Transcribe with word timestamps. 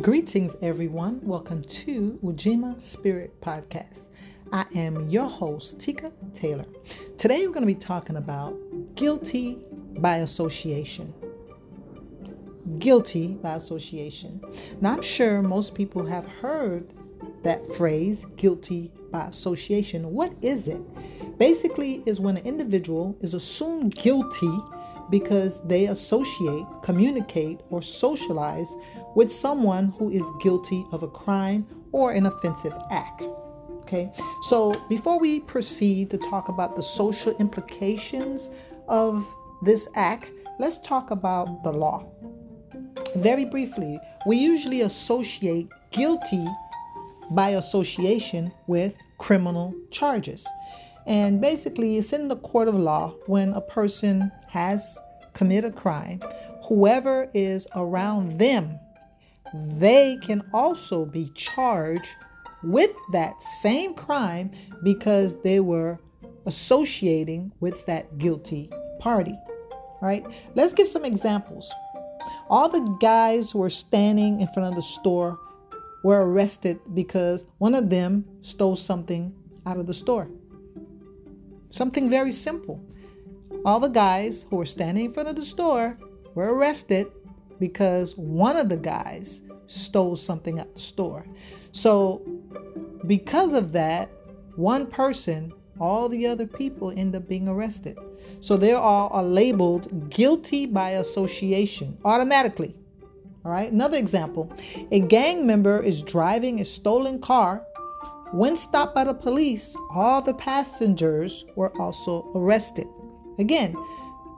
Greetings, 0.00 0.54
everyone. 0.62 1.18
Welcome 1.24 1.64
to 1.64 2.20
Ujima 2.22 2.80
Spirit 2.80 3.40
Podcast. 3.40 4.06
I 4.52 4.64
am 4.76 5.08
your 5.08 5.28
host, 5.28 5.80
Tika 5.80 6.12
Taylor. 6.34 6.66
Today, 7.18 7.44
we're 7.44 7.52
going 7.52 7.66
to 7.66 7.74
be 7.74 7.74
talking 7.74 8.14
about 8.14 8.56
guilty 8.94 9.58
by 9.96 10.18
association. 10.18 11.12
Guilty 12.78 13.38
by 13.42 13.56
association. 13.56 14.40
Now, 14.80 14.92
I'm 14.92 15.02
sure 15.02 15.42
most 15.42 15.74
people 15.74 16.06
have 16.06 16.26
heard 16.26 16.92
that 17.42 17.60
phrase, 17.74 18.24
guilty 18.36 18.92
by 19.10 19.26
association. 19.26 20.12
What 20.12 20.32
is 20.40 20.68
it? 20.68 21.38
Basically, 21.38 22.04
is 22.06 22.20
when 22.20 22.36
an 22.36 22.46
individual 22.46 23.16
is 23.20 23.34
assumed 23.34 23.96
guilty 23.96 24.60
because 25.10 25.60
they 25.64 25.86
associate, 25.86 26.66
communicate, 26.82 27.60
or 27.70 27.82
socialize 27.82 28.74
with 29.14 29.30
someone 29.30 29.88
who 29.98 30.10
is 30.10 30.22
guilty 30.40 30.84
of 30.92 31.02
a 31.02 31.08
crime 31.08 31.66
or 31.92 32.12
an 32.12 32.26
offensive 32.26 32.74
act. 32.90 33.22
Okay, 33.82 34.12
so 34.48 34.74
before 34.88 35.18
we 35.18 35.40
proceed 35.40 36.10
to 36.10 36.18
talk 36.18 36.48
about 36.48 36.76
the 36.76 36.82
social 36.82 37.34
implications 37.38 38.50
of 38.86 39.26
this 39.62 39.88
act, 39.94 40.30
let's 40.58 40.78
talk 40.78 41.10
about 41.10 41.64
the 41.64 41.72
law. 41.72 42.06
Very 43.16 43.46
briefly, 43.46 43.98
we 44.26 44.36
usually 44.36 44.82
associate 44.82 45.68
guilty 45.90 46.46
by 47.30 47.50
association 47.50 48.52
with 48.66 48.92
criminal 49.18 49.74
charges. 49.90 50.46
And 51.06 51.40
basically, 51.40 51.96
it's 51.96 52.12
in 52.12 52.28
the 52.28 52.36
court 52.36 52.68
of 52.68 52.74
law 52.74 53.14
when 53.26 53.54
a 53.54 53.60
person 53.62 54.30
has 54.48 54.98
committed 55.32 55.72
a 55.72 55.76
crime, 55.76 56.20
whoever 56.68 57.30
is 57.32 57.66
around 57.74 58.38
them, 58.38 58.78
they 59.54 60.18
can 60.22 60.42
also 60.52 61.04
be 61.04 61.30
charged 61.34 62.08
with 62.62 62.90
that 63.12 63.40
same 63.62 63.94
crime 63.94 64.50
because 64.82 65.40
they 65.42 65.60
were 65.60 65.98
associating 66.46 67.52
with 67.60 67.86
that 67.86 68.18
guilty 68.18 68.70
party. 68.98 69.38
Right, 70.00 70.24
let's 70.54 70.72
give 70.72 70.88
some 70.88 71.04
examples. 71.04 71.72
All 72.48 72.68
the 72.68 72.96
guys 73.00 73.50
who 73.50 73.58
were 73.58 73.70
standing 73.70 74.40
in 74.40 74.48
front 74.48 74.68
of 74.68 74.76
the 74.76 74.82
store 74.82 75.38
were 76.04 76.24
arrested 76.24 76.78
because 76.94 77.44
one 77.58 77.74
of 77.74 77.90
them 77.90 78.24
stole 78.42 78.76
something 78.76 79.34
out 79.66 79.76
of 79.76 79.86
the 79.86 79.94
store. 79.94 80.28
Something 81.70 82.08
very 82.08 82.32
simple. 82.32 82.80
All 83.64 83.80
the 83.80 83.88
guys 83.88 84.46
who 84.48 84.56
were 84.56 84.66
standing 84.66 85.06
in 85.06 85.12
front 85.12 85.28
of 85.28 85.36
the 85.36 85.44
store 85.44 85.98
were 86.34 86.54
arrested 86.54 87.08
because 87.58 88.16
one 88.16 88.56
of 88.56 88.68
the 88.68 88.76
guys 88.76 89.40
stole 89.66 90.16
something 90.16 90.58
at 90.58 90.74
the 90.74 90.80
store. 90.80 91.26
So, 91.72 92.22
because 93.06 93.52
of 93.52 93.72
that, 93.72 94.10
one 94.56 94.86
person, 94.86 95.52
all 95.78 96.08
the 96.08 96.26
other 96.26 96.46
people 96.46 96.90
end 96.90 97.14
up 97.14 97.28
being 97.28 97.48
arrested. 97.48 97.98
So 98.40 98.56
they 98.56 98.72
all 98.72 99.08
are 99.12 99.22
labeled 99.22 100.10
guilty 100.10 100.66
by 100.66 100.90
association 100.90 101.98
automatically. 102.04 102.74
All 103.44 103.52
right, 103.52 103.70
another 103.70 103.98
example 103.98 104.52
a 104.90 105.00
gang 105.00 105.46
member 105.46 105.80
is 105.80 106.02
driving 106.02 106.60
a 106.60 106.64
stolen 106.64 107.20
car 107.20 107.64
when 108.32 108.58
stopped 108.58 108.94
by 108.94 109.04
the 109.04 109.14
police, 109.14 109.74
all 109.90 110.20
the 110.20 110.34
passengers 110.34 111.46
were 111.56 111.72
also 111.80 112.30
arrested. 112.34 112.86
Again, 113.38 113.74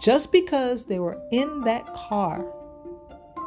just 0.01 0.31
because 0.31 0.85
they 0.85 1.01
were 1.01 1.21
in 1.33 1.63
that 1.63 1.93
car, 1.95 2.45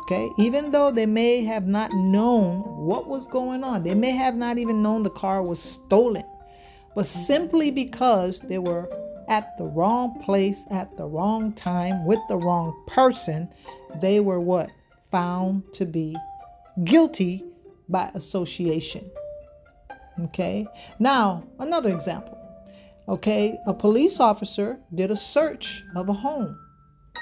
okay, 0.04 0.30
even 0.38 0.72
though 0.72 0.92
they 0.92 1.06
may 1.06 1.44
have 1.44 1.68
not 1.68 1.92
known 1.94 2.60
what 2.86 3.08
was 3.08 3.28
going 3.28 3.64
on, 3.64 3.84
they 3.84 3.96
may 3.96 4.12
have 4.12 4.36
not 4.36 4.58
even 4.58 4.84
known 4.84 5.04
the 5.04 5.10
car 5.10 5.42
was 5.42 5.60
stolen, 5.60 6.24
but 6.96 7.06
simply 7.06 7.72
because 7.72 8.40
they 8.42 8.58
were 8.58 8.90
at 9.30 9.58
the 9.58 9.64
wrong 9.64 10.22
place 10.24 10.64
at 10.70 10.96
the 10.98 11.06
wrong 11.06 11.54
time 11.54 12.06
with 12.06 12.20
the 12.28 12.36
wrong 12.36 12.74
person, 12.88 13.50
they 14.02 14.20
were 14.20 14.40
what? 14.40 14.70
Found 15.12 15.64
to 15.74 15.86
be 15.86 16.16
guilty 16.84 17.44
by 17.88 18.12
association. 18.16 19.10
Okay. 20.26 20.68
Now, 21.00 21.44
another 21.60 21.90
example. 21.90 22.38
Okay. 23.08 23.58
A 23.66 23.74
police 23.74 24.20
officer 24.20 24.80
did 24.94 25.12
a 25.12 25.16
search 25.16 25.84
of 25.96 26.10
a 26.10 26.14
home. 26.14 26.58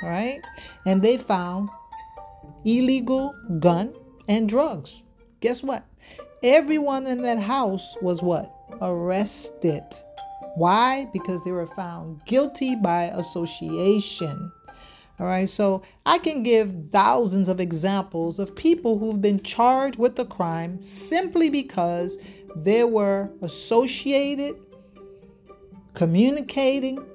right? 0.03 0.41
And 0.85 1.01
they 1.01 1.17
found 1.17 1.69
illegal 2.65 3.35
gun 3.59 3.93
and 4.27 4.47
drugs. 4.47 5.01
Guess 5.39 5.63
what? 5.63 5.85
Everyone 6.43 7.07
in 7.07 7.21
that 7.21 7.39
house 7.39 7.95
was 8.01 8.21
what? 8.21 8.53
Arrested. 8.81 9.83
Why? 10.55 11.07
Because 11.13 11.43
they 11.43 11.51
were 11.51 11.67
found 11.67 12.25
guilty 12.25 12.75
by 12.75 13.05
association. 13.05 14.51
All 15.19 15.27
right, 15.27 15.47
so 15.47 15.83
I 16.03 16.17
can 16.17 16.41
give 16.41 16.73
thousands 16.91 17.47
of 17.47 17.59
examples 17.59 18.39
of 18.39 18.55
people 18.55 18.97
who've 18.97 19.21
been 19.21 19.43
charged 19.43 19.99
with 19.99 20.17
a 20.17 20.25
crime 20.25 20.81
simply 20.81 21.49
because 21.49 22.17
they 22.55 22.83
were 22.83 23.29
associated, 23.41 24.55
communicating, 25.93 27.05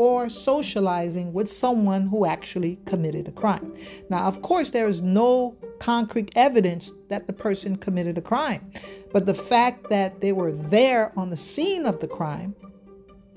or 0.00 0.30
socializing 0.30 1.30
with 1.30 1.52
someone 1.52 2.06
who 2.06 2.24
actually 2.24 2.78
committed 2.86 3.28
a 3.28 3.30
crime. 3.30 3.70
Now, 4.08 4.22
of 4.28 4.40
course, 4.40 4.70
there 4.70 4.88
is 4.88 5.02
no 5.02 5.56
concrete 5.78 6.32
evidence 6.34 6.90
that 7.10 7.26
the 7.26 7.34
person 7.34 7.76
committed 7.76 8.16
a 8.16 8.22
crime, 8.22 8.72
but 9.12 9.26
the 9.26 9.34
fact 9.34 9.90
that 9.90 10.22
they 10.22 10.32
were 10.32 10.52
there 10.52 11.12
on 11.18 11.28
the 11.28 11.36
scene 11.36 11.84
of 11.84 12.00
the 12.00 12.08
crime, 12.08 12.54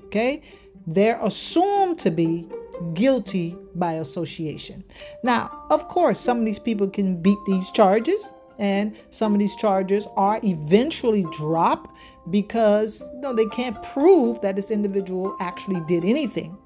okay, 0.06 0.40
they're 0.86 1.20
assumed 1.22 1.98
to 1.98 2.10
be 2.10 2.48
guilty 2.94 3.58
by 3.74 3.92
association. 4.04 4.84
Now, 5.22 5.66
of 5.68 5.86
course, 5.88 6.18
some 6.18 6.38
of 6.38 6.46
these 6.46 6.58
people 6.58 6.88
can 6.88 7.20
beat 7.20 7.38
these 7.46 7.70
charges, 7.72 8.22
and 8.58 8.96
some 9.10 9.34
of 9.34 9.38
these 9.38 9.54
charges 9.56 10.06
are 10.16 10.40
eventually 10.42 11.26
dropped 11.36 11.94
because 12.30 13.00
you 13.00 13.20
know, 13.20 13.34
they 13.34 13.46
can't 13.46 13.80
prove 13.82 14.40
that 14.40 14.56
this 14.56 14.70
individual 14.70 15.36
actually 15.40 15.80
did 15.86 16.04
anything. 16.04 16.56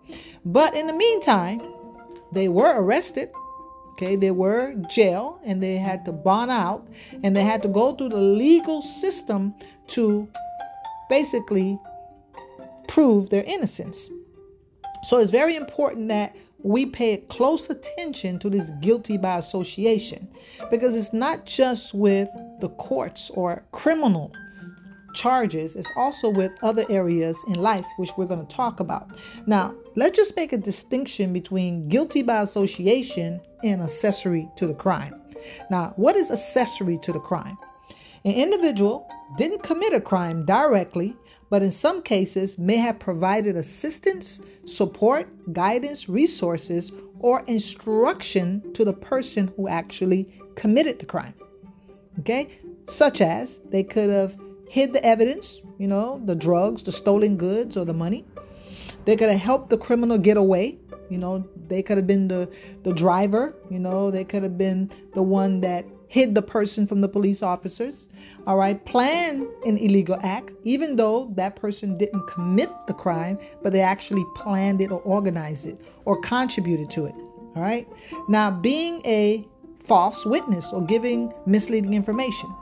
But 0.45 0.75
in 0.75 0.87
the 0.87 0.93
meantime, 0.93 1.61
they 2.33 2.49
were 2.49 2.81
arrested. 2.81 3.31
Okay, 3.93 4.15
they 4.15 4.31
were 4.31 4.75
jail 4.89 5.41
and 5.45 5.61
they 5.61 5.77
had 5.77 6.05
to 6.05 6.13
bond 6.13 6.53
out 6.53 6.87
and 7.25 7.35
they 7.35 7.43
had 7.43 7.63
to 7.63 7.69
go 7.69 7.97
through 7.97 8.11
the 8.11 8.17
legal 8.17 8.81
system 8.81 9.55
to 9.89 10.29
basically 11.09 11.77
prove 12.87 13.31
their 13.31 13.43
innocence. 13.43 14.09
So 15.09 15.19
it's 15.19 15.33
very 15.33 15.57
important 15.57 16.09
that 16.09 16.37
we 16.63 16.87
pay 16.87 17.17
close 17.17 17.71
attention 17.71 18.39
to 18.41 18.51
this 18.51 18.71
guilty 18.81 19.17
by 19.17 19.39
association 19.39 20.29
because 20.71 20.95
it's 20.95 21.13
not 21.13 21.45
just 21.45 21.93
with 21.95 22.29
the 22.61 22.69
courts 22.69 23.31
or 23.35 23.65
criminal 23.73 24.33
charges, 25.15 25.77
it's 25.77 25.91
also 25.97 26.29
with 26.29 26.53
other 26.63 26.85
areas 26.89 27.37
in 27.49 27.55
life, 27.55 27.87
which 27.97 28.11
we're 28.17 28.27
going 28.27 28.47
to 28.47 28.55
talk 28.55 28.81
about. 28.81 29.09
Now, 29.47 29.75
let's 29.95 30.17
just 30.17 30.37
make 30.37 30.53
a 30.53 30.59
distinction 30.59 31.33
between 31.33 31.89
guilty 31.89 32.23
by 32.23 32.43
association 32.43 33.41
and 33.63 33.83
accessory 33.83 34.49
to 34.57 34.67
the 34.67 34.75
crime. 34.75 35.15
Now, 35.71 35.93
what 35.97 36.17
is 36.17 36.31
accessory 36.31 36.99
to 37.03 37.13
the 37.13 37.21
crime? 37.21 37.59
An 38.25 38.33
individual 38.33 39.09
didn't 39.37 39.63
commit 39.63 39.93
a 39.93 40.01
crime 40.01 40.45
directly, 40.45 41.17
but 41.51 41.63
in 41.63 41.71
some 41.71 42.03
cases 42.03 42.59
may 42.59 42.77
have 42.77 42.99
provided 42.99 43.57
assistance, 43.57 44.41
support, 44.67 45.53
guidance, 45.53 46.09
resources, 46.09 46.93
or 47.21 47.43
instruction 47.47 48.73
to 48.75 48.85
the 48.85 48.93
person 48.93 49.53
who 49.57 49.69
actually 49.69 50.33
committed 50.57 50.99
the 50.99 51.07
crime. 51.07 51.35
Okay? 52.21 52.59
Such 52.89 53.21
as 53.21 53.61
they 53.71 53.83
could 53.83 54.11
have 54.11 54.35
hid 54.69 54.93
the 54.93 55.05
evidence, 55.05 55.61
you 55.79 55.89
know, 55.89 56.21
the 56.25 56.35
drugs, 56.35 56.83
the 56.83 56.93
stolen 56.93 57.37
goods, 57.37 57.77
or 57.77 57.85
the 57.85 57.95
money. 57.95 58.25
They 59.05 59.17
could 59.17 59.31
have 59.31 59.41
helped 59.41 59.71
the 59.71 59.79
criminal 59.79 60.19
get 60.19 60.37
away. 60.37 60.79
You 61.09 61.19
know, 61.19 61.49
they 61.69 61.83
could 61.83 61.97
have 61.97 62.07
been 62.07 62.29
the, 62.29 62.51
the 62.83 62.93
driver, 62.93 63.55
you 63.71 63.79
know, 63.79 64.11
they 64.11 64.25
could 64.25 64.43
have 64.43 64.59
been 64.59 64.91
the 65.15 65.23
one 65.23 65.61
that 65.63 65.87
hid 66.09 66.35
the 66.35 66.43
person 66.43 66.87
from 66.87 67.01
the 67.01 67.09
police 67.09 67.43
officers, 67.43 68.09
all 68.47 68.57
right, 68.57 68.85
plan 68.85 69.47
an 69.65 69.77
illegal 69.77 70.19
act, 70.23 70.53
even 70.65 70.97
though 70.97 71.31
that 71.37 71.55
person 71.57 71.97
didn't 71.97 72.27
commit 72.27 72.71
the 72.87 72.95
crime, 72.95 73.39
but 73.63 73.73
they 73.73 73.81
actually 73.81 74.25
planned 74.35 74.81
it 74.81 74.91
or 74.91 75.01
organized 75.01 75.67
it 75.67 75.79
or 76.07 76.21
contributed 76.21 76.91
to 76.91 77.05
it, 77.07 77.15
all 77.55 77.63
right. 77.63 77.87
Now, 78.29 78.51
being 78.51 79.03
a 79.05 79.47
false 79.85 80.25
witness 80.25 80.67
or 80.73 80.83
giving 80.83 81.33
misleading 81.47 81.95
information, 81.95 82.55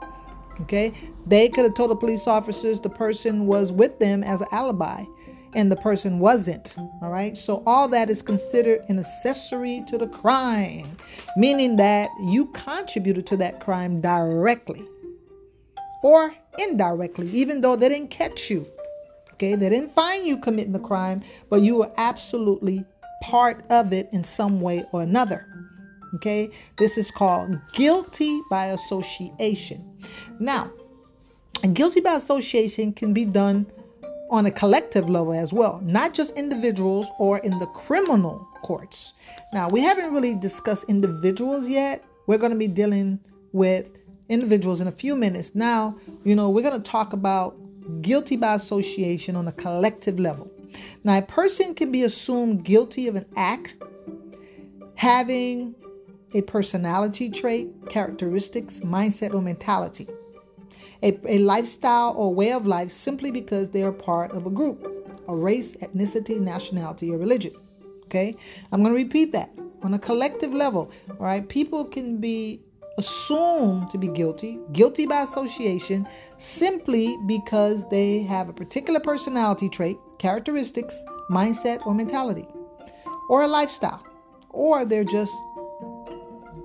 okay, 0.61 0.93
they 1.27 1.49
could 1.49 1.65
have 1.65 1.73
told 1.75 1.91
the 1.91 1.95
police 1.95 2.27
officers 2.27 2.79
the 2.79 2.89
person 2.89 3.45
was 3.47 3.71
with 3.71 3.99
them 3.99 4.23
as 4.23 4.41
an 4.41 4.47
alibi. 4.51 5.03
and 5.53 5.71
the 5.71 5.75
person 5.77 6.19
wasn't. 6.19 6.75
All 7.01 7.09
right. 7.09 7.37
So 7.37 7.63
all 7.65 7.87
that 7.89 8.09
is 8.09 8.21
considered 8.21 8.81
an 8.89 8.99
accessory 8.99 9.83
to 9.87 9.97
the 9.97 10.07
crime, 10.07 10.97
meaning 11.35 11.77
that 11.77 12.09
you 12.19 12.47
contributed 12.47 13.25
to 13.27 13.37
that 13.37 13.59
crime 13.59 13.99
directly 14.01 14.85
or 16.03 16.35
indirectly, 16.59 17.29
even 17.31 17.61
though 17.61 17.75
they 17.75 17.89
didn't 17.89 18.11
catch 18.11 18.49
you. 18.49 18.67
Okay. 19.33 19.55
They 19.55 19.69
didn't 19.69 19.93
find 19.93 20.27
you 20.27 20.37
committing 20.37 20.73
the 20.73 20.79
crime, 20.79 21.23
but 21.49 21.61
you 21.61 21.75
were 21.77 21.91
absolutely 21.97 22.85
part 23.23 23.65
of 23.69 23.93
it 23.93 24.09
in 24.11 24.23
some 24.23 24.61
way 24.61 24.85
or 24.91 25.01
another. 25.01 25.47
Okay. 26.15 26.49
This 26.77 26.97
is 26.97 27.09
called 27.09 27.57
guilty 27.73 28.41
by 28.49 28.67
association. 28.67 29.97
Now, 30.39 30.71
guilty 31.73 32.01
by 32.01 32.15
association 32.15 32.93
can 32.93 33.13
be 33.13 33.25
done 33.25 33.65
on 34.29 34.45
a 34.45 34.51
collective 34.51 35.09
level 35.09 35.33
as 35.33 35.53
well, 35.53 35.79
not 35.83 36.13
just 36.13 36.35
individuals 36.35 37.07
or 37.17 37.39
in 37.39 37.57
the 37.59 37.65
criminal 37.67 38.47
courts. 38.61 39.13
Now, 39.53 39.69
we 39.69 39.81
haven't 39.81 40.13
really 40.13 40.35
discussed 40.35 40.83
individuals 40.87 41.67
yet. 41.67 42.03
We're 42.27 42.37
going 42.37 42.51
to 42.51 42.57
be 42.57 42.67
dealing 42.67 43.19
with 43.53 43.87
individuals 44.27 44.81
in 44.81 44.87
a 44.87 44.91
few 44.91 45.15
minutes. 45.15 45.55
Now, 45.55 45.97
you 46.25 46.35
know, 46.35 46.49
we're 46.49 46.61
going 46.61 46.81
to 46.81 46.91
talk 46.91 47.13
about 47.13 47.55
guilty 48.01 48.35
by 48.35 48.55
association 48.55 49.35
on 49.37 49.47
a 49.47 49.53
collective 49.53 50.19
level. 50.19 50.51
Now, 51.03 51.17
a 51.17 51.21
person 51.21 51.73
can 51.73 51.91
be 51.91 52.03
assumed 52.03 52.65
guilty 52.65 53.07
of 53.07 53.15
an 53.15 53.25
act 53.37 53.75
having 54.95 55.73
a 56.33 56.41
personality 56.41 57.29
trait, 57.29 57.69
characteristics, 57.89 58.81
mindset, 58.81 59.33
or 59.33 59.41
mentality 59.41 60.09
a, 61.03 61.17
a 61.27 61.39
lifestyle 61.39 62.13
or 62.17 62.33
way 62.33 62.51
of 62.51 62.67
life 62.67 62.91
simply 62.91 63.31
because 63.31 63.69
they 63.69 63.83
are 63.83 63.91
part 63.91 64.31
of 64.31 64.45
a 64.45 64.49
group, 64.49 64.85
a 65.27 65.35
race, 65.35 65.73
ethnicity, 65.77 66.39
nationality, 66.39 67.11
or 67.11 67.17
religion. 67.17 67.53
Okay? 68.05 68.35
I'm 68.71 68.81
going 68.81 68.93
to 68.93 68.97
repeat 68.97 69.31
that. 69.33 69.51
On 69.83 69.93
a 69.93 69.99
collective 69.99 70.53
level, 70.53 70.91
all 71.09 71.25
right, 71.25 71.47
people 71.47 71.85
can 71.85 72.17
be 72.17 72.61
assumed 72.97 73.91
to 73.91 73.97
be 73.97 74.07
guilty, 74.07 74.59
guilty 74.73 75.05
by 75.05 75.21
association, 75.21 76.07
simply 76.37 77.15
because 77.27 77.87
they 77.89 78.23
have 78.23 78.49
a 78.49 78.53
particular 78.53 78.99
personality 78.99 79.69
trait, 79.69 79.97
characteristics, 80.17 80.95
mindset, 81.29 81.85
or 81.85 81.93
mentality, 81.93 82.47
or 83.29 83.43
a 83.43 83.47
lifestyle, 83.47 84.03
or 84.49 84.83
they're 84.83 85.03
just 85.03 85.33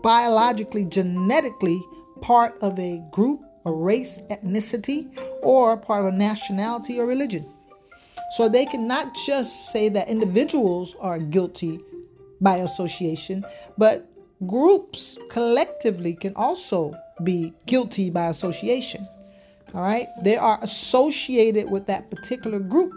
biologically, 0.03 0.85
genetically 0.85 1.83
part 2.23 2.57
of 2.63 2.79
a 2.79 2.99
group 3.11 3.41
a 3.65 3.73
race, 3.73 4.19
ethnicity, 4.31 5.09
or 5.43 5.77
part 5.77 6.05
of 6.05 6.15
a 6.15 6.17
nationality 6.17 6.99
or 6.99 7.07
religion. 7.07 7.47
So 8.37 8.49
they 8.49 8.65
can 8.65 8.87
not 8.87 9.15
just 9.27 9.71
say 9.71 9.89
that 9.91 10.09
individuals 10.09 10.97
are 11.01 11.19
guilty 11.19 11.81
by 12.41 12.57
association, 12.57 13.45
but 13.77 14.07
groups 14.47 15.19
collectively 15.31 16.15
can 16.15 16.35
also 16.35 16.95
be 17.23 17.53
guilty 17.67 18.11
by 18.11 18.29
association. 18.29 19.07
All 19.75 19.83
right? 19.83 20.09
They 20.23 20.37
are 20.37 20.59
associated 20.63 21.71
with 21.71 21.87
that 21.87 22.11
particular 22.11 22.59
group. 22.59 22.93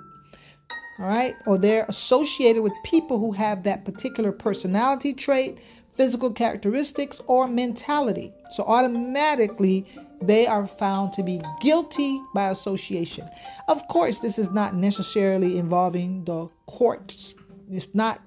All 1.00 1.06
right? 1.06 1.35
Or 1.45 1.57
they're 1.57 1.85
associated 1.88 2.63
with 2.63 2.73
people 2.83 3.19
who 3.19 3.33
have 3.33 3.63
that 3.63 3.85
particular 3.85 4.31
personality 4.31 5.13
trait, 5.13 5.57
physical 5.95 6.31
characteristics, 6.31 7.21
or 7.27 7.47
mentality. 7.47 8.33
So 8.56 8.63
automatically 8.63 9.85
they 10.21 10.47
are 10.47 10.67
found 10.67 11.13
to 11.13 11.23
be 11.23 11.41
guilty 11.62 12.21
by 12.33 12.50
association. 12.50 13.29
Of 13.67 13.88
course, 13.88 14.19
this 14.19 14.38
is 14.39 14.50
not 14.51 14.75
necessarily 14.75 15.57
involving 15.57 16.25
the 16.25 16.50
courts, 16.67 17.35
it's 17.69 17.94
not 17.94 18.21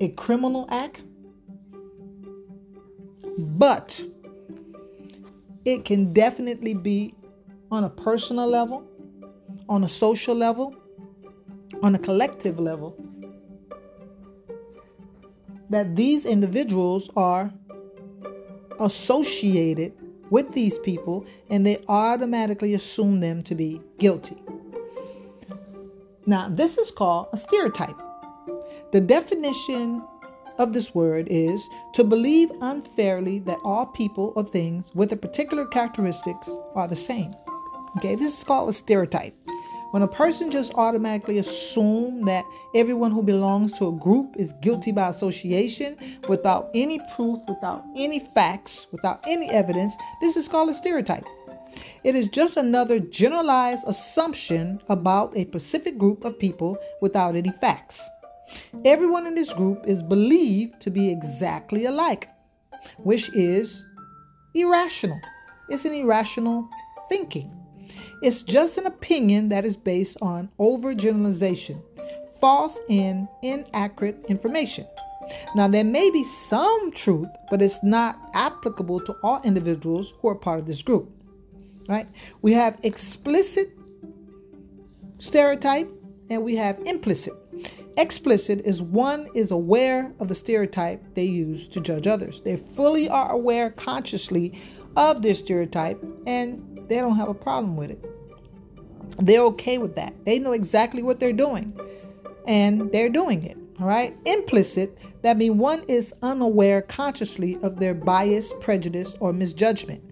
a 0.00 0.08
criminal 0.10 0.66
act, 0.70 1.02
but 3.38 4.02
it 5.64 5.84
can 5.84 6.12
definitely 6.12 6.74
be 6.74 7.14
on 7.70 7.84
a 7.84 7.90
personal 7.90 8.46
level, 8.46 8.84
on 9.68 9.82
a 9.84 9.88
social 9.88 10.34
level, 10.34 10.74
on 11.82 11.94
a 11.94 11.98
collective 11.98 12.58
level. 12.58 12.96
That 15.70 15.96
these 15.96 16.26
individuals 16.26 17.10
are 17.16 17.52
associated 18.78 20.03
with 20.30 20.52
these 20.52 20.78
people 20.78 21.26
and 21.50 21.66
they 21.66 21.84
automatically 21.88 22.74
assume 22.74 23.20
them 23.20 23.42
to 23.42 23.54
be 23.54 23.80
guilty. 23.98 24.42
Now, 26.26 26.48
this 26.48 26.78
is 26.78 26.90
called 26.90 27.28
a 27.32 27.36
stereotype. 27.36 28.00
The 28.92 29.00
definition 29.00 30.02
of 30.58 30.72
this 30.72 30.94
word 30.94 31.28
is 31.30 31.68
to 31.94 32.04
believe 32.04 32.50
unfairly 32.60 33.40
that 33.40 33.58
all 33.64 33.86
people 33.86 34.32
or 34.36 34.44
things 34.44 34.90
with 34.94 35.12
a 35.12 35.16
particular 35.16 35.66
characteristics 35.66 36.48
are 36.74 36.88
the 36.88 36.96
same. 36.96 37.34
Okay, 37.98 38.14
this 38.14 38.38
is 38.38 38.44
called 38.44 38.68
a 38.68 38.72
stereotype. 38.72 39.34
When 39.94 40.02
a 40.02 40.08
person 40.08 40.50
just 40.50 40.74
automatically 40.74 41.38
assume 41.38 42.24
that 42.24 42.44
everyone 42.74 43.12
who 43.12 43.22
belongs 43.22 43.70
to 43.74 43.86
a 43.86 43.92
group 43.92 44.34
is 44.36 44.52
guilty 44.54 44.90
by 44.90 45.08
association 45.08 45.96
without 46.28 46.68
any 46.74 46.98
proof, 47.14 47.38
without 47.46 47.84
any 47.94 48.18
facts, 48.18 48.88
without 48.90 49.20
any 49.24 49.48
evidence, 49.48 49.94
this 50.20 50.36
is 50.36 50.48
called 50.48 50.70
a 50.70 50.74
stereotype. 50.74 51.24
It 52.02 52.16
is 52.16 52.26
just 52.26 52.56
another 52.56 52.98
generalized 52.98 53.84
assumption 53.86 54.80
about 54.88 55.36
a 55.36 55.44
specific 55.44 55.96
group 55.96 56.24
of 56.24 56.40
people 56.40 56.76
without 57.00 57.36
any 57.36 57.52
facts. 57.60 58.02
Everyone 58.84 59.28
in 59.28 59.36
this 59.36 59.52
group 59.52 59.84
is 59.86 60.02
believed 60.02 60.80
to 60.80 60.90
be 60.90 61.08
exactly 61.08 61.84
alike, 61.84 62.28
which 62.98 63.32
is 63.32 63.86
irrational. 64.56 65.20
It's 65.68 65.84
an 65.84 65.94
irrational 65.94 66.68
thinking. 67.08 67.63
It's 68.22 68.42
just 68.42 68.76
an 68.78 68.86
opinion 68.86 69.48
that 69.50 69.64
is 69.64 69.76
based 69.76 70.16
on 70.22 70.50
overgeneralization, 70.58 71.82
false 72.40 72.78
and 72.88 73.28
inaccurate 73.42 74.24
information. 74.28 74.86
Now, 75.54 75.68
there 75.68 75.84
may 75.84 76.10
be 76.10 76.24
some 76.24 76.92
truth, 76.92 77.28
but 77.50 77.62
it's 77.62 77.82
not 77.82 78.18
applicable 78.34 79.00
to 79.00 79.16
all 79.22 79.40
individuals 79.42 80.12
who 80.20 80.28
are 80.28 80.34
part 80.34 80.60
of 80.60 80.66
this 80.66 80.82
group. 80.82 81.10
Right? 81.88 82.08
We 82.42 82.52
have 82.54 82.78
explicit 82.82 83.70
stereotype 85.18 85.90
and 86.30 86.42
we 86.42 86.56
have 86.56 86.78
implicit. 86.86 87.34
Explicit 87.96 88.60
is 88.64 88.82
one 88.82 89.28
is 89.34 89.50
aware 89.50 90.12
of 90.18 90.28
the 90.28 90.34
stereotype 90.34 91.02
they 91.14 91.24
use 91.24 91.68
to 91.68 91.80
judge 91.80 92.06
others. 92.06 92.40
They 92.40 92.56
fully 92.56 93.08
are 93.08 93.30
aware 93.30 93.70
consciously 93.70 94.60
of 94.96 95.22
their 95.22 95.34
stereotype 95.34 96.02
and 96.26 96.73
they 96.88 96.96
don't 96.96 97.16
have 97.16 97.28
a 97.28 97.34
problem 97.34 97.76
with 97.76 97.90
it. 97.90 98.04
They're 99.18 99.42
okay 99.42 99.78
with 99.78 99.94
that. 99.96 100.12
They 100.24 100.38
know 100.38 100.52
exactly 100.52 101.02
what 101.02 101.20
they're 101.20 101.32
doing 101.32 101.78
and 102.46 102.90
they're 102.92 103.08
doing 103.08 103.44
it. 103.44 103.56
All 103.80 103.86
right. 103.86 104.16
Implicit, 104.24 104.96
that 105.22 105.36
means 105.36 105.56
one 105.56 105.84
is 105.88 106.14
unaware 106.22 106.82
consciously 106.82 107.58
of 107.62 107.78
their 107.78 107.94
bias, 107.94 108.52
prejudice, 108.60 109.14
or 109.20 109.32
misjudgment. 109.32 110.02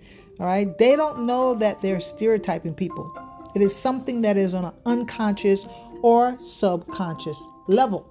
All 0.41 0.47
right. 0.47 0.77
They 0.79 0.97
don't 0.97 1.27
know 1.27 1.55
that 1.57 1.81
they're 1.81 2.01
stereotyping 2.01 2.75
people. 2.75 3.13
It 3.55 3.63
is 3.63 3.75
something 3.75 4.23
that 4.23 4.37
is 4.37 4.55
on 4.55 4.65
an 4.65 4.73
unconscious 4.87 5.67
or 6.03 6.37
subconscious 6.39 7.39
level. 7.69 8.09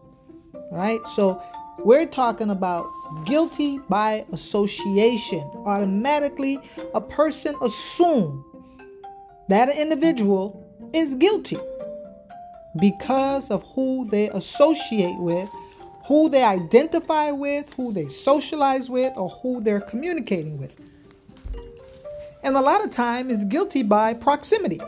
All 0.53 0.77
right. 0.77 0.99
So 1.15 1.41
we're 1.79 2.05
talking 2.05 2.51
about 2.51 2.89
guilty 3.25 3.79
by 3.89 4.25
association. 4.31 5.41
Automatically, 5.65 6.59
a 6.93 7.01
person 7.01 7.55
assumes 7.61 8.45
that 9.51 9.69
individual 9.75 10.65
is 10.93 11.15
guilty 11.15 11.57
because 12.79 13.49
of 13.49 13.63
who 13.75 14.07
they 14.09 14.29
associate 14.29 15.17
with, 15.19 15.49
who 16.05 16.29
they 16.29 16.43
identify 16.43 17.31
with, 17.31 17.73
who 17.73 17.91
they 17.91 18.07
socialize 18.07 18.89
with, 18.89 19.11
or 19.17 19.29
who 19.41 19.61
they're 19.61 19.81
communicating 19.81 20.57
with. 20.57 20.77
And 22.43 22.55
a 22.55 22.61
lot 22.61 22.83
of 22.83 22.91
time 22.91 23.29
is 23.29 23.43
guilty 23.45 23.83
by 23.83 24.13
proximity. 24.13 24.79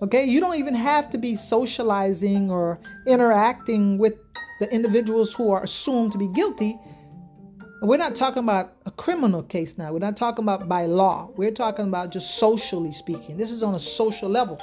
Okay, 0.00 0.24
you 0.24 0.40
don't 0.40 0.56
even 0.56 0.74
have 0.74 1.10
to 1.10 1.18
be 1.18 1.36
socializing 1.36 2.50
or 2.50 2.78
interacting 3.06 3.98
with 3.98 4.14
the 4.60 4.72
individuals 4.72 5.32
who 5.32 5.50
are 5.50 5.62
assumed 5.62 6.12
to 6.12 6.18
be 6.18 6.28
guilty. 6.28 6.78
We're 7.82 7.96
not 7.96 8.14
talking 8.14 8.44
about 8.44 8.74
a 8.86 8.92
criminal 8.92 9.42
case 9.42 9.76
now. 9.76 9.92
We're 9.92 9.98
not 9.98 10.16
talking 10.16 10.44
about 10.44 10.68
by 10.68 10.86
law. 10.86 11.30
We're 11.36 11.50
talking 11.50 11.88
about 11.88 12.12
just 12.12 12.36
socially 12.38 12.92
speaking. 12.92 13.36
This 13.36 13.50
is 13.50 13.60
on 13.60 13.74
a 13.74 13.80
social 13.80 14.28
level. 14.28 14.60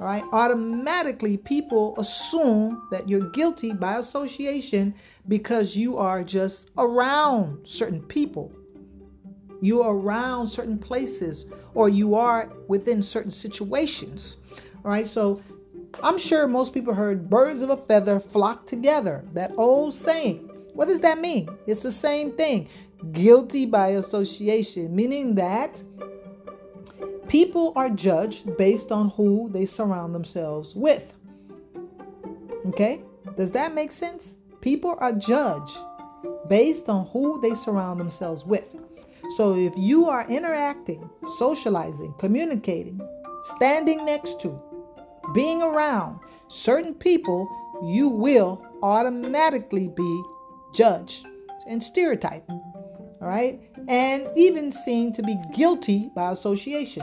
All 0.00 0.06
right, 0.08 0.24
automatically 0.32 1.36
people 1.36 1.94
assume 1.98 2.82
that 2.90 3.08
you're 3.08 3.30
guilty 3.30 3.72
by 3.72 3.96
association 3.98 4.92
because 5.28 5.76
you 5.76 5.96
are 5.98 6.24
just 6.24 6.68
around 6.76 7.64
certain 7.64 8.02
people. 8.02 8.50
You 9.60 9.80
are 9.82 9.94
around 9.94 10.48
certain 10.48 10.78
places 10.78 11.46
or 11.74 11.88
you 11.88 12.16
are 12.16 12.52
within 12.66 13.04
certain 13.04 13.30
situations. 13.30 14.36
All 14.84 14.90
right, 14.90 15.06
so 15.06 15.40
I'm 16.02 16.18
sure 16.18 16.48
most 16.48 16.74
people 16.74 16.94
heard 16.94 17.30
birds 17.30 17.62
of 17.62 17.70
a 17.70 17.76
feather 17.76 18.18
flock 18.18 18.66
together. 18.66 19.24
That 19.32 19.52
old 19.56 19.94
saying. 19.94 20.48
What 20.74 20.88
does 20.88 21.00
that 21.00 21.20
mean? 21.20 21.48
It's 21.66 21.80
the 21.80 21.92
same 21.92 22.32
thing. 22.32 22.68
Guilty 23.12 23.66
by 23.66 23.88
association, 23.88 24.94
meaning 24.94 25.34
that 25.34 25.82
people 27.28 27.72
are 27.76 27.90
judged 27.90 28.56
based 28.56 28.92
on 28.92 29.10
who 29.10 29.50
they 29.52 29.66
surround 29.66 30.14
themselves 30.14 30.74
with. 30.74 31.02
Okay? 32.68 33.02
Does 33.36 33.50
that 33.52 33.74
make 33.74 33.92
sense? 33.92 34.34
People 34.60 34.96
are 34.98 35.12
judged 35.12 35.76
based 36.48 36.88
on 36.88 37.06
who 37.08 37.40
they 37.40 37.54
surround 37.54 37.98
themselves 37.98 38.44
with. 38.44 38.64
So 39.36 39.56
if 39.56 39.72
you 39.76 40.08
are 40.08 40.28
interacting, 40.28 41.08
socializing, 41.38 42.14
communicating, 42.18 43.00
standing 43.56 44.04
next 44.04 44.40
to, 44.40 44.60
being 45.34 45.62
around 45.62 46.20
certain 46.48 46.94
people, 46.94 47.48
you 47.82 48.08
will 48.08 48.64
automatically 48.82 49.88
be 49.88 50.22
judged 50.74 51.26
and 51.66 51.82
stereotyped. 51.82 52.48
All 52.50 53.28
right? 53.28 53.60
And 53.88 54.28
even 54.36 54.72
seen 54.72 55.12
to 55.14 55.22
be 55.22 55.40
guilty 55.54 56.10
by 56.14 56.32
association. 56.32 57.02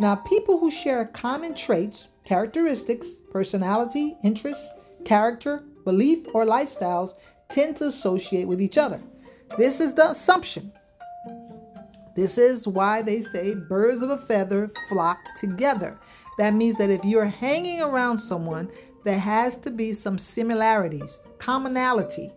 Now, 0.00 0.16
people 0.16 0.58
who 0.58 0.70
share 0.70 1.06
common 1.06 1.54
traits, 1.54 2.06
characteristics, 2.24 3.08
personality, 3.32 4.16
interests, 4.22 4.72
character, 5.04 5.64
belief, 5.84 6.26
or 6.34 6.44
lifestyles 6.44 7.14
tend 7.48 7.76
to 7.78 7.86
associate 7.86 8.46
with 8.46 8.60
each 8.60 8.78
other. 8.78 9.00
This 9.56 9.80
is 9.80 9.94
the 9.94 10.10
assumption. 10.10 10.72
This 12.14 12.36
is 12.36 12.68
why 12.68 13.02
they 13.02 13.22
say 13.22 13.54
birds 13.54 14.02
of 14.02 14.10
a 14.10 14.18
feather 14.18 14.70
flock 14.88 15.18
together. 15.38 15.98
That 16.36 16.54
means 16.54 16.76
that 16.78 16.90
if 16.90 17.04
you're 17.04 17.24
hanging 17.24 17.80
around 17.80 18.18
someone, 18.18 18.70
there 19.04 19.18
has 19.18 19.56
to 19.58 19.70
be 19.70 19.92
some 19.92 20.18
similarities, 20.18 21.20
commonality. 21.38 22.32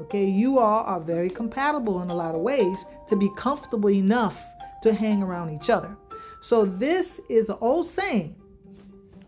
Okay, 0.00 0.26
you 0.26 0.58
all 0.58 0.84
are 0.84 1.00
very 1.00 1.28
compatible 1.28 2.02
in 2.02 2.10
a 2.10 2.14
lot 2.14 2.34
of 2.34 2.40
ways 2.40 2.84
to 3.08 3.16
be 3.16 3.30
comfortable 3.36 3.90
enough 3.90 4.44
to 4.82 4.94
hang 4.94 5.22
around 5.22 5.50
each 5.50 5.70
other. 5.70 5.96
So, 6.40 6.64
this 6.64 7.20
is 7.28 7.48
an 7.48 7.56
old 7.60 7.88
saying. 7.88 8.36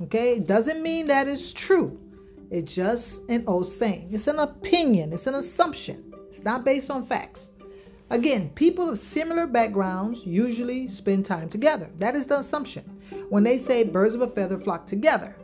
Okay, 0.02 0.36
it 0.36 0.46
doesn't 0.46 0.82
mean 0.82 1.08
that 1.08 1.26
it's 1.26 1.52
true. 1.52 1.98
It's 2.50 2.72
just 2.72 3.20
an 3.28 3.44
old 3.46 3.68
saying. 3.68 4.10
It's 4.12 4.28
an 4.28 4.38
opinion, 4.38 5.12
it's 5.12 5.26
an 5.26 5.34
assumption. 5.34 6.14
It's 6.30 6.44
not 6.44 6.64
based 6.64 6.90
on 6.90 7.04
facts. 7.04 7.50
Again, 8.08 8.50
people 8.56 8.88
of 8.88 8.98
similar 8.98 9.46
backgrounds 9.46 10.24
usually 10.24 10.88
spend 10.88 11.26
time 11.26 11.48
together. 11.48 11.90
That 11.98 12.16
is 12.16 12.26
the 12.26 12.38
assumption. 12.38 12.84
When 13.28 13.44
they 13.44 13.58
say 13.58 13.84
birds 13.84 14.14
of 14.14 14.22
a 14.22 14.26
feather 14.26 14.58
flock 14.58 14.86
together, 14.86 15.36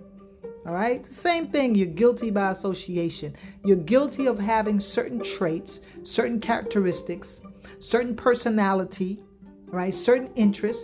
all 0.67 0.75
right, 0.75 1.07
same 1.07 1.53
thing, 1.53 1.77
you're 1.77 1.87
guilty 1.87 2.31
by 2.31 2.51
association. 2.51 3.37
You're 3.65 3.77
guilty 3.77 4.27
of 4.27 4.41
having 4.41 4.81
certain 4.81 5.23
traits, 5.23 5.81
certain 6.03 6.41
characteristics, 6.41 7.41
certain 7.79 8.17
personality, 8.17 9.21
right, 9.67 9.95
certain 9.95 10.33
interests. 10.35 10.83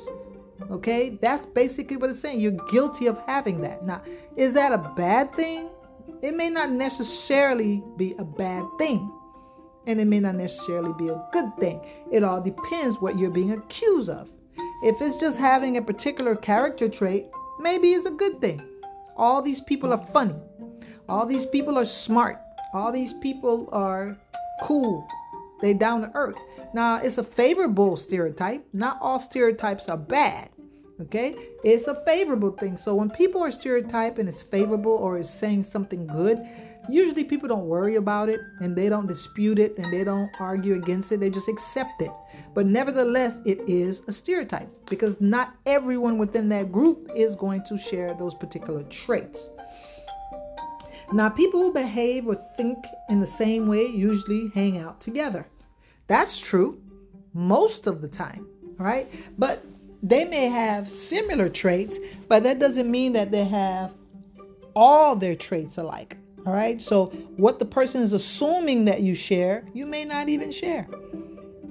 Okay, 0.70 1.18
that's 1.20 1.46
basically 1.46 1.96
what 1.96 2.10
it's 2.10 2.20
saying. 2.20 2.38
You're 2.38 2.64
guilty 2.70 3.06
of 3.06 3.18
having 3.26 3.60
that. 3.62 3.84
Now, 3.84 4.02
is 4.36 4.52
that 4.52 4.72
a 4.72 4.78
bad 4.96 5.34
thing? 5.34 5.68
It 6.22 6.36
may 6.36 6.48
not 6.48 6.70
necessarily 6.70 7.82
be 7.96 8.14
a 8.18 8.24
bad 8.24 8.64
thing 8.78 9.10
and 9.88 10.00
it 10.00 10.04
may 10.04 10.20
not 10.20 10.36
necessarily 10.36 10.92
be 10.96 11.08
a 11.08 11.26
good 11.32 11.56
thing. 11.58 11.80
It 12.12 12.22
all 12.22 12.40
depends 12.40 13.00
what 13.00 13.18
you're 13.18 13.30
being 13.30 13.52
accused 13.52 14.08
of. 14.08 14.30
If 14.84 15.00
it's 15.00 15.16
just 15.16 15.38
having 15.38 15.76
a 15.76 15.82
particular 15.82 16.36
character 16.36 16.88
trait, 16.88 17.26
maybe 17.58 17.92
it's 17.92 18.06
a 18.06 18.10
good 18.10 18.40
thing. 18.40 18.62
All 19.16 19.42
these 19.42 19.60
people 19.60 19.92
are 19.92 20.04
funny. 20.12 20.34
All 21.08 21.26
these 21.26 21.46
people 21.46 21.78
are 21.78 21.84
smart. 21.84 22.38
All 22.72 22.92
these 22.92 23.12
people 23.12 23.68
are 23.72 24.18
cool. 24.62 25.06
They're 25.60 25.74
down 25.74 26.02
to 26.02 26.10
earth. 26.14 26.38
Now, 26.74 26.96
it's 26.96 27.18
a 27.18 27.24
favorable 27.24 27.96
stereotype. 27.96 28.66
Not 28.72 28.98
all 29.00 29.18
stereotypes 29.18 29.88
are 29.88 29.98
bad. 29.98 30.48
Okay? 31.00 31.36
It's 31.64 31.86
a 31.86 32.02
favorable 32.04 32.52
thing. 32.52 32.76
So 32.76 32.94
when 32.94 33.10
people 33.10 33.42
are 33.42 33.50
stereotyping 33.50 34.28
it's 34.28 34.42
favorable 34.42 34.92
or 34.92 35.18
is 35.18 35.28
saying 35.28 35.64
something 35.64 36.06
good, 36.06 36.38
usually 36.88 37.24
people 37.24 37.48
don't 37.48 37.66
worry 37.66 37.96
about 37.96 38.28
it 38.28 38.40
and 38.60 38.76
they 38.76 38.88
don't 38.88 39.06
dispute 39.06 39.58
it 39.58 39.76
and 39.78 39.92
they 39.92 40.04
don't 40.04 40.30
argue 40.40 40.74
against 40.74 41.12
it. 41.12 41.20
They 41.20 41.30
just 41.30 41.48
accept 41.48 42.02
it. 42.02 42.10
But 42.54 42.66
nevertheless, 42.66 43.38
it 43.44 43.60
is 43.68 44.02
a 44.08 44.12
stereotype 44.12 44.68
because 44.88 45.20
not 45.20 45.54
everyone 45.66 46.18
within 46.18 46.48
that 46.50 46.72
group 46.72 47.10
is 47.14 47.36
going 47.36 47.64
to 47.68 47.78
share 47.78 48.14
those 48.14 48.34
particular 48.34 48.82
traits. 48.84 49.48
Now, 51.12 51.28
people 51.28 51.60
who 51.60 51.72
behave 51.72 52.26
or 52.26 52.36
think 52.56 52.78
in 53.08 53.20
the 53.20 53.26
same 53.26 53.68
way 53.68 53.86
usually 53.86 54.50
hang 54.54 54.78
out 54.78 55.00
together. 55.00 55.46
That's 56.06 56.40
true 56.40 56.80
most 57.34 57.86
of 57.86 58.00
the 58.00 58.08
time, 58.08 58.46
right? 58.78 59.10
But 59.38 59.64
they 60.02 60.24
may 60.24 60.48
have 60.48 60.90
similar 60.90 61.48
traits, 61.48 61.98
but 62.28 62.42
that 62.42 62.58
doesn't 62.58 62.90
mean 62.90 63.12
that 63.12 63.30
they 63.30 63.44
have 63.44 63.92
all 64.74 65.16
their 65.16 65.36
traits 65.36 65.76
alike. 65.78 66.16
All 66.44 66.52
right. 66.52 66.80
So, 66.80 67.06
what 67.36 67.58
the 67.58 67.64
person 67.64 68.02
is 68.02 68.12
assuming 68.12 68.86
that 68.86 69.02
you 69.02 69.14
share, 69.14 69.64
you 69.72 69.86
may 69.86 70.04
not 70.04 70.28
even 70.28 70.50
share. 70.50 70.88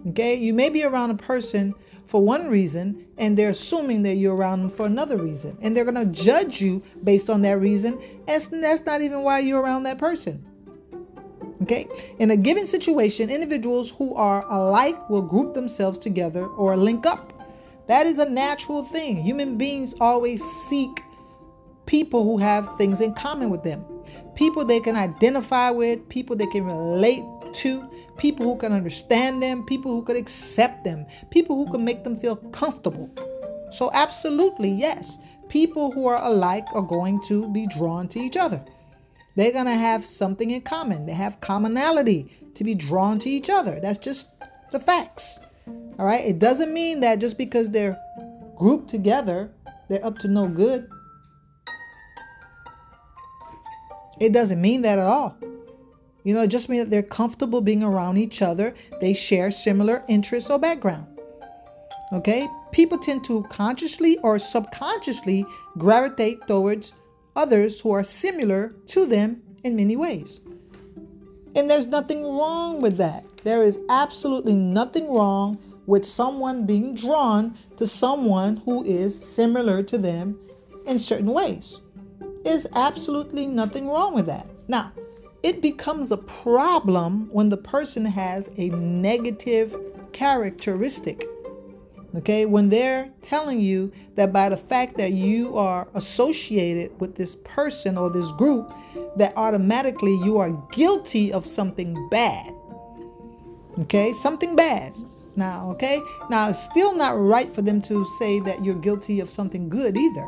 Okay. 0.09 0.35
You 0.35 0.53
may 0.53 0.69
be 0.69 0.83
around 0.83 1.11
a 1.11 1.15
person 1.15 1.75
for 2.07 2.21
one 2.21 2.47
reason, 2.47 3.05
and 3.17 3.37
they're 3.37 3.49
assuming 3.49 4.03
that 4.03 4.15
you're 4.15 4.35
around 4.35 4.61
them 4.61 4.69
for 4.69 4.85
another 4.85 5.17
reason. 5.17 5.57
And 5.61 5.75
they're 5.75 5.85
going 5.85 5.95
to 5.95 6.23
judge 6.23 6.61
you 6.61 6.83
based 7.03 7.29
on 7.29 7.41
that 7.41 7.57
reason. 7.57 8.01
And 8.27 8.63
that's 8.63 8.85
not 8.85 9.01
even 9.01 9.21
why 9.21 9.39
you're 9.39 9.61
around 9.61 9.83
that 9.83 9.97
person. 9.97 10.45
Okay. 11.63 11.87
In 12.17 12.31
a 12.31 12.37
given 12.37 12.65
situation, 12.65 13.29
individuals 13.29 13.91
who 13.97 14.15
are 14.15 14.45
alike 14.49 15.09
will 15.09 15.21
group 15.21 15.53
themselves 15.53 15.99
together 15.99 16.45
or 16.45 16.77
link 16.77 17.05
up. 17.05 17.33
That 17.87 18.07
is 18.07 18.19
a 18.19 18.29
natural 18.29 18.85
thing. 18.85 19.21
Human 19.21 19.57
beings 19.57 19.93
always 19.99 20.41
seek 20.69 21.01
people 21.85 22.23
who 22.23 22.37
have 22.37 22.77
things 22.77 23.01
in 23.01 23.13
common 23.13 23.49
with 23.49 23.63
them 23.63 23.83
people 24.35 24.65
they 24.65 24.79
can 24.79 24.95
identify 24.95 25.69
with, 25.69 26.07
people 26.09 26.35
they 26.35 26.47
can 26.47 26.65
relate 26.65 27.23
to, 27.53 27.89
people 28.17 28.45
who 28.45 28.57
can 28.57 28.71
understand 28.71 29.41
them, 29.41 29.65
people 29.65 29.91
who 29.91 30.03
can 30.03 30.15
accept 30.15 30.83
them, 30.83 31.05
people 31.29 31.55
who 31.55 31.71
can 31.71 31.83
make 31.83 32.03
them 32.03 32.15
feel 32.15 32.35
comfortable. 32.35 33.09
So, 33.71 33.89
absolutely, 33.93 34.69
yes, 34.69 35.17
people 35.49 35.91
who 35.91 36.07
are 36.07 36.21
alike 36.21 36.65
are 36.73 36.81
going 36.81 37.21
to 37.27 37.51
be 37.51 37.67
drawn 37.67 38.07
to 38.09 38.19
each 38.19 38.37
other. 38.37 38.63
They're 39.35 39.51
going 39.51 39.65
to 39.65 39.75
have 39.75 40.05
something 40.05 40.51
in 40.51 40.61
common, 40.61 41.05
they 41.05 41.13
have 41.13 41.41
commonality 41.41 42.37
to 42.55 42.63
be 42.63 42.75
drawn 42.75 43.19
to 43.19 43.29
each 43.29 43.49
other. 43.49 43.79
That's 43.81 43.97
just 43.97 44.27
the 44.71 44.79
facts. 44.79 45.39
All 45.67 46.05
right, 46.05 46.25
it 46.25 46.39
doesn't 46.39 46.73
mean 46.73 46.99
that 47.01 47.19
just 47.19 47.37
because 47.37 47.69
they're 47.69 47.97
grouped 48.57 48.89
together, 48.89 49.51
they're 49.89 50.05
up 50.05 50.19
to 50.19 50.27
no 50.27 50.47
good. 50.47 50.89
It 54.21 54.33
doesn't 54.33 54.61
mean 54.61 54.83
that 54.83 54.99
at 54.99 55.05
all. 55.07 55.35
You 56.23 56.35
know, 56.35 56.43
it 56.43 56.49
just 56.49 56.69
means 56.69 56.83
that 56.83 56.91
they're 56.91 57.01
comfortable 57.01 57.59
being 57.59 57.81
around 57.81 58.17
each 58.17 58.43
other. 58.43 58.75
They 58.99 59.15
share 59.15 59.49
similar 59.49 60.03
interests 60.07 60.47
or 60.47 60.59
background. 60.59 61.07
Okay? 62.13 62.47
People 62.71 62.99
tend 62.99 63.23
to 63.25 63.43
consciously 63.49 64.19
or 64.19 64.37
subconsciously 64.37 65.43
gravitate 65.75 66.37
towards 66.47 66.93
others 67.35 67.79
who 67.79 67.89
are 67.93 68.03
similar 68.03 68.75
to 68.89 69.07
them 69.07 69.41
in 69.63 69.75
many 69.75 69.97
ways. 69.97 70.39
And 71.55 71.67
there's 71.67 71.87
nothing 71.87 72.21
wrong 72.21 72.79
with 72.79 72.97
that. 72.97 73.25
There 73.43 73.63
is 73.63 73.79
absolutely 73.89 74.53
nothing 74.53 75.11
wrong 75.11 75.57
with 75.87 76.05
someone 76.05 76.67
being 76.67 76.93
drawn 76.93 77.57
to 77.79 77.87
someone 77.87 78.57
who 78.57 78.83
is 78.83 79.19
similar 79.19 79.81
to 79.81 79.97
them 79.97 80.37
in 80.85 80.99
certain 80.99 81.33
ways. 81.33 81.80
There's 82.43 82.65
absolutely 82.73 83.45
nothing 83.47 83.87
wrong 83.87 84.13
with 84.13 84.25
that. 84.25 84.47
Now, 84.67 84.91
it 85.43 85.61
becomes 85.61 86.11
a 86.11 86.17
problem 86.17 87.29
when 87.31 87.49
the 87.49 87.57
person 87.57 88.05
has 88.05 88.49
a 88.57 88.69
negative 88.69 89.75
characteristic. 90.11 91.27
Okay, 92.13 92.45
when 92.45 92.69
they're 92.69 93.09
telling 93.21 93.61
you 93.61 93.91
that 94.15 94.33
by 94.33 94.49
the 94.49 94.57
fact 94.57 94.97
that 94.97 95.13
you 95.13 95.57
are 95.57 95.87
associated 95.93 96.99
with 96.99 97.15
this 97.15 97.37
person 97.45 97.97
or 97.97 98.09
this 98.09 98.29
group, 98.33 98.73
that 99.15 99.33
automatically 99.37 100.15
you 100.23 100.37
are 100.37 100.51
guilty 100.71 101.31
of 101.31 101.45
something 101.45 102.09
bad. 102.09 102.53
Okay, 103.79 104.11
something 104.11 104.55
bad. 104.55 104.93
Now, 105.37 105.71
okay, 105.71 106.01
now 106.29 106.49
it's 106.49 106.61
still 106.61 106.93
not 106.93 107.11
right 107.11 107.53
for 107.53 107.61
them 107.61 107.81
to 107.83 108.05
say 108.19 108.41
that 108.41 108.65
you're 108.65 108.75
guilty 108.75 109.21
of 109.21 109.29
something 109.29 109.69
good 109.69 109.97
either. 109.97 110.27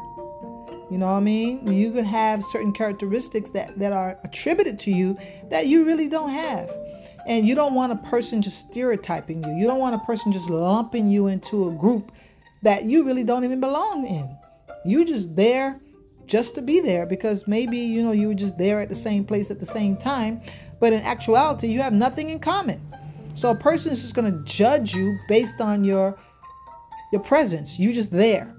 You 0.93 0.99
know 0.99 1.07
what 1.07 1.13
I 1.13 1.21
mean? 1.21 1.73
You 1.73 1.91
can 1.91 2.05
have 2.05 2.43
certain 2.51 2.71
characteristics 2.71 3.49
that, 3.49 3.79
that 3.79 3.91
are 3.91 4.19
attributed 4.23 4.77
to 4.81 4.91
you 4.91 5.17
that 5.49 5.65
you 5.65 5.85
really 5.85 6.07
don't 6.07 6.29
have. 6.29 6.69
And 7.25 7.47
you 7.47 7.55
don't 7.55 7.73
want 7.73 7.93
a 7.93 7.95
person 7.95 8.43
just 8.43 8.59
stereotyping 8.69 9.43
you. 9.43 9.55
You 9.55 9.65
don't 9.65 9.79
want 9.79 9.95
a 9.95 10.05
person 10.05 10.31
just 10.31 10.51
lumping 10.51 11.09
you 11.09 11.25
into 11.25 11.67
a 11.67 11.71
group 11.71 12.11
that 12.61 12.83
you 12.83 13.05
really 13.05 13.23
don't 13.23 13.43
even 13.43 13.59
belong 13.59 14.05
in. 14.05 14.37
You're 14.85 15.03
just 15.03 15.35
there 15.35 15.79
just 16.27 16.53
to 16.55 16.61
be 16.61 16.79
there 16.79 17.07
because 17.07 17.47
maybe 17.47 17.79
you 17.79 18.03
know 18.03 18.11
you 18.11 18.27
were 18.27 18.35
just 18.35 18.59
there 18.59 18.79
at 18.79 18.87
the 18.87 18.95
same 18.95 19.25
place 19.25 19.49
at 19.49 19.59
the 19.59 19.65
same 19.65 19.97
time, 19.97 20.41
but 20.79 20.93
in 20.93 21.01
actuality 21.01 21.69
you 21.69 21.81
have 21.81 21.93
nothing 21.93 22.29
in 22.29 22.37
common. 22.37 22.79
So 23.33 23.49
a 23.49 23.55
person 23.55 23.93
is 23.93 24.03
just 24.03 24.13
going 24.13 24.31
to 24.31 24.43
judge 24.43 24.93
you 24.93 25.17
based 25.27 25.59
on 25.59 25.83
your 25.83 26.19
your 27.11 27.21
presence. 27.21 27.79
You're 27.79 27.93
just 27.93 28.11
there. 28.11 28.53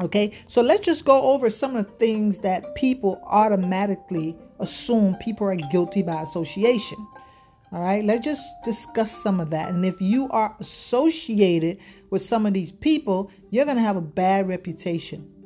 Okay? 0.00 0.32
So 0.46 0.62
let's 0.62 0.84
just 0.84 1.04
go 1.04 1.22
over 1.22 1.50
some 1.50 1.76
of 1.76 1.86
the 1.86 1.92
things 1.92 2.38
that 2.38 2.74
people 2.74 3.20
automatically 3.26 4.36
assume 4.60 5.16
people 5.16 5.46
are 5.46 5.56
guilty 5.56 6.02
by 6.02 6.22
association. 6.22 6.98
All 7.70 7.82
right, 7.82 8.02
let's 8.02 8.24
just 8.24 8.42
discuss 8.64 9.12
some 9.22 9.40
of 9.40 9.50
that. 9.50 9.68
And 9.68 9.84
if 9.84 10.00
you 10.00 10.28
are 10.30 10.56
associated 10.58 11.78
with 12.08 12.22
some 12.22 12.46
of 12.46 12.54
these 12.54 12.72
people, 12.72 13.30
you're 13.50 13.66
going 13.66 13.76
to 13.76 13.82
have 13.82 13.96
a 13.96 14.00
bad 14.00 14.48
reputation. 14.48 15.37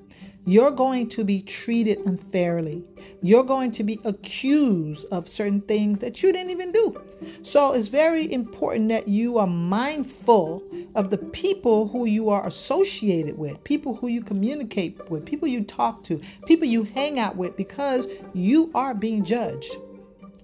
You're 0.45 0.73
going 0.73 1.09
to 1.11 1.23
be 1.23 1.41
treated 1.41 1.99
unfairly. 2.05 2.83
You're 3.23 3.45
going 3.45 3.71
to 3.73 3.85
be 3.85 4.01
accused 4.05 5.07
of 5.13 5.29
certain 5.29 5.61
things 5.61 6.01
that 6.01 6.23
you 6.23 6.33
didn't 6.33 6.51
even 6.51 6.73
do. 6.73 7.01
So 7.43 7.73
it's 7.73 7.87
very 7.87 8.33
important 8.33 8.89
that 8.89 9.07
you 9.07 9.39
are 9.39 9.47
mindful 9.47 10.65
of 10.97 11.11
the 11.11 11.19
people 11.19 11.89
who 11.89 12.07
you 12.07 12.29
are 12.31 12.45
associated 12.45 13.39
with, 13.39 13.63
people 13.63 13.95
who 13.95 14.09
you 14.09 14.23
communicate 14.23 15.09
with, 15.09 15.25
people 15.25 15.47
you 15.47 15.63
talk 15.63 16.03
to, 16.05 16.21
people 16.47 16.67
you 16.67 16.83
hang 16.83 17.21
out 17.21 17.37
with, 17.37 17.57
because 17.57 18.07
you 18.35 18.73
are 18.75 18.95
being 18.95 19.25
judged. 19.25 19.77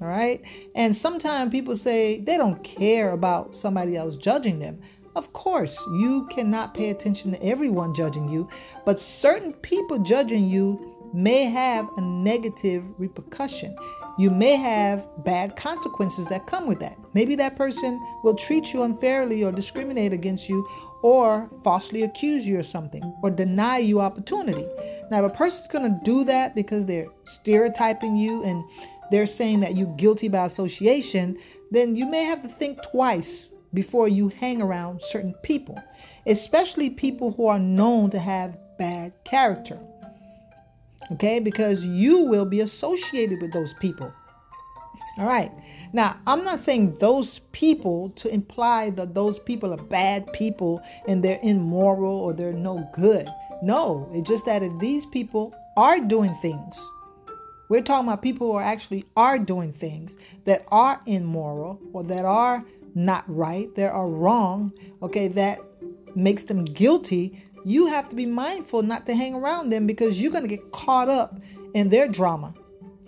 All 0.01 0.07
right. 0.07 0.41
And 0.77 0.95
sometimes 0.95 1.51
people 1.51 1.77
say 1.77 2.21
they 2.21 2.37
don't 2.37 2.63
care 2.63 3.11
about 3.11 3.57
somebody 3.57 3.97
else 3.97 4.15
judging 4.15 4.61
them. 4.61 4.81
Of 5.19 5.33
course, 5.33 5.77
you 5.91 6.29
cannot 6.31 6.75
pay 6.75 6.91
attention 6.91 7.33
to 7.33 7.43
everyone 7.43 7.93
judging 7.93 8.29
you, 8.29 8.49
but 8.85 9.01
certain 9.01 9.53
people 9.53 9.99
judging 9.99 10.49
you 10.49 10.95
may 11.13 11.47
have 11.47 11.89
a 11.97 12.01
negative 12.01 12.85
repercussion. 12.99 13.77
You 14.17 14.31
may 14.31 14.55
have 14.55 15.09
bad 15.25 15.57
consequences 15.57 16.27
that 16.27 16.47
come 16.47 16.69
with 16.69 16.79
that. 16.79 16.97
Maybe 17.15 17.35
that 17.35 17.57
person 17.57 18.01
will 18.23 18.37
treat 18.37 18.73
you 18.73 18.85
unfairly 18.85 19.43
or 19.43 19.51
discriminate 19.51 20.13
against 20.13 20.49
you 20.49 20.65
or 21.03 21.51
falsely 21.65 22.05
accuse 22.05 22.47
you 22.47 22.61
of 22.61 22.67
something 22.67 23.03
or 23.21 23.33
deny 23.33 23.79
you 23.79 24.01
opportunity. 24.01 24.69
Now, 25.11 25.25
if 25.25 25.33
a 25.33 25.37
person's 25.37 25.67
going 25.67 25.93
to 25.93 26.01
do 26.05 26.23
that 26.27 26.55
because 26.55 26.87
they're 26.87 27.09
stereotyping 27.25 28.15
you 28.15 28.45
and 28.45 28.63
they're 29.11 29.27
saying 29.27 29.59
that 29.61 29.75
you're 29.75 29.97
guilty 29.97 30.29
by 30.29 30.47
association, 30.47 31.39
then 31.73 31.97
you 31.97 32.07
may 32.07 32.23
have 32.23 32.41
to 32.43 32.49
think 32.49 32.79
twice 32.93 33.49
before 33.73 34.09
you 34.09 34.29
hang 34.29 34.63
around 34.63 35.03
certain 35.03 35.35
people, 35.43 35.81
especially 36.27 36.91
people 36.91 37.33
who 37.33 37.47
are 37.47 37.59
known 37.59 38.11
to 38.11 38.19
have 38.19 38.57
bad 38.79 39.13
character. 39.25 39.79
Okay, 41.13 41.39
because 41.39 41.85
you 41.85 42.21
will 42.21 42.45
be 42.45 42.61
associated 42.61 43.41
with 43.41 43.53
those 43.53 43.73
people. 43.75 44.13
All 45.17 45.27
right. 45.27 45.51
Now, 45.93 46.19
I'm 46.27 46.45
not 46.45 46.61
saying 46.61 46.99
those 47.01 47.41
people 47.53 48.11
to 48.17 48.29
imply 48.29 48.91
that 48.91 49.15
those 49.15 49.39
people 49.39 49.73
are 49.73 49.83
bad 49.83 50.33
people 50.33 50.83
and 51.09 51.25
they're 51.25 51.41
immoral 51.43 52.15
or 52.15 52.33
they're 52.35 52.53
no 52.53 52.89
good. 52.95 53.29
No, 53.63 54.09
it's 54.13 54.29
just 54.29 54.45
that 54.45 54.63
if 54.63 54.79
these 54.79 55.07
people 55.07 55.55
are 55.77 55.99
doing 55.99 56.37
things 56.43 56.79
we're 57.69 57.83
talking 57.83 58.09
about 58.09 58.23
people 58.23 58.51
who 58.51 58.59
are 58.59 58.63
actually 58.63 59.05
are 59.17 59.39
doing 59.39 59.73
things 59.73 60.17
that 60.45 60.65
are 60.69 61.01
immoral 61.07 61.79
or 61.93 62.03
that 62.05 62.25
are 62.25 62.65
not 62.95 63.25
right, 63.27 63.75
that 63.77 63.91
are 63.91 64.09
wrong, 64.09 64.73
okay, 65.03 65.29
that 65.29 65.61
makes 66.15 66.45
them 66.45 66.65
guilty. 66.65 67.45
You 67.65 67.87
have 67.87 68.09
to 68.09 68.17
be 68.17 68.27
mindful 68.27 68.83
not 68.83 69.07
to 69.07 69.15
hang 69.15 69.35
around 69.35 69.71
them 69.71 69.87
because 69.87 70.21
you're 70.21 70.33
going 70.33 70.45
to 70.45 70.49
get 70.49 70.73
caught 70.73 71.09
up 71.09 71.41
in 71.75 71.91
their 71.91 72.09
drama. 72.09 72.55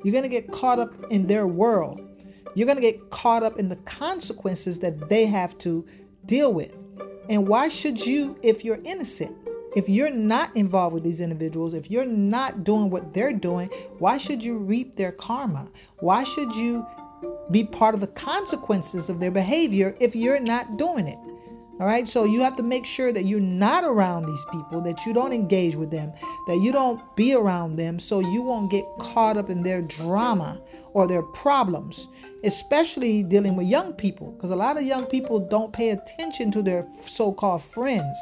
You're 0.02 0.12
going 0.12 0.22
to 0.22 0.28
get 0.28 0.50
caught 0.50 0.78
up 0.78 0.92
in 1.10 1.26
their 1.26 1.46
world. 1.46 2.00
You're 2.54 2.66
going 2.66 2.76
to 2.76 2.82
get 2.82 3.10
caught 3.10 3.42
up 3.42 3.58
in 3.58 3.68
the 3.68 3.76
consequences 3.76 4.78
that 4.80 5.08
they 5.08 5.26
have 5.26 5.56
to 5.58 5.86
deal 6.26 6.52
with. 6.52 6.72
And 7.28 7.46
why 7.46 7.68
should 7.68 8.04
you 8.04 8.38
if 8.42 8.64
you're 8.64 8.80
innocent? 8.84 9.36
If 9.76 9.88
you're 9.88 10.10
not 10.10 10.56
involved 10.56 10.94
with 10.94 11.04
these 11.04 11.20
individuals, 11.20 11.74
if 11.74 11.90
you're 11.90 12.04
not 12.04 12.64
doing 12.64 12.90
what 12.90 13.14
they're 13.14 13.32
doing, 13.32 13.70
why 13.98 14.18
should 14.18 14.42
you 14.42 14.58
reap 14.58 14.96
their 14.96 15.12
karma? 15.12 15.68
Why 16.00 16.24
should 16.24 16.52
you 16.56 16.84
be 17.50 17.64
part 17.64 17.94
of 17.94 18.00
the 18.00 18.06
consequences 18.06 19.08
of 19.08 19.20
their 19.20 19.30
behavior 19.30 19.96
if 20.00 20.14
you're 20.14 20.40
not 20.40 20.76
doing 20.76 21.06
it? 21.06 21.18
All 21.80 21.86
right, 21.86 22.06
so 22.06 22.24
you 22.24 22.40
have 22.40 22.56
to 22.56 22.62
make 22.62 22.84
sure 22.84 23.10
that 23.10 23.24
you're 23.24 23.40
not 23.40 23.84
around 23.84 24.26
these 24.26 24.44
people, 24.52 24.82
that 24.82 25.06
you 25.06 25.14
don't 25.14 25.32
engage 25.32 25.76
with 25.76 25.90
them, 25.90 26.12
that 26.46 26.58
you 26.58 26.72
don't 26.72 27.00
be 27.16 27.32
around 27.32 27.76
them 27.76 27.98
so 27.98 28.20
you 28.20 28.42
won't 28.42 28.70
get 28.70 28.84
caught 28.98 29.38
up 29.38 29.48
in 29.48 29.62
their 29.62 29.80
drama 29.80 30.60
or 30.92 31.08
their 31.08 31.22
problems, 31.22 32.06
especially 32.44 33.22
dealing 33.22 33.56
with 33.56 33.66
young 33.66 33.94
people, 33.94 34.32
because 34.32 34.50
a 34.50 34.56
lot 34.56 34.76
of 34.76 34.82
young 34.82 35.06
people 35.06 35.40
don't 35.40 35.72
pay 35.72 35.88
attention 35.88 36.52
to 36.52 36.60
their 36.60 36.86
so 37.06 37.32
called 37.32 37.62
friends 37.62 38.14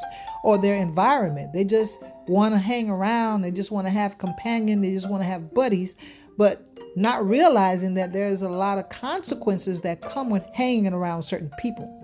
or 0.45 0.57
their 0.57 0.75
environment. 0.75 1.51
They 1.51 1.65
just 1.65 1.99
want 2.29 2.53
to 2.53 2.59
hang 2.59 2.89
around, 2.89 3.41
they 3.41 3.51
just 3.51 3.71
want 3.71 3.87
to 3.87 3.91
have 3.91 4.17
companion, 4.17 4.79
they 4.79 4.91
just 4.91 5.09
want 5.09 5.21
to 5.21 5.27
have 5.27 5.53
buddies, 5.53 5.97
but 6.37 6.68
not 6.95 7.27
realizing 7.27 7.93
that 7.95 8.13
there's 8.13 8.41
a 8.41 8.49
lot 8.49 8.77
of 8.77 8.89
consequences 8.89 9.81
that 9.81 10.01
come 10.01 10.29
with 10.29 10.43
hanging 10.53 10.93
around 10.93 11.23
certain 11.23 11.51
people. 11.59 11.95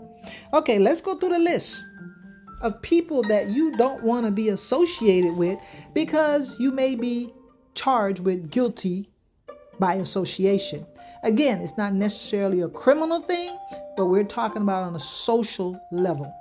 Okay, 0.53 0.79
let's 0.79 1.01
go 1.01 1.17
through 1.17 1.29
the 1.29 1.39
list 1.39 1.83
of 2.61 2.81
people 2.81 3.21
that 3.23 3.47
you 3.47 3.71
don't 3.77 4.03
want 4.03 4.25
to 4.25 4.31
be 4.31 4.49
associated 4.49 5.35
with 5.35 5.59
because 5.93 6.55
you 6.59 6.71
may 6.71 6.95
be 6.95 7.33
charged 7.73 8.19
with 8.19 8.49
guilty 8.49 9.09
by 9.79 9.95
association. 9.95 10.85
Again, 11.23 11.61
it's 11.61 11.77
not 11.77 11.93
necessarily 11.93 12.61
a 12.61 12.69
criminal 12.69 13.21
thing, 13.21 13.57
but 13.97 14.05
we're 14.05 14.23
talking 14.23 14.61
about 14.61 14.83
on 14.83 14.95
a 14.95 14.99
social 14.99 15.79
level. 15.91 16.33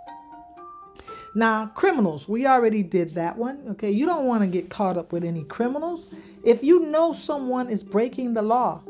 Now, 1.35 1.67
criminals, 1.75 2.29
we 2.29 2.47
already 2.47 2.85
did 2.85 3.15
that 3.17 3.37
one. 3.37 3.65
Okay, 3.71 3.91
you 3.91 4.07
don't 4.07 4.27
want 4.27 4.43
to 4.43 4.47
get 4.47 4.71
caught 4.71 4.97
up 4.97 5.13
with 5.13 5.25
any 5.25 5.43
criminals. 5.43 6.07
If 6.45 6.63
you 6.63 6.81
know 6.87 7.13
someone 7.13 7.71
is 7.71 7.83
breaking 7.83 8.35
the 8.35 8.43
law, 8.43 8.83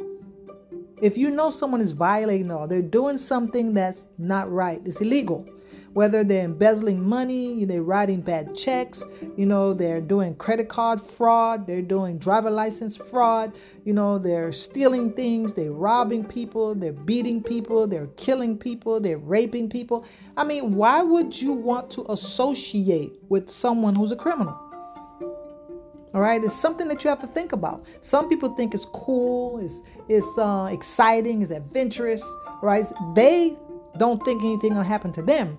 if 1.00 1.16
you 1.16 1.30
know 1.30 1.50
someone 1.50 1.80
is 1.80 1.92
violating 1.92 2.48
the 2.48 2.56
law, 2.56 2.66
they're 2.66 2.82
doing 2.82 3.18
something 3.18 3.74
that's 3.74 4.04
not 4.18 4.50
right, 4.50 4.80
it's 4.84 5.00
illegal 5.00 5.46
whether 5.94 6.24
they're 6.24 6.44
embezzling 6.44 7.00
money, 7.00 7.64
they're 7.64 7.82
writing 7.82 8.20
bad 8.20 8.54
checks, 8.54 9.02
you 9.36 9.46
know, 9.46 9.72
they're 9.72 10.00
doing 10.00 10.34
credit 10.34 10.68
card 10.68 11.00
fraud, 11.00 11.66
they're 11.66 11.80
doing 11.80 12.18
driver 12.18 12.50
license 12.50 12.96
fraud, 12.96 13.52
you 13.84 13.92
know, 13.92 14.18
they're 14.18 14.52
stealing 14.52 15.12
things, 15.12 15.54
they're 15.54 15.72
robbing 15.72 16.24
people, 16.24 16.74
they're 16.74 16.92
beating 16.92 17.40
people, 17.40 17.86
they're 17.86 18.08
killing 18.16 18.58
people, 18.58 19.00
they're 19.00 19.18
raping 19.18 19.70
people. 19.70 20.04
I 20.36 20.42
mean, 20.42 20.74
why 20.74 21.00
would 21.00 21.40
you 21.40 21.52
want 21.52 21.92
to 21.92 22.04
associate 22.08 23.12
with 23.28 23.48
someone 23.48 23.94
who's 23.94 24.10
a 24.10 24.16
criminal? 24.16 24.60
All 26.14 26.20
right, 26.20 26.42
it's 26.44 26.54
something 26.54 26.86
that 26.88 27.02
you 27.02 27.10
have 27.10 27.20
to 27.22 27.26
think 27.26 27.50
about. 27.50 27.84
Some 28.00 28.28
people 28.28 28.54
think 28.54 28.72
it's 28.72 28.86
cool, 28.86 29.58
it's 29.58 29.82
it's 30.08 30.38
uh, 30.38 30.68
exciting, 30.70 31.42
it's 31.42 31.50
adventurous, 31.50 32.22
right? 32.62 32.86
They 33.16 33.56
don't 33.98 34.24
think 34.24 34.42
anything 34.42 34.76
will 34.76 34.82
happen 34.82 35.12
to 35.12 35.22
them 35.22 35.58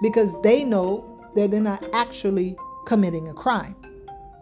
because 0.00 0.32
they 0.42 0.64
know 0.64 1.20
that 1.34 1.50
they're 1.50 1.60
not 1.60 1.84
actually 1.92 2.56
committing 2.86 3.28
a 3.28 3.34
crime. 3.34 3.76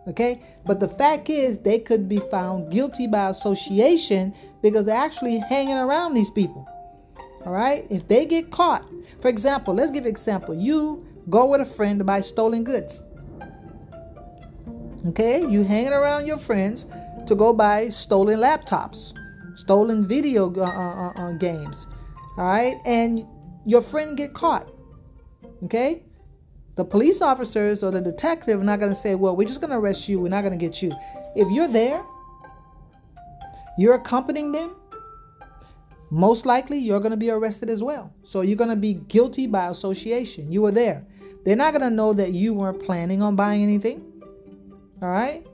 Okay? 0.06 0.42
But 0.66 0.80
the 0.80 0.88
fact 0.88 1.30
is, 1.30 1.58
they 1.58 1.78
could 1.78 2.08
be 2.08 2.20
found 2.30 2.72
guilty 2.72 3.06
by 3.06 3.30
association 3.30 4.34
because 4.62 4.84
they're 4.84 4.94
actually 4.94 5.38
hanging 5.38 5.76
around 5.76 6.14
these 6.14 6.30
people. 6.30 6.68
All 7.44 7.52
right? 7.52 7.86
If 7.90 8.06
they 8.08 8.26
get 8.26 8.50
caught, 8.50 8.84
for 9.20 9.28
example, 9.28 9.74
let's 9.74 9.90
give 9.90 10.04
an 10.04 10.10
example. 10.10 10.54
You 10.54 11.06
go 11.30 11.46
with 11.46 11.60
a 11.60 11.64
friend 11.64 11.98
to 11.98 12.04
buy 12.04 12.20
stolen 12.20 12.64
goods. 12.64 13.02
Okay? 15.06 15.44
You 15.44 15.64
hanging 15.64 15.92
around 15.92 16.26
your 16.26 16.38
friends 16.38 16.86
to 17.26 17.34
go 17.34 17.52
buy 17.52 17.88
stolen 17.88 18.40
laptops, 18.40 19.12
stolen 19.56 20.06
video 20.06 20.52
uh, 20.54 20.62
uh, 20.62 20.66
uh, 20.66 21.12
uh 21.16 21.32
games. 21.32 21.86
All 22.36 22.44
right? 22.44 22.76
And 22.84 23.26
your 23.66 23.82
friend 23.82 24.16
get 24.16 24.34
caught. 24.34 24.68
Okay? 25.64 26.02
The 26.76 26.84
police 26.84 27.20
officers 27.20 27.84
or 27.84 27.90
the 27.92 28.00
detective 28.00 28.60
are 28.60 28.64
not 28.64 28.80
going 28.80 28.92
to 28.92 29.00
say, 29.00 29.14
well, 29.14 29.36
we're 29.36 29.46
just 29.46 29.60
going 29.60 29.70
to 29.70 29.76
arrest 29.76 30.08
you. 30.08 30.18
We're 30.18 30.28
not 30.28 30.42
going 30.42 30.58
to 30.58 30.64
get 30.64 30.82
you. 30.82 30.90
If 31.36 31.48
you're 31.50 31.68
there, 31.68 32.02
you're 33.78 33.94
accompanying 33.94 34.52
them, 34.52 34.74
most 36.10 36.46
likely 36.46 36.78
you're 36.78 37.00
going 37.00 37.10
to 37.10 37.16
be 37.16 37.30
arrested 37.30 37.70
as 37.70 37.82
well. 37.82 38.12
So 38.24 38.40
you're 38.40 38.56
going 38.56 38.70
to 38.70 38.76
be 38.76 38.94
guilty 38.94 39.46
by 39.46 39.68
association. 39.68 40.50
You 40.52 40.62
were 40.62 40.72
there. 40.72 41.04
They're 41.44 41.56
not 41.56 41.72
going 41.72 41.88
to 41.88 41.90
know 41.90 42.12
that 42.14 42.32
you 42.32 42.54
weren't 42.54 42.82
planning 42.82 43.22
on 43.22 43.36
buying 43.36 43.62
anything. 43.62 44.13
All 45.04 45.10
right? 45.10 45.46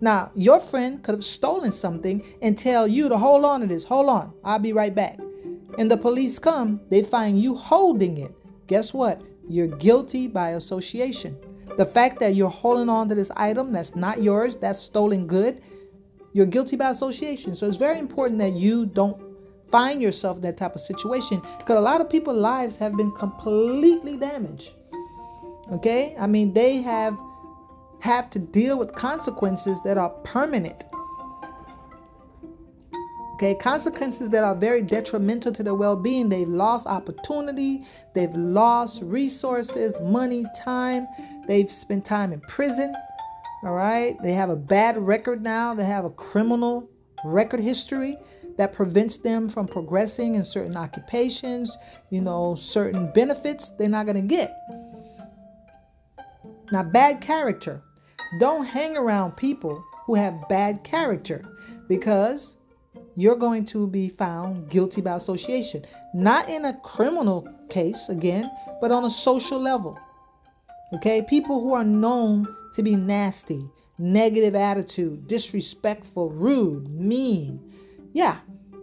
Now, 0.00 0.30
your 0.36 0.60
friend 0.60 1.02
could 1.02 1.16
have 1.16 1.24
stolen 1.24 1.72
something 1.72 2.22
and 2.40 2.56
tell 2.56 2.86
you 2.86 3.08
to 3.08 3.18
hold 3.18 3.44
on 3.44 3.60
to 3.60 3.66
this. 3.66 3.82
Hold 3.82 4.08
on. 4.08 4.32
I'll 4.44 4.60
be 4.60 4.72
right 4.72 4.94
back. 4.94 5.18
And 5.76 5.90
the 5.90 5.96
police 5.96 6.38
come, 6.38 6.80
they 6.88 7.02
find 7.02 7.42
you 7.42 7.56
holding 7.56 8.16
it. 8.18 8.32
Guess 8.68 8.94
what? 8.94 9.20
You're 9.48 9.66
guilty 9.66 10.28
by 10.28 10.50
association. 10.50 11.36
The 11.76 11.86
fact 11.86 12.20
that 12.20 12.36
you're 12.36 12.48
holding 12.48 12.88
on 12.88 13.08
to 13.08 13.16
this 13.16 13.32
item 13.36 13.72
that's 13.72 13.96
not 13.96 14.22
yours, 14.22 14.54
that's 14.54 14.78
stolen 14.78 15.26
good, 15.26 15.60
you're 16.32 16.46
guilty 16.46 16.76
by 16.76 16.90
association. 16.90 17.56
So 17.56 17.66
it's 17.66 17.76
very 17.76 17.98
important 17.98 18.38
that 18.38 18.52
you 18.52 18.86
don't 18.86 19.20
find 19.68 20.00
yourself 20.00 20.36
in 20.36 20.42
that 20.42 20.58
type 20.58 20.76
of 20.76 20.80
situation 20.80 21.42
because 21.58 21.76
a 21.76 21.80
lot 21.80 22.00
of 22.00 22.08
people's 22.08 22.38
lives 22.38 22.76
have 22.76 22.96
been 22.96 23.10
completely 23.10 24.16
damaged. 24.16 24.70
Okay? 25.72 26.14
I 26.16 26.28
mean, 26.28 26.54
they 26.54 26.82
have 26.82 27.18
have 28.02 28.28
to 28.28 28.40
deal 28.40 28.76
with 28.76 28.92
consequences 28.96 29.78
that 29.84 29.96
are 29.96 30.10
permanent. 30.24 30.84
Okay, 33.34 33.54
consequences 33.54 34.30
that 34.30 34.42
are 34.42 34.56
very 34.56 34.82
detrimental 34.82 35.52
to 35.52 35.62
their 35.62 35.76
well 35.76 35.94
being. 35.94 36.28
They've 36.28 36.48
lost 36.48 36.86
opportunity, 36.86 37.84
they've 38.12 38.34
lost 38.34 39.02
resources, 39.02 39.94
money, 40.02 40.44
time, 40.56 41.06
they've 41.46 41.70
spent 41.70 42.04
time 42.04 42.32
in 42.32 42.40
prison. 42.40 42.92
All 43.62 43.74
right, 43.74 44.16
they 44.20 44.32
have 44.32 44.50
a 44.50 44.56
bad 44.56 44.98
record 44.98 45.40
now, 45.40 45.72
they 45.72 45.84
have 45.84 46.04
a 46.04 46.10
criminal 46.10 46.88
record 47.24 47.60
history 47.60 48.18
that 48.58 48.72
prevents 48.72 49.16
them 49.18 49.48
from 49.48 49.68
progressing 49.68 50.34
in 50.34 50.44
certain 50.44 50.76
occupations, 50.76 51.78
you 52.10 52.20
know, 52.20 52.56
certain 52.56 53.12
benefits 53.12 53.70
they're 53.78 53.88
not 53.88 54.06
going 54.06 54.16
to 54.16 54.22
get. 54.22 54.52
Now, 56.72 56.82
bad 56.82 57.20
character. 57.20 57.80
Don't 58.38 58.64
hang 58.64 58.96
around 58.96 59.36
people 59.36 59.84
who 60.06 60.14
have 60.14 60.48
bad 60.48 60.84
character 60.84 61.44
because 61.88 62.56
you're 63.14 63.36
going 63.36 63.66
to 63.66 63.86
be 63.86 64.08
found 64.08 64.70
guilty 64.70 65.00
by 65.00 65.16
association. 65.16 65.84
Not 66.14 66.48
in 66.48 66.64
a 66.64 66.78
criminal 66.80 67.46
case, 67.68 68.08
again, 68.08 68.50
but 68.80 68.90
on 68.90 69.04
a 69.04 69.10
social 69.10 69.60
level. 69.60 69.98
Okay? 70.94 71.22
People 71.22 71.60
who 71.60 71.74
are 71.74 71.84
known 71.84 72.46
to 72.74 72.82
be 72.82 72.96
nasty, 72.96 73.68
negative 73.98 74.54
attitude, 74.54 75.26
disrespectful, 75.28 76.30
rude, 76.30 76.90
mean. 76.90 77.60
Yeah, 78.12 78.38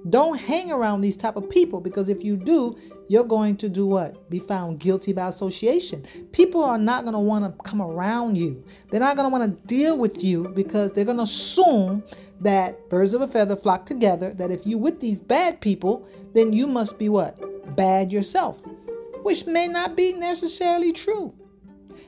don't 0.08 0.38
hang 0.38 0.72
around 0.72 1.02
these 1.02 1.18
type 1.18 1.36
of 1.36 1.50
people 1.50 1.82
because 1.82 2.08
if 2.10 2.24
you 2.24 2.38
do, 2.38 2.78
you're 3.10 3.24
going 3.24 3.58
to 3.58 3.68
do 3.68 3.88
what? 3.88 4.30
Be 4.30 4.38
found 4.38 4.80
guilty 4.80 5.14
by 5.14 5.28
association. 5.28 6.08
People 6.32 6.64
are 6.64 6.78
not 6.78 7.04
going 7.04 7.14
to 7.14 7.20
want 7.20 7.44
to 7.44 7.64
come 7.64 7.82
around 7.82 8.36
you. 8.36 8.64
They're 8.90 9.00
not 9.00 9.18
going 9.18 9.30
to 9.30 9.36
want 9.36 9.58
to 9.58 9.68
deal 9.68 9.98
with 9.98 10.24
you 10.24 10.48
because 10.56 10.92
they're 10.92 11.06
going 11.06 11.18
to 11.18 11.24
assume 11.24 12.04
that 12.42 12.88
birds 12.88 13.16
of 13.16 13.22
a 13.22 13.28
feather 13.28 13.56
flock 13.56 13.88
together, 13.88 14.32
that 14.36 14.52
if 14.52 14.64
you're 14.64 14.78
with 14.78 15.02
these 15.02 15.20
bad 15.20 15.60
people, 15.60 16.08
then 16.36 16.54
you 16.54 16.68
must 16.68 17.00
be 17.00 17.10
what? 17.10 17.76
Bad 17.76 18.12
yourself, 18.12 18.62
which 19.24 19.48
may 19.48 19.68
not 19.68 19.96
be 19.96 20.14
necessarily 20.14 20.94
true. 20.94 21.34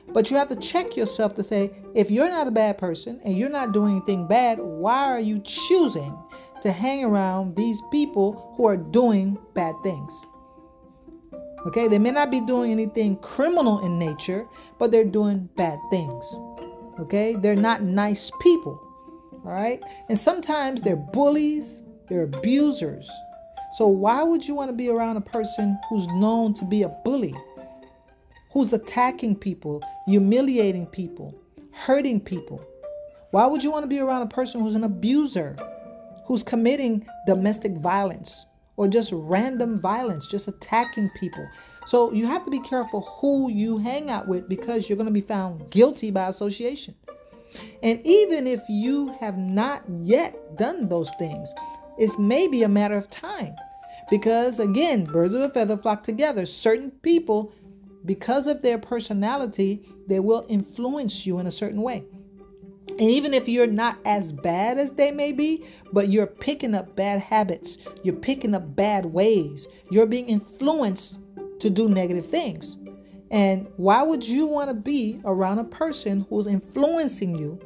But 0.08 0.30
you 0.30 0.36
have 0.36 0.48
to 0.50 0.56
check 0.56 0.96
yourself 0.96 1.34
to 1.34 1.42
say, 1.42 1.72
if 1.96 2.12
you're 2.12 2.30
not 2.30 2.46
a 2.46 2.52
bad 2.52 2.78
person 2.78 3.20
and 3.24 3.36
you're 3.36 3.48
not 3.48 3.72
doing 3.72 3.96
anything 3.96 4.28
bad, 4.28 4.60
why 4.60 5.10
are 5.10 5.20
you 5.20 5.40
choosing 5.40 6.16
to 6.60 6.70
hang 6.70 7.02
around 7.02 7.56
these 7.56 7.80
people 7.90 8.54
who 8.56 8.66
are 8.66 8.76
doing 8.76 9.36
bad 9.54 9.74
things? 9.82 10.12
Okay, 11.66 11.86
they 11.86 11.98
may 11.98 12.10
not 12.10 12.30
be 12.30 12.40
doing 12.40 12.72
anything 12.72 13.16
criminal 13.18 13.84
in 13.84 13.98
nature, 13.98 14.46
but 14.78 14.90
they're 14.90 15.04
doing 15.04 15.48
bad 15.56 15.78
things. 15.90 16.24
Okay, 16.98 17.36
they're 17.36 17.54
not 17.54 17.82
nice 17.82 18.30
people. 18.40 18.80
All 19.44 19.52
right, 19.52 19.80
and 20.08 20.18
sometimes 20.18 20.82
they're 20.82 20.96
bullies, 20.96 21.82
they're 22.08 22.24
abusers. 22.24 23.08
So, 23.76 23.86
why 23.86 24.22
would 24.22 24.46
you 24.46 24.54
want 24.54 24.70
to 24.70 24.76
be 24.76 24.88
around 24.88 25.16
a 25.16 25.22
person 25.22 25.78
who's 25.88 26.06
known 26.08 26.52
to 26.54 26.64
be 26.64 26.82
a 26.82 26.88
bully, 27.04 27.34
who's 28.52 28.72
attacking 28.72 29.36
people, 29.36 29.82
humiliating 30.06 30.86
people, 30.86 31.34
hurting 31.72 32.20
people? 32.20 32.64
Why 33.30 33.46
would 33.46 33.64
you 33.64 33.70
want 33.70 33.84
to 33.84 33.88
be 33.88 33.98
around 33.98 34.22
a 34.22 34.26
person 34.26 34.60
who's 34.60 34.74
an 34.74 34.84
abuser, 34.84 35.56
who's 36.26 36.42
committing 36.42 37.06
domestic 37.26 37.72
violence, 37.78 38.44
or 38.76 38.88
just 38.88 39.10
random 39.12 39.80
violence, 39.80 40.26
just 40.26 40.48
attacking 40.48 41.10
people. 41.10 41.46
So 41.86 42.12
you 42.12 42.26
have 42.26 42.44
to 42.44 42.50
be 42.50 42.60
careful 42.60 43.02
who 43.20 43.50
you 43.50 43.78
hang 43.78 44.10
out 44.10 44.28
with 44.28 44.48
because 44.48 44.88
you're 44.88 44.96
going 44.96 45.06
to 45.06 45.12
be 45.12 45.20
found 45.20 45.70
guilty 45.70 46.10
by 46.10 46.28
association. 46.28 46.94
And 47.82 48.00
even 48.06 48.46
if 48.46 48.60
you 48.68 49.08
have 49.20 49.36
not 49.36 49.82
yet 50.02 50.56
done 50.56 50.88
those 50.88 51.10
things, 51.18 51.48
it's 51.98 52.18
maybe 52.18 52.62
a 52.62 52.68
matter 52.68 52.96
of 52.96 53.10
time. 53.10 53.54
Because 54.10 54.58
again, 54.58 55.04
birds 55.04 55.34
of 55.34 55.42
a 55.42 55.50
feather 55.50 55.76
flock 55.76 56.02
together. 56.02 56.46
Certain 56.46 56.90
people, 56.90 57.52
because 58.04 58.46
of 58.46 58.62
their 58.62 58.78
personality, 58.78 59.86
they 60.08 60.20
will 60.20 60.46
influence 60.48 61.26
you 61.26 61.38
in 61.38 61.46
a 61.46 61.50
certain 61.50 61.82
way. 61.82 62.04
And 62.88 63.10
even 63.10 63.32
if 63.32 63.48
you're 63.48 63.66
not 63.66 63.98
as 64.04 64.32
bad 64.32 64.78
as 64.78 64.90
they 64.90 65.10
may 65.10 65.32
be, 65.32 65.64
but 65.92 66.10
you're 66.10 66.26
picking 66.26 66.74
up 66.74 66.94
bad 66.94 67.20
habits, 67.20 67.78
you're 68.02 68.14
picking 68.14 68.54
up 68.54 68.76
bad 68.76 69.06
ways, 69.06 69.66
you're 69.90 70.06
being 70.06 70.28
influenced 70.28 71.18
to 71.60 71.70
do 71.70 71.88
negative 71.88 72.26
things. 72.26 72.76
And 73.30 73.66
why 73.76 74.02
would 74.02 74.26
you 74.26 74.46
want 74.46 74.68
to 74.68 74.74
be 74.74 75.20
around 75.24 75.58
a 75.58 75.64
person 75.64 76.26
who's 76.28 76.46
influencing 76.46 77.38
you 77.38 77.58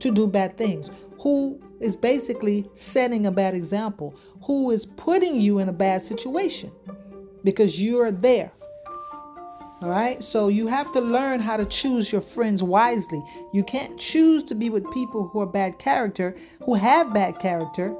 to 0.00 0.10
do 0.10 0.26
bad 0.26 0.58
things? 0.58 0.90
Who 1.20 1.60
is 1.80 1.94
basically 1.94 2.68
setting 2.74 3.26
a 3.26 3.30
bad 3.30 3.54
example? 3.54 4.16
Who 4.46 4.70
is 4.70 4.84
putting 4.84 5.40
you 5.40 5.58
in 5.58 5.68
a 5.68 5.72
bad 5.72 6.02
situation 6.02 6.72
because 7.44 7.80
you're 7.80 8.10
there? 8.10 8.52
All 9.86 9.92
right. 9.92 10.20
So 10.20 10.48
you 10.48 10.66
have 10.66 10.90
to 10.94 11.00
learn 11.00 11.38
how 11.38 11.56
to 11.56 11.64
choose 11.64 12.10
your 12.10 12.20
friends 12.20 12.60
wisely. 12.60 13.22
You 13.52 13.62
can't 13.62 13.96
choose 13.96 14.42
to 14.44 14.54
be 14.56 14.68
with 14.68 14.90
people 14.90 15.28
who 15.28 15.38
are 15.38 15.46
bad 15.46 15.78
character, 15.78 16.36
who 16.64 16.74
have 16.74 17.14
bad 17.14 17.38
character, 17.38 17.94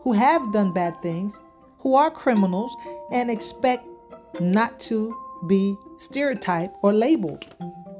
who 0.00 0.14
have 0.14 0.50
done 0.50 0.72
bad 0.72 0.94
things, 1.02 1.38
who 1.80 1.94
are 1.94 2.10
criminals, 2.10 2.74
and 3.12 3.30
expect 3.30 3.86
not 4.40 4.80
to 4.80 5.14
be 5.46 5.76
stereotyped 5.98 6.74
or 6.80 6.94
labeled 6.94 7.44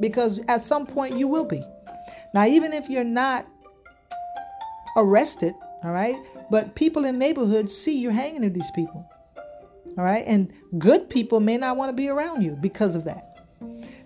because 0.00 0.40
at 0.48 0.64
some 0.64 0.86
point 0.86 1.18
you 1.18 1.28
will 1.28 1.44
be. 1.44 1.62
Now, 2.32 2.46
even 2.46 2.72
if 2.72 2.88
you're 2.88 3.04
not 3.04 3.46
arrested, 4.96 5.52
all 5.84 5.92
right, 5.92 6.16
but 6.50 6.74
people 6.74 7.04
in 7.04 7.18
neighborhoods 7.18 7.76
see 7.76 7.98
you 7.98 8.08
hanging 8.08 8.40
with 8.40 8.54
these 8.54 8.70
people. 8.74 9.06
All 9.96 10.04
right. 10.04 10.24
And 10.26 10.52
good 10.78 11.08
people 11.08 11.40
may 11.40 11.56
not 11.56 11.76
want 11.76 11.90
to 11.90 11.94
be 11.94 12.08
around 12.08 12.42
you 12.42 12.56
because 12.60 12.94
of 12.94 13.04
that. 13.04 13.48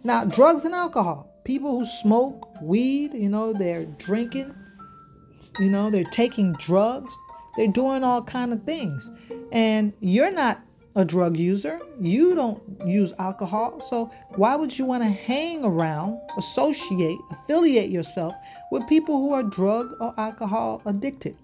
Now, 0.05 0.25
drugs 0.25 0.65
and 0.65 0.75
alcohol. 0.75 1.27
People 1.45 1.81
who 1.81 1.87
smoke 1.87 2.61
weed, 2.63 3.13
you 3.15 3.29
know, 3.29 3.53
they're 3.53 3.85
drinking, 3.85 4.55
you 5.59 5.71
know, 5.71 5.91
they're 5.91 6.05
taking 6.05 6.53
drugs, 6.55 7.13
they're 7.57 7.67
doing 7.67 8.05
all 8.05 8.23
kind 8.23 8.53
of 8.53 8.63
things. 8.65 9.11
And 9.53 9.93
you're 10.01 10.31
not 10.31 10.61
a 10.97 11.05
drug 11.05 11.37
user. 11.37 11.81
You 12.01 12.35
don't 12.35 12.63
use 12.85 13.13
alcohol. 13.19 13.81
So 13.89 14.11
why 14.37 14.57
would 14.57 14.79
you 14.79 14.85
want 14.85 15.03
to 15.03 15.09
hang 15.09 15.65
around, 15.65 16.19
associate, 16.37 17.19
affiliate 17.31 17.91
yourself 17.91 18.35
with 18.71 18.87
people 18.89 19.17
who 19.17 19.33
are 19.33 19.43
drug 19.43 19.95
or 20.01 20.15
alcohol 20.19 20.83
addicted? 20.85 21.37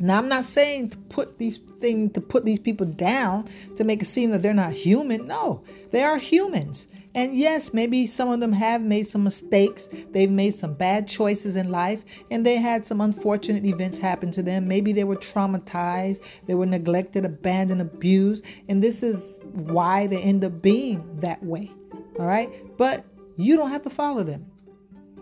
Now, 0.00 0.18
I'm 0.18 0.28
not 0.28 0.44
saying 0.44 0.90
to 0.90 0.98
put 0.98 1.38
these 1.38 1.58
things 1.80 2.12
to 2.14 2.20
put 2.20 2.44
these 2.44 2.58
people 2.58 2.86
down 2.86 3.48
to 3.76 3.84
make 3.84 4.02
it 4.02 4.06
seem 4.06 4.30
that 4.30 4.42
they're 4.42 4.54
not 4.54 4.72
human. 4.72 5.26
No, 5.26 5.62
they 5.90 6.02
are 6.02 6.18
humans. 6.18 6.86
And 7.14 7.36
yes, 7.36 7.72
maybe 7.72 8.06
some 8.06 8.28
of 8.28 8.38
them 8.38 8.52
have 8.52 8.82
made 8.82 9.08
some 9.08 9.24
mistakes. 9.24 9.88
They've 10.12 10.30
made 10.30 10.54
some 10.54 10.74
bad 10.74 11.08
choices 11.08 11.56
in 11.56 11.70
life 11.70 12.04
and 12.30 12.44
they 12.44 12.56
had 12.56 12.86
some 12.86 13.00
unfortunate 13.00 13.64
events 13.64 13.98
happen 13.98 14.30
to 14.32 14.42
them. 14.42 14.68
Maybe 14.68 14.92
they 14.92 15.04
were 15.04 15.16
traumatized, 15.16 16.20
they 16.46 16.54
were 16.54 16.66
neglected, 16.66 17.24
abandoned, 17.24 17.80
abused, 17.80 18.44
and 18.68 18.82
this 18.82 19.02
is 19.02 19.40
why 19.52 20.06
they 20.06 20.18
end 20.18 20.44
up 20.44 20.62
being 20.62 21.02
that 21.20 21.42
way. 21.42 21.72
All 22.20 22.26
right? 22.26 22.50
But 22.76 23.04
you 23.36 23.56
don't 23.56 23.70
have 23.70 23.82
to 23.82 23.90
follow 23.90 24.22
them. 24.22 24.46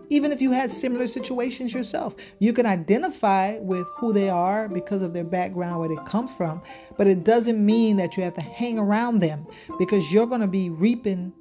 Even 0.09 0.31
if 0.31 0.41
you 0.41 0.51
had 0.51 0.71
similar 0.71 1.07
situations 1.07 1.73
yourself, 1.73 2.15
you 2.39 2.53
can 2.53 2.65
identify 2.65 3.57
with 3.59 3.87
who 3.97 4.13
they 4.13 4.29
are 4.29 4.67
because 4.69 5.01
of 5.01 5.13
their 5.13 5.23
background, 5.23 5.79
where 5.79 5.89
they 5.89 5.97
come 6.07 6.27
from, 6.27 6.61
but 6.97 7.07
it 7.07 7.23
doesn't 7.23 7.63
mean 7.63 7.97
that 7.97 8.15
you 8.15 8.23
have 8.23 8.33
to 8.35 8.41
hang 8.41 8.79
around 8.79 9.19
them 9.19 9.45
because 9.77 10.11
you're 10.11 10.25
going 10.25 10.41
to 10.41 10.47
be 10.47 10.69
reaping 10.69 11.33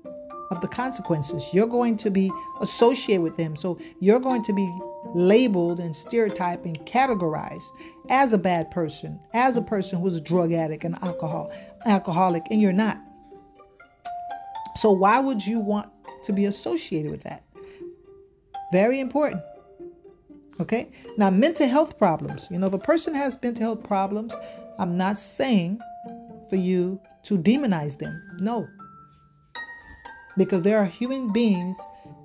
of 0.51 0.61
the 0.61 0.69
consequences. 0.69 1.45
You're 1.53 1.67
going 1.67 1.97
to 1.99 2.11
be 2.11 2.31
associated 2.61 3.23
with 3.23 3.37
them. 3.37 3.57
So 3.57 3.79
you're 4.01 4.21
going 4.21 4.45
to 4.45 4.53
be 4.53 4.81
labeled 5.15 5.81
and 5.81 5.95
stereotyped 5.95 6.65
and 6.65 6.79
categorized 6.87 7.67
as 8.11 8.33
a 8.33 8.39
bad 8.39 8.71
person, 8.71 9.21
as 9.35 9.57
a 9.57 9.63
person 9.63 10.01
who's 10.01 10.15
a 10.15 10.21
drug 10.21 10.53
addict 10.53 10.85
and 10.85 11.01
alcohol 11.03 11.53
alcoholic, 11.85 12.45
and 12.51 12.61
you're 12.61 12.73
not. 12.73 12.99
So 14.77 14.91
why 14.91 15.21
would 15.21 15.47
you 15.47 15.61
want 15.61 15.89
to 16.25 16.33
be 16.33 16.45
associated 16.45 17.11
with 17.11 17.23
that? 17.23 17.43
Very 18.73 19.01
important. 19.01 19.43
Okay? 20.61 20.89
Now, 21.17 21.31
mental 21.31 21.69
health 21.69 21.99
problems. 21.99 22.47
You 22.51 22.59
know, 22.59 22.67
if 22.67 22.73
a 22.73 22.79
person 22.79 23.15
has 23.15 23.39
mental 23.43 23.65
health 23.65 23.85
problems, 23.85 24.35
I'm 24.79 24.97
not 24.97 25.19
saying 25.19 25.81
for 26.49 26.57
you 26.57 27.01
to 27.25 27.39
demonize 27.39 27.99
them. 27.99 28.23
No. 28.39 28.69
Because 30.37 30.63
there 30.63 30.79
are 30.79 30.85
human 30.85 31.33
beings 31.33 31.77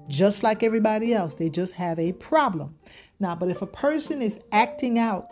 just 0.08 0.44
like 0.44 0.64
everybody 0.64 1.14
else. 1.14 1.36
They 1.36 1.50
just 1.50 1.74
have 1.74 1.98
a 1.98 2.12
problem. 2.14 2.76
Now, 3.20 3.36
but 3.36 3.50
if 3.50 3.62
a 3.62 3.68
person 3.68 4.22
is 4.22 4.40
acting 4.52 5.00
out 5.00 5.30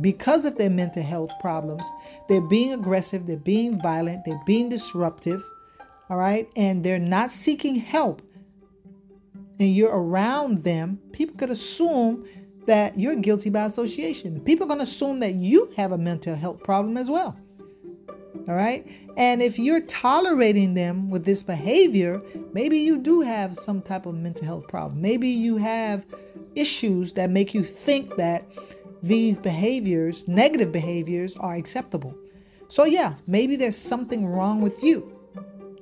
because 0.00 0.44
of 0.44 0.56
their 0.56 0.70
mental 0.70 1.02
health 1.02 1.30
problems, 1.40 1.82
they're 2.28 2.40
being 2.40 2.72
aggressive, 2.72 3.26
they're 3.26 3.36
being 3.36 3.80
violent, 3.80 4.24
they're 4.24 4.40
being 4.46 4.68
disruptive, 4.68 5.42
all 6.08 6.16
right, 6.16 6.48
and 6.56 6.82
they're 6.82 6.98
not 6.98 7.30
seeking 7.30 7.76
help, 7.76 8.22
and 9.58 9.74
you're 9.74 9.96
around 9.96 10.64
them, 10.64 11.00
people 11.12 11.36
could 11.36 11.50
assume 11.50 12.26
that 12.66 12.98
you're 12.98 13.16
guilty 13.16 13.50
by 13.50 13.64
association. 13.64 14.40
People 14.40 14.64
are 14.64 14.68
going 14.68 14.78
to 14.78 14.84
assume 14.84 15.20
that 15.20 15.34
you 15.34 15.72
have 15.76 15.92
a 15.92 15.98
mental 15.98 16.34
health 16.34 16.62
problem 16.62 16.96
as 16.96 17.08
well. 17.08 17.36
All 18.48 18.54
right. 18.54 18.86
And 19.16 19.42
if 19.42 19.58
you're 19.58 19.80
tolerating 19.80 20.74
them 20.74 21.10
with 21.10 21.24
this 21.24 21.42
behavior, 21.42 22.20
maybe 22.52 22.78
you 22.78 22.98
do 22.98 23.22
have 23.22 23.58
some 23.58 23.82
type 23.82 24.06
of 24.06 24.14
mental 24.14 24.44
health 24.44 24.68
problem. 24.68 25.00
Maybe 25.00 25.28
you 25.28 25.56
have 25.56 26.04
issues 26.54 27.14
that 27.14 27.30
make 27.30 27.54
you 27.54 27.64
think 27.64 28.16
that 28.16 28.44
these 29.02 29.38
behaviors, 29.38 30.26
negative 30.26 30.70
behaviors, 30.70 31.34
are 31.40 31.54
acceptable. 31.54 32.14
So, 32.68 32.84
yeah, 32.84 33.14
maybe 33.26 33.56
there's 33.56 33.76
something 33.76 34.26
wrong 34.26 34.60
with 34.60 34.82
you. 34.82 35.12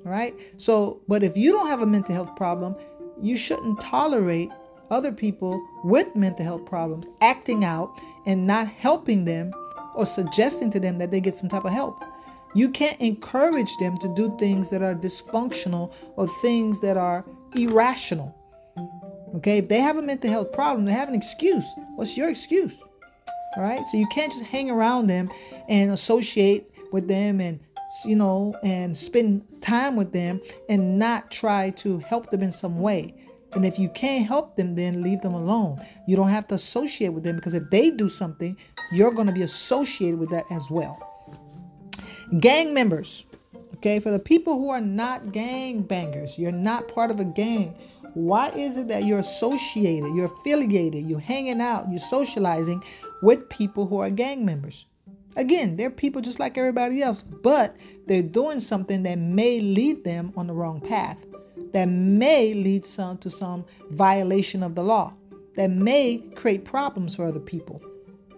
All 0.04 0.12
right. 0.12 0.34
So, 0.58 1.00
but 1.08 1.22
if 1.22 1.36
you 1.36 1.52
don't 1.52 1.68
have 1.68 1.80
a 1.80 1.86
mental 1.86 2.14
health 2.14 2.36
problem, 2.36 2.76
you 3.20 3.36
shouldn't 3.36 3.80
tolerate 3.80 4.50
other 4.90 5.12
people 5.12 5.62
with 5.82 6.14
mental 6.14 6.44
health 6.44 6.64
problems 6.66 7.06
acting 7.20 7.64
out 7.64 7.98
and 8.26 8.46
not 8.46 8.68
helping 8.68 9.24
them 9.24 9.52
or 9.94 10.06
suggesting 10.06 10.70
to 10.70 10.80
them 10.80 10.98
that 10.98 11.10
they 11.10 11.20
get 11.20 11.36
some 11.36 11.48
type 11.48 11.64
of 11.64 11.72
help. 11.72 12.02
You 12.54 12.68
can't 12.70 13.00
encourage 13.00 13.76
them 13.78 13.98
to 13.98 14.08
do 14.14 14.34
things 14.38 14.70
that 14.70 14.82
are 14.82 14.94
dysfunctional 14.94 15.92
or 16.16 16.28
things 16.40 16.80
that 16.80 16.96
are 16.96 17.24
irrational. 17.56 18.34
Okay, 19.36 19.58
if 19.58 19.68
they 19.68 19.80
have 19.80 19.96
a 19.96 20.02
mental 20.02 20.30
health 20.30 20.52
problem, 20.52 20.84
they 20.84 20.92
have 20.92 21.08
an 21.08 21.14
excuse. 21.14 21.64
What's 21.96 22.16
your 22.16 22.28
excuse? 22.28 22.72
All 23.56 23.62
right, 23.62 23.82
so 23.90 23.96
you 23.96 24.06
can't 24.08 24.32
just 24.32 24.44
hang 24.44 24.70
around 24.70 25.08
them 25.08 25.30
and 25.68 25.90
associate 25.90 26.70
with 26.92 27.08
them 27.08 27.40
and 27.40 27.58
you 28.04 28.16
know 28.16 28.54
and 28.62 28.96
spend 28.96 29.44
time 29.60 29.96
with 29.96 30.12
them 30.12 30.40
and 30.68 30.98
not 30.98 31.30
try 31.30 31.70
to 31.70 31.98
help 31.98 32.30
them 32.30 32.42
in 32.42 32.52
some 32.52 32.80
way. 32.80 33.14
And 33.52 33.64
if 33.64 33.78
you 33.78 33.88
can't 33.88 34.26
help 34.26 34.56
them, 34.56 34.74
then 34.74 35.02
leave 35.02 35.20
them 35.20 35.34
alone. 35.34 35.80
You 36.08 36.16
don't 36.16 36.28
have 36.28 36.48
to 36.48 36.56
associate 36.56 37.10
with 37.10 37.22
them 37.22 37.36
because 37.36 37.54
if 37.54 37.70
they 37.70 37.90
do 37.90 38.08
something, 38.08 38.56
you're 38.90 39.12
going 39.12 39.28
to 39.28 39.32
be 39.32 39.42
associated 39.42 40.18
with 40.18 40.30
that 40.30 40.44
as 40.50 40.68
well. 40.70 40.98
Gang 42.40 42.74
members, 42.74 43.24
okay, 43.76 44.00
for 44.00 44.10
the 44.10 44.18
people 44.18 44.58
who 44.58 44.70
are 44.70 44.80
not 44.80 45.30
gang 45.30 45.82
bangers, 45.82 46.36
you're 46.36 46.50
not 46.50 46.88
part 46.88 47.10
of 47.10 47.20
a 47.20 47.24
gang. 47.24 47.76
Why 48.14 48.50
is 48.50 48.76
it 48.76 48.88
that 48.88 49.04
you're 49.04 49.18
associated, 49.20 50.14
you're 50.14 50.32
affiliated, 50.40 51.06
you're 51.06 51.20
hanging 51.20 51.60
out, 51.60 51.90
you're 51.90 52.00
socializing 52.00 52.82
with 53.22 53.48
people 53.48 53.86
who 53.86 53.98
are 53.98 54.10
gang 54.10 54.44
members? 54.44 54.84
Again, 55.36 55.76
they're 55.76 55.90
people 55.90 56.22
just 56.22 56.38
like 56.38 56.56
everybody 56.56 57.02
else, 57.02 57.22
but 57.22 57.76
they're 58.06 58.22
doing 58.22 58.60
something 58.60 59.02
that 59.02 59.18
may 59.18 59.60
lead 59.60 60.04
them 60.04 60.32
on 60.36 60.46
the 60.46 60.52
wrong 60.52 60.80
path, 60.80 61.18
that 61.72 61.86
may 61.86 62.54
lead 62.54 62.86
some 62.86 63.18
to 63.18 63.30
some 63.30 63.64
violation 63.90 64.62
of 64.62 64.74
the 64.74 64.82
law, 64.82 65.14
that 65.56 65.70
may 65.70 66.18
create 66.36 66.64
problems 66.64 67.16
for 67.16 67.26
other 67.26 67.40
people 67.40 67.82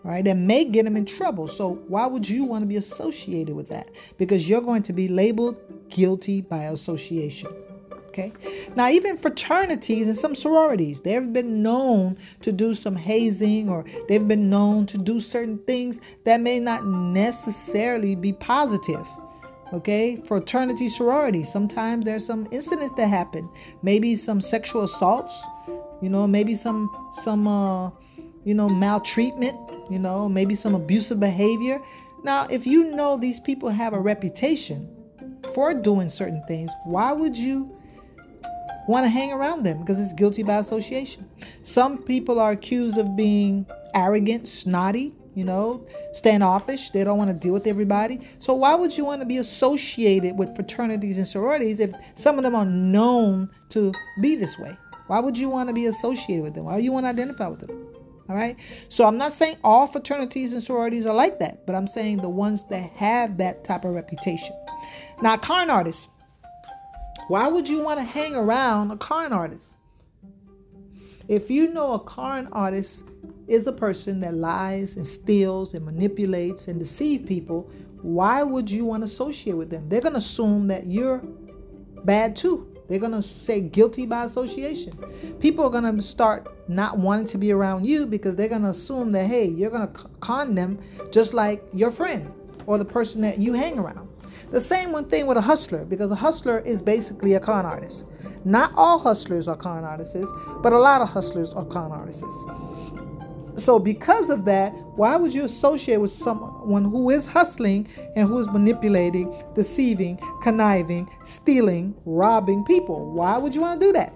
right? 0.07 0.25
That 0.25 0.37
may 0.37 0.65
get 0.65 0.85
them 0.85 0.97
in 0.97 1.05
trouble. 1.05 1.49
So 1.49 1.81
why 1.89 2.07
would 2.07 2.29
you 2.29 2.45
want 2.45 2.63
to 2.63 2.67
be 2.67 2.77
associated 2.77 3.57
with 3.57 3.69
that? 3.71 3.91
Because 4.19 4.49
you're 4.49 4.61
going 4.61 4.85
to 4.85 4.93
be 4.93 5.09
labeled 5.09 5.57
guilty 5.89 6.41
by 6.41 6.65
association. 6.65 7.49
Okay. 8.19 8.33
Now, 8.75 8.89
even 8.89 9.19
fraternities 9.19 10.09
and 10.09 10.17
some 10.17 10.35
sororities, 10.35 11.03
they've 11.03 11.33
been 11.33 11.63
known 11.63 12.17
to 12.41 12.51
do 12.51 12.75
some 12.75 12.97
hazing 12.97 13.69
or 13.69 13.85
they've 14.09 14.27
been 14.27 14.49
known 14.49 14.87
to 14.87 14.99
do 14.99 15.21
certain 15.21 15.59
things 15.59 16.01
that 16.25 16.41
may 16.41 16.59
not 16.59 16.87
necessarily 16.87 18.15
be 18.15 18.33
positive. 18.33 19.07
Okay, 19.73 20.23
fraternity 20.27 20.89
sorority. 20.89 21.45
Sometimes 21.45 22.05
there's 22.05 22.25
some 22.25 22.49
incidents 22.51 22.95
that 22.97 23.09
happen. 23.09 23.49
Maybe 23.83 24.17
some 24.17 24.41
sexual 24.41 24.85
assaults. 24.85 25.35
You 26.01 26.09
know, 26.09 26.27
maybe 26.27 26.55
some 26.55 26.89
some 27.25 27.49
uh, 27.49 27.91
you 28.45 28.55
know 28.55 28.69
maltreatment 28.69 29.59
you 29.89 29.99
know, 29.99 30.29
maybe 30.29 30.55
some 30.55 30.75
abusive 30.75 31.21
behavior. 31.21 31.81
Now, 32.25 32.47
if 32.51 32.67
you 32.67 32.85
know 32.85 33.17
these 33.17 33.41
people 33.41 33.69
have 33.69 33.93
a 33.93 34.01
reputation 34.01 34.89
for 35.55 35.75
doing 35.75 36.09
certain 36.09 36.43
things, 36.49 36.71
why 36.85 37.13
would 37.13 37.37
you 37.37 37.76
want 38.89 39.05
to 39.05 39.11
hang 39.11 39.33
around 39.33 39.65
them? 39.65 39.81
Because 39.81 40.01
it's 40.01 40.13
guilty 40.13 40.43
by 40.43 40.59
association. 40.59 41.29
Some 41.63 41.99
people 41.99 42.39
are 42.39 42.53
accused 42.53 42.99
of 42.99 43.17
being 43.17 43.67
arrogant, 43.95 44.49
snotty, 44.49 45.15
you 45.35 45.45
know, 45.45 45.87
standoffish. 46.13 46.91
They 46.91 47.05
don't 47.05 47.19
want 47.19 47.31
to 47.31 47.35
deal 47.35 47.53
with 47.53 47.67
everybody. 47.67 48.27
So, 48.39 48.55
why 48.55 48.75
would 48.75 48.97
you 48.97 49.05
want 49.05 49.21
to 49.21 49.27
be 49.27 49.37
associated 49.37 50.39
with 50.39 50.55
fraternities 50.57 51.19
and 51.19 51.27
sororities 51.27 51.79
if 51.79 51.93
some 52.15 52.39
of 52.39 52.45
them 52.45 52.55
are 52.55 52.65
known 52.65 53.51
to 53.71 53.93
be 54.21 54.37
this 54.37 54.59
way? 54.59 54.77
Why 55.07 55.21
would 55.21 55.39
you 55.39 55.49
want 55.49 55.69
to 55.69 55.73
be 55.73 55.87
associated 55.87 56.43
with 56.43 56.55
them? 56.55 56.65
Why 56.65 56.79
do 56.79 56.83
you 56.83 56.93
want 56.93 57.05
to 57.05 57.11
identify 57.11 57.49
with 57.49 57.61
them? 57.61 57.87
All 58.29 58.35
right. 58.35 58.57
So 58.89 59.05
I'm 59.05 59.19
not 59.19 59.33
saying 59.33 59.59
all 59.63 59.87
fraternities 59.87 60.53
and 60.53 60.63
sororities 60.63 61.07
are 61.07 61.15
like 61.15 61.39
that, 61.39 61.65
but 61.65 61.77
I'm 61.77 61.87
saying 61.87 62.19
the 62.19 62.29
ones 62.29 62.65
that 62.71 62.91
have 62.97 63.37
that 63.37 63.65
type 63.65 63.85
of 63.85 63.95
reputation. 63.95 64.57
Now, 65.23 65.37
con 65.37 65.71
artists. 65.71 66.09
Why 67.29 67.49
would 67.49 67.69
you 67.69 67.81
want 67.83 67.99
to 67.99 68.05
hang 68.05 68.37
around 68.37 68.93
a 68.93 68.97
con 68.97 69.33
artist? 69.33 69.67
If 71.27 71.51
you 71.51 71.73
know 71.73 71.95
a 71.95 71.99
con 71.99 72.49
artist 72.53 73.03
is 73.49 73.67
a 73.67 73.73
person 73.73 74.21
that 74.21 74.35
lies 74.35 74.95
and 74.95 75.05
steals 75.05 75.75
and 75.75 75.85
manipulates 75.85 76.69
and 76.69 76.79
deceives 76.79 77.27
people, 77.27 77.69
why 78.03 78.45
would 78.45 78.71
you 78.71 78.85
want 78.85 79.03
to 79.03 79.07
associate 79.07 79.57
with 79.57 79.71
them? 79.71 79.89
They're 79.89 80.01
going 80.01 80.13
to 80.13 80.19
assume 80.19 80.69
that 80.69 80.87
you're 80.87 81.19
bad 82.05 82.37
too. 82.37 82.73
They're 82.89 83.01
going 83.01 83.13
to 83.13 83.23
say 83.23 83.61
guilty 83.61 84.07
by 84.07 84.25
association. 84.25 84.97
People 85.41 85.65
are 85.65 85.71
going 85.71 85.97
to 85.97 86.03
start 86.03 86.47
not 86.69 86.99
wanting 86.99 87.27
to 87.27 87.39
be 87.39 87.51
around 87.51 87.85
you 87.85 88.07
because 88.07 88.37
they're 88.37 88.49
going 88.49 88.63
to 88.63 88.69
assume 88.69 89.11
that, 89.13 89.27
hey, 89.27 89.47
you're 89.47 89.71
going 89.71 89.89
to 89.89 90.09
con 90.21 90.55
them 90.55 90.79
just 91.11 91.35
like 91.35 91.65
your 91.73 91.91
friend 91.91 92.33
or 92.67 92.79
the 92.79 92.85
person 92.85 93.21
that 93.23 93.39
you 93.39 93.55
hang 93.55 93.81
around. 93.81 94.09
The 94.51 94.61
same 94.61 94.93
one 94.93 95.09
thing 95.09 95.27
with 95.27 95.37
a 95.37 95.43
hustler 95.43 95.85
because 95.85 96.11
a 96.11 96.17
hustler 96.17 96.61
is 96.61 96.81
basically 96.81 97.35
a 97.35 97.41
con 97.41 97.67
artist. 97.67 98.05
Not 98.45 98.73
all 98.77 98.99
hustlers 98.99 99.49
are 99.49 99.57
con 99.57 99.85
artists, 99.85 100.17
but 100.63 100.73
a 100.73 100.79
lot 100.79 101.01
of 101.01 101.09
hustlers 101.09 101.51
are 101.51 101.65
con 101.65 101.91
artists. 101.91 102.23
So, 103.59 103.79
because 103.79 104.29
of 104.29 104.45
that, 104.45 104.73
why 104.97 105.17
would 105.17 105.35
you 105.35 105.45
associate 105.45 105.97
with 105.97 106.13
someone 106.13 106.85
who 106.85 107.11
is 107.11 107.27
hustling 107.27 107.89
and 108.15 108.29
who 108.29 108.39
is 108.39 108.47
manipulating, 108.49 109.43
deceiving, 109.55 110.21
conniving, 110.43 111.09
stealing, 111.25 111.95
robbing 112.05 112.65
people? 112.65 113.13
Why 113.13 113.39
would 113.39 113.55
you 113.55 113.63
want 113.63 113.81
to 113.81 113.87
do 113.87 113.93
that? 113.95 114.13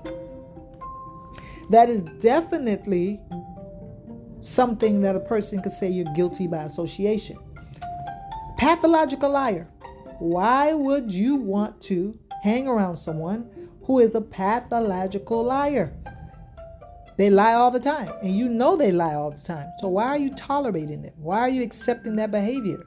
That 1.71 1.89
is 1.89 2.03
definitely 2.21 3.19
something 4.43 5.01
that 5.03 5.17
a 5.17 5.21
person 5.21 5.63
could 5.63 5.73
say 5.73 5.89
you're 5.89 6.13
guilty 6.15 6.47
by 6.47 6.65
association. 6.65 7.39
Pathological 8.59 9.31
liar. 9.31 9.70
Why 10.21 10.75
would 10.75 11.11
you 11.11 11.37
want 11.37 11.81
to 11.85 12.19
hang 12.43 12.69
around 12.69 12.99
someone 12.99 13.51
who 13.85 14.01
is 14.01 14.15
a 14.15 14.21
pathological 14.21 15.43
liar? 15.43 15.95
They 17.17 17.31
lie 17.31 17.55
all 17.55 17.71
the 17.71 17.81
time, 17.81 18.11
and 18.23 18.37
you 18.37 18.47
know 18.47 18.77
they 18.77 18.93
lie 18.93 19.15
all 19.15 19.31
the 19.31 19.41
time. 19.41 19.67
So 19.79 19.89
why 19.89 20.05
are 20.05 20.19
you 20.19 20.35
tolerating 20.37 21.01
them? 21.01 21.15
Why 21.17 21.41
are 21.41 21.49
you 21.49 21.63
accepting 21.63 22.17
that 22.17 22.31
behavior? 22.31 22.85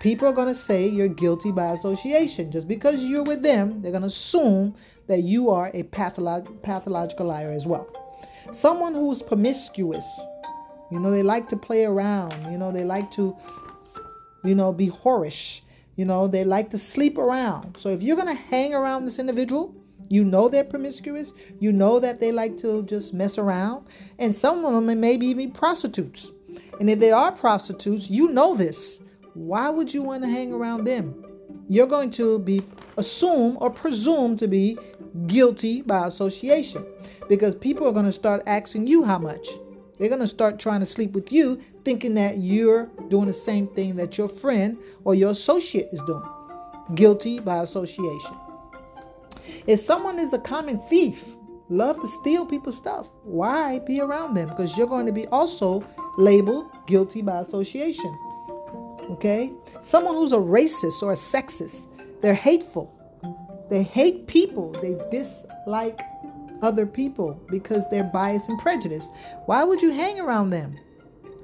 People 0.00 0.26
are 0.26 0.32
going 0.32 0.48
to 0.48 0.54
say 0.54 0.88
you're 0.88 1.06
guilty 1.06 1.52
by 1.52 1.72
association. 1.72 2.50
Just 2.50 2.66
because 2.66 3.04
you're 3.04 3.22
with 3.22 3.42
them, 3.42 3.80
they're 3.80 3.92
going 3.92 4.02
to 4.02 4.08
assume 4.08 4.74
that 5.06 5.22
you 5.22 5.50
are 5.50 5.70
a 5.74 5.84
patholog- 5.84 6.60
pathological 6.62 7.26
liar 7.26 7.52
as 7.52 7.66
well. 7.66 7.88
Someone 8.50 8.94
who's 8.94 9.22
promiscuous, 9.22 10.06
you 10.90 10.98
know, 10.98 11.12
they 11.12 11.22
like 11.22 11.48
to 11.50 11.56
play 11.56 11.84
around, 11.84 12.50
you 12.50 12.58
know, 12.58 12.72
they 12.72 12.84
like 12.84 13.12
to, 13.12 13.36
you 14.42 14.56
know, 14.56 14.72
be 14.72 14.88
whorish, 14.88 15.60
you 15.98 16.04
know, 16.04 16.28
they 16.28 16.44
like 16.44 16.70
to 16.70 16.78
sleep 16.78 17.18
around. 17.18 17.76
So 17.76 17.88
if 17.88 18.02
you're 18.02 18.14
going 18.14 18.28
to 18.28 18.40
hang 18.40 18.72
around 18.72 19.04
this 19.04 19.18
individual, 19.18 19.74
you 20.08 20.24
know 20.24 20.48
they're 20.48 20.62
promiscuous. 20.62 21.32
You 21.58 21.72
know 21.72 21.98
that 21.98 22.20
they 22.20 22.30
like 22.30 22.56
to 22.58 22.84
just 22.84 23.12
mess 23.12 23.36
around. 23.36 23.84
And 24.16 24.34
some 24.34 24.64
of 24.64 24.72
them 24.72 25.00
may 25.00 25.16
be 25.16 25.26
even 25.26 25.50
prostitutes. 25.50 26.30
And 26.78 26.88
if 26.88 27.00
they 27.00 27.10
are 27.10 27.32
prostitutes, 27.32 28.08
you 28.08 28.28
know 28.28 28.54
this. 28.54 29.00
Why 29.34 29.70
would 29.70 29.92
you 29.92 30.02
want 30.02 30.22
to 30.22 30.30
hang 30.30 30.52
around 30.52 30.84
them? 30.84 31.24
You're 31.66 31.88
going 31.88 32.12
to 32.12 32.38
be 32.38 32.62
assumed 32.96 33.58
or 33.60 33.68
presumed 33.68 34.38
to 34.38 34.46
be 34.46 34.78
guilty 35.26 35.82
by 35.82 36.06
association 36.06 36.86
because 37.28 37.56
people 37.56 37.88
are 37.88 37.92
going 37.92 38.06
to 38.06 38.12
start 38.12 38.44
asking 38.46 38.86
you 38.86 39.02
how 39.02 39.18
much. 39.18 39.48
They're 39.98 40.08
going 40.08 40.20
to 40.20 40.26
start 40.26 40.58
trying 40.58 40.80
to 40.80 40.86
sleep 40.86 41.12
with 41.12 41.32
you, 41.32 41.60
thinking 41.84 42.14
that 42.14 42.38
you're 42.38 42.86
doing 43.08 43.26
the 43.26 43.32
same 43.32 43.66
thing 43.68 43.96
that 43.96 44.16
your 44.16 44.28
friend 44.28 44.78
or 45.04 45.14
your 45.14 45.30
associate 45.30 45.88
is 45.92 46.00
doing. 46.06 46.22
Guilty 46.94 47.40
by 47.40 47.62
association. 47.62 48.34
If 49.66 49.80
someone 49.80 50.18
is 50.18 50.32
a 50.32 50.38
common 50.38 50.80
thief, 50.88 51.22
love 51.68 52.00
to 52.00 52.08
steal 52.20 52.46
people's 52.46 52.76
stuff. 52.76 53.08
Why 53.24 53.80
be 53.80 54.00
around 54.00 54.34
them? 54.34 54.48
Because 54.48 54.76
you're 54.76 54.86
going 54.86 55.06
to 55.06 55.12
be 55.12 55.26
also 55.26 55.84
labeled 56.16 56.66
guilty 56.86 57.22
by 57.22 57.40
association. 57.40 58.16
Okay? 59.10 59.52
Someone 59.82 60.14
who's 60.14 60.32
a 60.32 60.36
racist 60.36 61.02
or 61.02 61.12
a 61.12 61.16
sexist, 61.16 61.86
they're 62.22 62.34
hateful. 62.34 62.94
They 63.70 63.82
hate 63.82 64.26
people. 64.26 64.72
They 64.72 64.96
dislike 65.10 66.00
other 66.62 66.86
people 66.86 67.40
because 67.48 67.88
they're 67.90 68.04
biased 68.04 68.48
and 68.48 68.58
prejudiced. 68.58 69.10
Why 69.46 69.64
would 69.64 69.82
you 69.82 69.90
hang 69.90 70.20
around 70.20 70.50
them? 70.50 70.78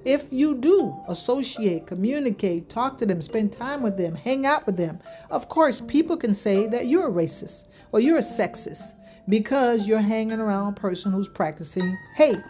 If 0.05 0.27
you 0.31 0.55
do 0.55 0.94
associate, 1.09 1.87
communicate, 1.87 2.68
talk 2.68 2.98
to 2.98 3.07
them, 3.07 3.22
spend 3.22 3.53
time 3.53 3.83
with 3.83 3.96
them, 3.96 4.14
hang 4.14 4.44
out 4.44 4.66
with 4.66 4.77
them, 4.77 5.00
of 5.31 5.48
course, 5.48 5.81
people 5.81 6.16
can 6.16 6.35
say 6.35 6.66
that 6.68 6.87
you're 6.87 7.09
a 7.09 7.12
racist 7.12 7.64
or 7.90 8.00
you're 8.00 8.18
a 8.18 8.22
sexist 8.22 8.92
because 9.29 9.87
you're 9.87 10.00
hanging 10.00 10.40
around 10.40 10.74
a 10.74 10.81
person 10.81 11.12
who's 11.12 11.29
practicing 11.29 11.96
hate. 12.16 12.42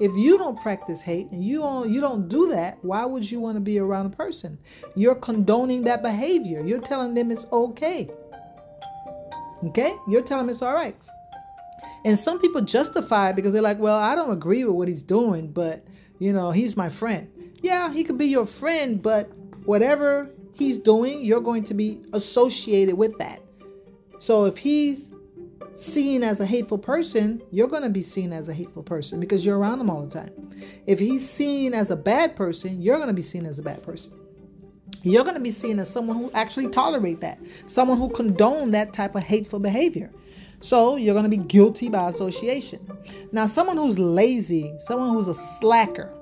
If 0.00 0.16
you 0.16 0.36
don't 0.36 0.60
practice 0.60 1.00
hate 1.00 1.30
and 1.30 1.44
you 1.44 1.60
don't 1.60 1.88
you 1.88 2.00
don't 2.00 2.28
do 2.28 2.48
that, 2.48 2.78
why 2.82 3.04
would 3.04 3.30
you 3.30 3.38
want 3.38 3.56
to 3.56 3.60
be 3.60 3.78
around 3.78 4.06
a 4.06 4.16
person? 4.16 4.58
You're 4.96 5.14
condoning 5.14 5.84
that 5.84 6.02
behavior. 6.02 6.64
You're 6.64 6.80
telling 6.80 7.14
them 7.14 7.30
it's 7.30 7.46
okay. 7.52 8.10
Okay? 9.66 9.94
You're 10.08 10.22
telling 10.22 10.46
them 10.46 10.50
it's 10.50 10.62
all 10.62 10.74
right. 10.74 10.96
And 12.04 12.18
some 12.18 12.40
people 12.40 12.60
justify 12.62 13.30
it 13.30 13.36
because 13.36 13.52
they're 13.52 13.62
like, 13.62 13.78
well, 13.78 13.96
I 13.96 14.14
don't 14.14 14.32
agree 14.32 14.64
with 14.64 14.74
what 14.74 14.88
he's 14.88 15.02
doing, 15.02 15.52
but, 15.52 15.84
you 16.18 16.32
know, 16.32 16.50
he's 16.50 16.76
my 16.76 16.88
friend. 16.88 17.28
Yeah, 17.62 17.92
he 17.92 18.02
could 18.02 18.18
be 18.18 18.26
your 18.26 18.46
friend, 18.46 19.00
but 19.00 19.30
whatever 19.64 20.30
he's 20.52 20.78
doing, 20.78 21.24
you're 21.24 21.40
going 21.40 21.64
to 21.64 21.74
be 21.74 22.00
associated 22.12 22.96
with 22.96 23.16
that. 23.18 23.40
So 24.18 24.44
if 24.46 24.58
he's 24.58 25.10
seen 25.76 26.22
as 26.22 26.40
a 26.40 26.46
hateful 26.46 26.78
person, 26.78 27.42
you're 27.50 27.68
going 27.68 27.82
to 27.82 27.88
be 27.88 28.02
seen 28.02 28.32
as 28.32 28.48
a 28.48 28.54
hateful 28.54 28.82
person 28.82 29.20
because 29.20 29.44
you're 29.44 29.58
around 29.58 29.80
him 29.80 29.90
all 29.90 30.04
the 30.06 30.10
time. 30.10 30.32
If 30.86 30.98
he's 30.98 31.28
seen 31.28 31.74
as 31.74 31.90
a 31.90 31.96
bad 31.96 32.36
person, 32.36 32.80
you're 32.80 32.96
going 32.96 33.08
to 33.08 33.14
be 33.14 33.22
seen 33.22 33.46
as 33.46 33.58
a 33.58 33.62
bad 33.62 33.82
person. 33.82 34.12
You're 35.02 35.24
going 35.24 35.34
to 35.34 35.40
be 35.40 35.50
seen 35.50 35.80
as 35.80 35.90
someone 35.90 36.16
who 36.16 36.30
actually 36.32 36.68
tolerate 36.68 37.20
that, 37.20 37.40
someone 37.66 37.98
who 37.98 38.08
condone 38.10 38.70
that 38.72 38.92
type 38.92 39.14
of 39.14 39.22
hateful 39.22 39.58
behavior. 39.58 40.10
So 40.62 40.96
you're 40.96 41.14
going 41.14 41.28
to 41.28 41.36
be 41.36 41.42
guilty 41.42 41.88
by 41.88 42.08
association. 42.08 42.88
Now, 43.32 43.46
someone 43.46 43.76
who's 43.76 43.98
lazy, 43.98 44.72
someone 44.78 45.10
who's 45.10 45.28
a 45.28 45.34
slacker, 45.34 46.14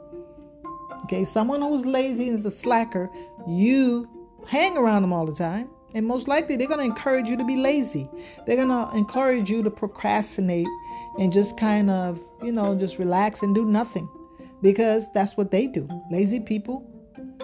okay, 1.05 1.25
someone 1.25 1.61
who's 1.61 1.85
lazy 1.85 2.29
and 2.29 2.39
is 2.39 2.47
a 2.47 2.51
slacker, 2.51 3.11
you 3.47 4.09
hang 4.47 4.77
around 4.77 5.03
them 5.03 5.13
all 5.13 5.27
the 5.27 5.35
time. 5.35 5.69
And 5.95 6.07
most 6.07 6.27
likely, 6.27 6.57
they're 6.57 6.69
going 6.69 6.79
to 6.79 6.85
encourage 6.85 7.29
you 7.29 7.37
to 7.37 7.45
be 7.45 7.57
lazy. 7.57 8.09
They're 8.47 8.57
going 8.57 8.69
to 8.69 8.91
encourage 8.97 9.51
you 9.51 9.63
to 9.63 9.71
procrastinate 9.71 10.69
and 11.19 11.33
just 11.33 11.59
kind 11.59 11.91
of, 11.91 12.21
you 12.43 12.53
know, 12.53 12.75
just 12.75 12.99
relax 12.99 13.43
and 13.43 13.55
do 13.55 13.65
nothing 13.65 14.09
because 14.63 15.07
that's 15.13 15.37
what 15.37 15.51
they 15.51 15.67
do. 15.67 15.89
Lazy 16.11 16.41
people 16.41 16.87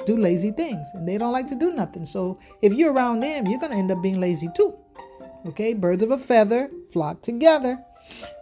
do 0.06 0.16
lazy 0.16 0.52
things 0.52 0.86
and 0.94 1.06
they 1.06 1.18
don't 1.18 1.32
like 1.32 1.48
to 1.48 1.54
do 1.54 1.72
nothing. 1.72 2.06
So 2.06 2.38
if 2.62 2.72
you're 2.72 2.92
around 2.92 3.20
them, 3.20 3.46
you're 3.46 3.58
going 3.60 3.72
to 3.72 3.78
end 3.78 3.90
up 3.90 4.00
being 4.00 4.20
lazy 4.20 4.48
too. 4.56 4.74
Okay, 5.46 5.74
birds 5.74 6.02
of 6.02 6.10
a 6.10 6.18
feather 6.18 6.70
flock 6.96 7.20
together. 7.20 7.78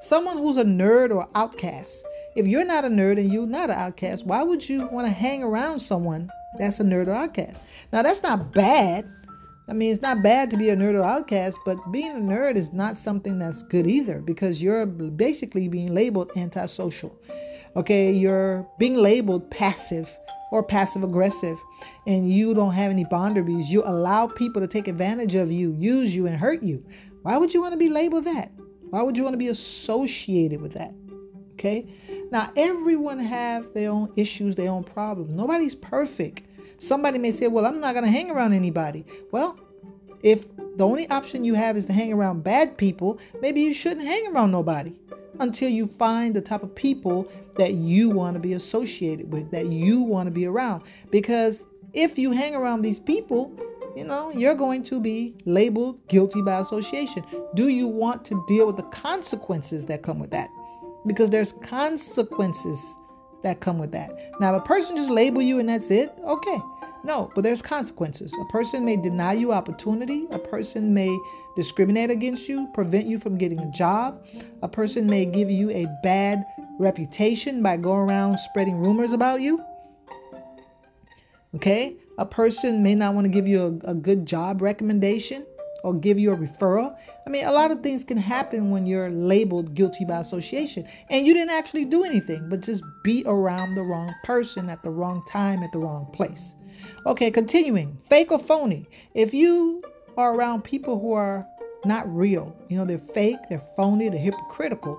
Someone 0.01 0.39
who's 0.39 0.57
a 0.57 0.63
nerd 0.63 1.11
or 1.11 1.29
outcast. 1.35 1.91
If 2.37 2.47
you're 2.47 2.65
not 2.65 2.85
a 2.85 2.89
nerd 2.89 3.19
and 3.19 3.33
you're 3.33 3.49
not 3.49 3.69
an 3.69 3.77
outcast, 3.77 4.25
why 4.25 4.45
would 4.45 4.69
you 4.69 4.89
want 4.93 5.09
to 5.09 5.13
hang 5.13 5.43
around 5.43 5.81
someone 5.81 6.31
that's 6.57 6.79
a 6.79 6.85
nerd 6.85 7.09
or 7.09 7.15
outcast? 7.15 7.61
Now, 7.93 8.03
that's 8.03 8.23
not 8.23 8.53
bad. 8.53 9.11
I 9.67 9.73
mean, 9.73 9.93
it's 9.93 10.03
not 10.03 10.23
bad 10.23 10.51
to 10.51 10.57
be 10.57 10.69
a 10.69 10.77
nerd 10.77 10.95
or 10.95 11.03
outcast, 11.03 11.59
but 11.65 11.79
being 11.91 12.13
a 12.13 12.21
nerd 12.21 12.55
is 12.55 12.73
not 12.73 12.97
something 12.97 13.41
that's 13.41 13.65
good 13.65 13.89
either 13.89 14.21
because 14.21 14.63
you're 14.63 14.87
basically 14.87 15.67
being 15.67 15.93
labeled 15.93 16.31
antisocial. 16.37 17.19
Okay, 17.75 18.13
you're 18.13 18.69
being 18.79 18.95
labeled 18.95 19.51
passive 19.51 20.17
or 20.53 20.63
passive 20.63 21.03
aggressive 21.03 21.59
and 22.07 22.33
you 22.33 22.55
don't 22.55 22.75
have 22.75 22.93
any 22.93 23.05
boundaries, 23.05 23.69
you 23.69 23.83
allow 23.85 24.29
people 24.29 24.63
to 24.63 24.69
take 24.69 24.87
advantage 24.87 25.35
of 25.35 25.51
you, 25.51 25.75
use 25.77 26.15
you, 26.15 26.29
and 26.29 26.37
hurt 26.37 26.63
you. 26.63 26.85
Why 27.25 27.39
would 27.39 27.55
you 27.55 27.63
want 27.63 27.73
to 27.73 27.79
be 27.79 27.89
labeled 27.89 28.27
that? 28.27 28.53
Why 28.91 29.01
would 29.01 29.17
you 29.17 29.23
want 29.23 29.33
to 29.33 29.39
be 29.39 29.49
associated 29.49 30.61
with 30.61 30.75
that? 30.75 30.93
Okay? 31.55 31.87
Now, 32.31 32.53
everyone 32.55 33.19
have 33.19 33.73
their 33.73 33.91
own 33.91 34.13
issues, 34.15 34.57
their 34.57 34.71
own 34.71 34.85
problems. 34.85 35.33
Nobody's 35.33 35.75
perfect. 35.75 36.43
Somebody 36.79 37.17
may 37.17 37.31
say, 37.31 37.49
well, 37.49 37.65
I'm 37.65 37.81
not 37.81 37.95
going 37.95 38.05
to 38.05 38.11
hang 38.11 38.31
around 38.31 38.53
anybody. 38.53 39.07
Well, 39.33 39.59
if 40.23 40.45
the 40.77 40.85
only 40.85 41.09
option 41.09 41.45
you 41.45 41.55
have 41.55 41.79
is 41.79 41.87
to 41.87 41.95
hang 41.95 42.13
around 42.13 42.45
bad 42.45 42.77
people, 42.77 43.19
maybe 43.41 43.63
you 43.63 43.73
shouldn't 43.73 44.07
hang 44.07 44.27
around 44.27 44.51
nobody 44.51 44.93
until 45.41 45.71
you 45.71 45.87
find 45.99 46.35
the 46.35 46.43
type 46.43 46.63
of 46.63 46.75
people 46.75 47.27
that 47.57 47.73
you 47.73 48.11
want 48.11 48.35
to 48.35 48.41
be 48.41 48.53
associated 48.53 49.33
with, 49.33 49.51
that 49.51 49.69
you 49.69 50.03
want 50.03 50.27
to 50.27 50.31
be 50.31 50.45
around. 50.45 50.83
Because 51.11 51.65
if 51.95 52.19
you 52.19 52.33
hang 52.33 52.55
around 52.55 52.83
these 52.83 52.99
people, 52.99 53.51
you 53.97 54.05
know, 54.05 54.31
you're 54.31 54.55
going 54.55 54.83
to 54.85 55.01
be 55.01 55.35
labeled 55.45 56.07
guilty 56.09 56.43
by 56.43 56.61
association. 56.61 57.25
Do 57.55 57.69
you 57.69 57.87
want 57.87 58.25
to 58.27 58.45
deal 58.49 58.67
with 58.67 58.77
the 58.77 58.83
consequences 58.85 59.87
that 59.87 60.03
come 60.03 60.19
with 60.19 60.31
that? 60.31 60.51
Because 61.07 61.31
there's 61.31 61.53
consequences 61.65 62.79
that 63.43 63.61
come 63.61 63.79
with 63.79 63.93
that. 63.93 64.11
Now, 64.41 64.55
if 64.55 64.63
a 64.63 64.65
person 64.65 64.97
just 64.97 65.11
label 65.11 65.43
you 65.43 65.59
and 65.59 65.69
that's 65.69 65.91
it, 65.91 66.13
okay. 66.25 66.59
No, 67.05 67.31
but 67.35 67.43
there's 67.43 67.61
consequences. 67.61 68.33
A 68.41 68.51
person 68.51 68.85
may 68.85 68.97
deny 68.97 69.35
you 69.35 69.53
opportunity. 69.53 70.27
A 70.31 70.39
person 70.39 70.95
may 70.95 71.15
discriminate 71.55 72.11
against 72.11 72.49
you, 72.49 72.67
prevent 72.73 73.07
you 73.07 73.19
from 73.19 73.37
getting 73.37 73.59
a 73.61 73.71
job. 73.71 74.25
A 74.63 74.69
person 74.69 75.07
may 75.07 75.27
give 75.27 75.51
you 75.51 75.71
a 75.71 75.87
bad 76.03 76.45
reputation 76.81 77.63
by 77.63 77.77
going 77.77 78.09
around 78.09 78.39
spreading 78.39 78.77
rumors 78.77 79.13
about 79.13 79.43
you. 79.43 79.63
Okay? 81.55 81.95
A 82.19 82.27
person 82.27 82.83
may 82.83 82.95
not 82.95 83.15
want 83.15 83.25
to 83.25 83.29
give 83.29 83.47
you 83.49 83.81
a, 83.85 83.91
a 83.91 83.95
good 83.95 84.27
job 84.27 84.63
recommendation 84.63 85.47
or 85.83 85.93
give 85.93 86.19
you 86.19 86.33
a 86.33 86.37
referral. 86.37 86.97
I 87.27 87.31
mean, 87.31 87.45
a 87.45 87.53
lot 87.53 87.71
of 87.71 87.83
things 87.83 88.05
can 88.05 88.17
happen 88.17 88.71
when 88.71 88.87
you're 88.87 89.11
labeled 89.11 89.75
guilty 89.75 90.05
by 90.05 90.19
association 90.19 90.89
and 91.11 91.27
you 91.27 91.35
didn't 91.35 91.51
actually 91.51 91.85
do 91.85 92.05
anything, 92.05 92.49
but 92.49 92.63
just 92.63 92.83
be 93.05 93.23
around 93.27 93.75
the 93.75 93.83
wrong 93.83 94.13
person 94.25 94.71
at 94.71 94.83
the 94.83 94.91
wrong 94.91 95.23
time 95.29 95.63
at 95.63 95.73
the 95.73 95.79
wrong 95.79 96.11
place. 96.13 96.55
Okay, 97.07 97.31
continuing. 97.31 97.99
Fake 98.09 98.33
or 98.33 98.39
phony. 98.39 98.89
If 99.15 99.35
you 99.35 99.83
are 100.17 100.35
around 100.35 100.65
people 100.65 100.99
who 101.01 101.13
are 101.13 101.47
not 101.85 102.09
real, 102.15 102.57
you 102.69 102.79
know, 102.79 102.87
they're 102.87 102.99
fake, 102.99 103.39
they're 103.51 103.63
phony, 103.77 104.09
they're 104.09 104.19
hypocritical. 104.19 104.99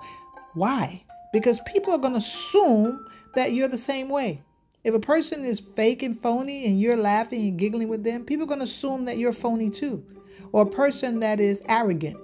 Why? 0.54 1.04
Because 1.34 1.60
people 1.65 1.93
are 1.93 1.97
going 1.97 2.13
to 2.13 2.19
assume 2.19 3.06
that 3.34 3.54
you're 3.54 3.67
the 3.67 3.78
same 3.78 4.08
way. 4.08 4.41
If 4.86 4.93
a 4.93 5.00
person 5.00 5.43
is 5.43 5.63
fake 5.76 6.04
and 6.04 6.21
phony 6.21 6.67
and 6.67 6.80
you're 6.80 6.95
laughing 6.95 7.41
and 7.41 7.58
giggling 7.58 7.88
with 7.88 8.04
them, 8.04 8.24
people 8.24 8.43
are 8.43 8.48
going 8.48 8.60
to 8.60 8.65
assume 8.65 9.06
that 9.06 9.17
you're 9.17 9.34
phony 9.34 9.71
too. 9.71 10.06
Or 10.52 10.62
a 10.62 10.69
person 10.69 11.21
that 11.21 11.39
is 11.39 11.63
arrogant, 11.67 12.17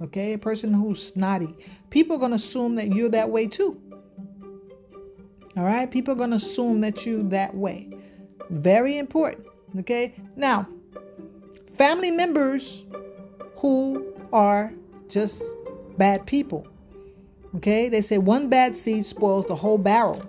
okay, 0.00 0.32
a 0.32 0.38
person 0.38 0.72
who's 0.72 1.08
snotty, 1.08 1.52
people 1.90 2.14
are 2.14 2.20
going 2.20 2.30
to 2.30 2.36
assume 2.36 2.76
that 2.76 2.94
you're 2.94 3.08
that 3.08 3.30
way 3.30 3.48
too. 3.48 3.80
All 5.56 5.64
right, 5.64 5.90
people 5.90 6.14
are 6.14 6.16
going 6.16 6.30
to 6.30 6.36
assume 6.36 6.82
that 6.82 7.04
you're 7.04 7.24
that 7.24 7.52
way. 7.52 7.90
Very 8.48 8.96
important. 8.96 9.48
Okay. 9.80 10.14
Now, 10.36 10.68
family 11.76 12.12
members 12.12 12.84
who 13.56 14.14
are 14.32 14.72
just 15.08 15.42
bad 15.98 16.26
people. 16.26 16.68
Okay. 17.56 17.88
They 17.88 18.02
say 18.02 18.18
one 18.18 18.48
bad 18.48 18.76
seed 18.76 19.04
spoils 19.04 19.46
the 19.46 19.56
whole 19.56 19.78
barrel. 19.78 20.22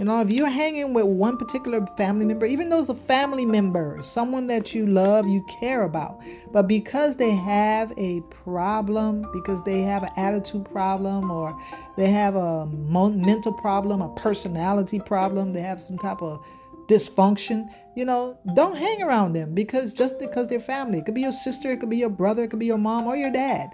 You 0.00 0.06
know, 0.06 0.22
if 0.22 0.30
you're 0.30 0.48
hanging 0.48 0.94
with 0.94 1.04
one 1.04 1.36
particular 1.36 1.86
family 1.98 2.24
member, 2.24 2.46
even 2.46 2.70
though 2.70 2.78
it's 2.78 2.88
a 2.88 2.94
family 2.94 3.44
member, 3.44 3.98
someone 4.02 4.46
that 4.46 4.74
you 4.74 4.86
love, 4.86 5.28
you 5.28 5.44
care 5.60 5.82
about, 5.82 6.22
but 6.52 6.66
because 6.66 7.16
they 7.16 7.32
have 7.32 7.92
a 7.98 8.22
problem, 8.30 9.30
because 9.30 9.62
they 9.64 9.82
have 9.82 10.02
an 10.02 10.08
attitude 10.16 10.64
problem, 10.72 11.30
or 11.30 11.54
they 11.98 12.06
have 12.06 12.34
a 12.34 12.64
mental 12.64 13.52
problem, 13.52 14.00
a 14.00 14.08
personality 14.14 14.98
problem, 14.98 15.52
they 15.52 15.60
have 15.60 15.82
some 15.82 15.98
type 15.98 16.22
of 16.22 16.42
dysfunction, 16.88 17.66
you 17.94 18.06
know, 18.06 18.38
don't 18.54 18.76
hang 18.76 19.02
around 19.02 19.34
them 19.34 19.54
because 19.54 19.92
just 19.92 20.18
because 20.18 20.48
they're 20.48 20.60
family. 20.60 21.00
It 21.00 21.04
could 21.04 21.14
be 21.14 21.20
your 21.20 21.30
sister, 21.30 21.72
it 21.72 21.80
could 21.80 21.90
be 21.90 21.98
your 21.98 22.08
brother, 22.08 22.44
it 22.44 22.48
could 22.48 22.58
be 22.58 22.64
your 22.64 22.78
mom 22.78 23.06
or 23.06 23.16
your 23.16 23.30
dad. 23.30 23.70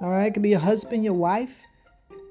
All 0.00 0.10
right, 0.10 0.26
it 0.26 0.34
could 0.34 0.42
be 0.42 0.48
your 0.48 0.58
husband, 0.58 1.04
your 1.04 1.14
wife, 1.14 1.54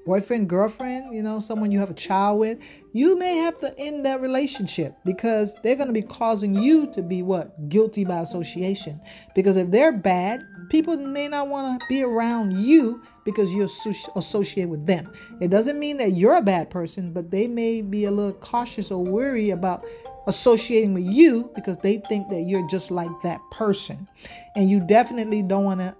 boyfriend, 0.04 0.48
girlfriend, 0.48 1.14
you 1.14 1.22
know, 1.22 1.38
someone 1.38 1.70
you 1.70 1.78
have 1.78 1.90
a 1.90 1.94
child 1.94 2.40
with. 2.40 2.58
You 2.92 3.18
may 3.18 3.36
have 3.36 3.58
to 3.60 3.78
end 3.78 4.04
that 4.04 4.20
relationship 4.20 4.96
because 5.04 5.54
they're 5.62 5.76
going 5.76 5.88
to 5.88 5.94
be 5.94 6.02
causing 6.02 6.54
you 6.54 6.92
to 6.92 7.02
be 7.02 7.22
what? 7.22 7.68
Guilty 7.68 8.04
by 8.04 8.20
association. 8.20 9.00
Because 9.34 9.56
if 9.56 9.70
they're 9.70 9.92
bad, 9.92 10.42
people 10.68 10.96
may 10.96 11.28
not 11.28 11.48
want 11.48 11.80
to 11.80 11.86
be 11.88 12.02
around 12.02 12.52
you 12.52 13.02
because 13.24 13.50
you 13.50 13.68
associate 14.16 14.68
with 14.68 14.86
them. 14.86 15.10
It 15.40 15.48
doesn't 15.48 15.78
mean 15.78 15.96
that 15.98 16.16
you're 16.16 16.36
a 16.36 16.42
bad 16.42 16.70
person, 16.70 17.12
but 17.12 17.30
they 17.30 17.46
may 17.46 17.82
be 17.82 18.04
a 18.04 18.10
little 18.10 18.32
cautious 18.32 18.90
or 18.90 19.02
worried 19.02 19.50
about 19.50 19.84
associating 20.26 20.94
with 20.94 21.04
you 21.04 21.50
because 21.54 21.76
they 21.78 21.98
think 22.08 22.28
that 22.30 22.42
you're 22.42 22.68
just 22.68 22.90
like 22.90 23.10
that 23.22 23.40
person. 23.50 24.08
And 24.56 24.70
you 24.70 24.80
definitely 24.80 25.42
don't 25.42 25.64
want 25.64 25.80
to 25.80 25.94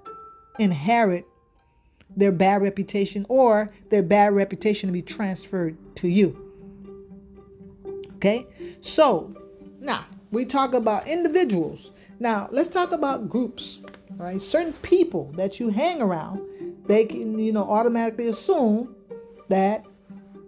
inherit 0.59 1.27
their 2.17 2.33
bad 2.33 2.63
reputation 2.63 3.27
or 3.29 3.71
their 3.91 4.03
bad 4.03 4.35
reputation 4.35 4.89
to 4.89 4.93
be 4.93 5.03
transferred 5.03 5.77
to 5.97 6.09
you. 6.09 6.37
Okay? 8.17 8.47
So, 8.81 9.35
now 9.81 10.07
we 10.31 10.45
talk 10.45 10.75
about 10.75 11.07
individuals. 11.07 11.91
Now, 12.19 12.49
let's 12.53 12.69
talk 12.69 12.93
about 12.93 13.29
groups. 13.29 13.81
Right? 14.17 14.41
Certain 14.41 14.75
people 14.75 15.33
that 15.37 15.59
you 15.59 15.71
hang 15.71 16.01
around, 16.01 16.41
they 16.87 17.07
can, 17.07 17.39
you 17.39 17.53
know, 17.53 17.69
automatically 17.69 18.29
assume 18.29 18.95
that 19.49 19.85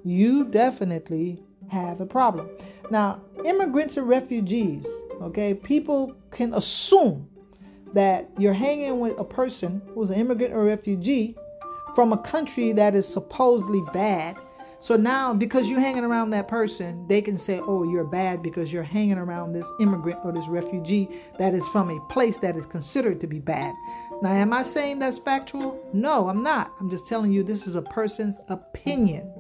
you 0.04 0.44
definitely 0.44 1.42
have 1.68 2.00
a 2.00 2.06
problem. 2.06 2.48
Now, 2.90 3.20
immigrants 3.44 3.96
and 3.96 4.08
refugees, 4.08 4.84
okay, 5.22 5.54
people 5.54 6.14
can 6.30 6.52
assume 6.54 7.28
that 7.94 8.28
you're 8.38 8.52
hanging 8.52 9.00
with 9.00 9.18
a 9.18 9.24
person 9.24 9.80
who's 9.94 10.10
an 10.10 10.20
immigrant 10.20 10.52
or 10.52 10.64
refugee 10.64 11.36
from 11.94 12.12
a 12.12 12.18
country 12.18 12.72
that 12.72 12.94
is 12.94 13.06
supposedly 13.06 13.82
bad. 13.92 14.36
So 14.80 14.96
now, 14.96 15.32
because 15.32 15.66
you're 15.66 15.80
hanging 15.80 16.04
around 16.04 16.28
that 16.30 16.46
person, 16.46 17.06
they 17.08 17.22
can 17.22 17.38
say, 17.38 17.58
oh, 17.58 17.84
you're 17.84 18.04
bad 18.04 18.42
because 18.42 18.70
you're 18.70 18.82
hanging 18.82 19.16
around 19.16 19.54
this 19.54 19.66
immigrant 19.80 20.18
or 20.24 20.32
this 20.32 20.46
refugee 20.46 21.08
that 21.38 21.54
is 21.54 21.66
from 21.68 21.90
a 21.90 21.98
place 22.12 22.36
that 22.40 22.54
is 22.54 22.66
considered 22.66 23.18
to 23.22 23.26
be 23.26 23.38
bad. 23.38 23.74
Now, 24.20 24.32
am 24.32 24.52
I 24.52 24.62
saying 24.62 24.98
that's 24.98 25.18
factual? 25.18 25.88
No, 25.94 26.28
I'm 26.28 26.42
not. 26.42 26.70
I'm 26.80 26.90
just 26.90 27.08
telling 27.08 27.32
you 27.32 27.42
this 27.42 27.66
is 27.66 27.76
a 27.76 27.82
person's 27.82 28.40
opinion. 28.48 29.32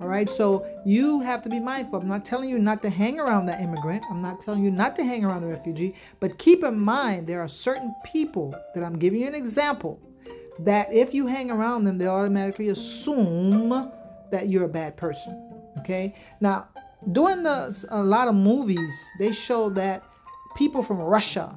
All 0.00 0.08
right, 0.08 0.28
so 0.28 0.66
you 0.84 1.20
have 1.20 1.42
to 1.44 1.48
be 1.48 1.60
mindful. 1.60 2.00
I'm 2.00 2.08
not 2.08 2.24
telling 2.24 2.48
you 2.48 2.58
not 2.58 2.82
to 2.82 2.90
hang 2.90 3.20
around 3.20 3.46
that 3.46 3.60
immigrant. 3.60 4.02
I'm 4.10 4.20
not 4.20 4.40
telling 4.40 4.64
you 4.64 4.72
not 4.72 4.96
to 4.96 5.04
hang 5.04 5.24
around 5.24 5.42
the 5.42 5.46
refugee. 5.46 5.94
But 6.18 6.38
keep 6.38 6.64
in 6.64 6.78
mind, 6.78 7.28
there 7.28 7.40
are 7.40 7.48
certain 7.48 7.94
people 8.04 8.52
that 8.74 8.82
I'm 8.82 8.98
giving 8.98 9.20
you 9.20 9.28
an 9.28 9.36
example 9.36 10.00
that 10.60 10.92
if 10.92 11.14
you 11.14 11.26
hang 11.26 11.50
around 11.50 11.84
them, 11.84 11.98
they 11.98 12.06
automatically 12.06 12.68
assume 12.68 13.90
that 14.30 14.48
you're 14.48 14.64
a 14.64 14.68
bad 14.68 14.96
person. 14.96 15.40
Okay, 15.80 16.14
now 16.40 16.68
during 17.12 17.42
the 17.42 17.76
a 17.90 18.02
lot 18.02 18.28
of 18.28 18.34
movies, 18.34 18.92
they 19.18 19.32
show 19.32 19.68
that 19.70 20.04
people 20.56 20.82
from 20.82 20.98
Russia 20.98 21.56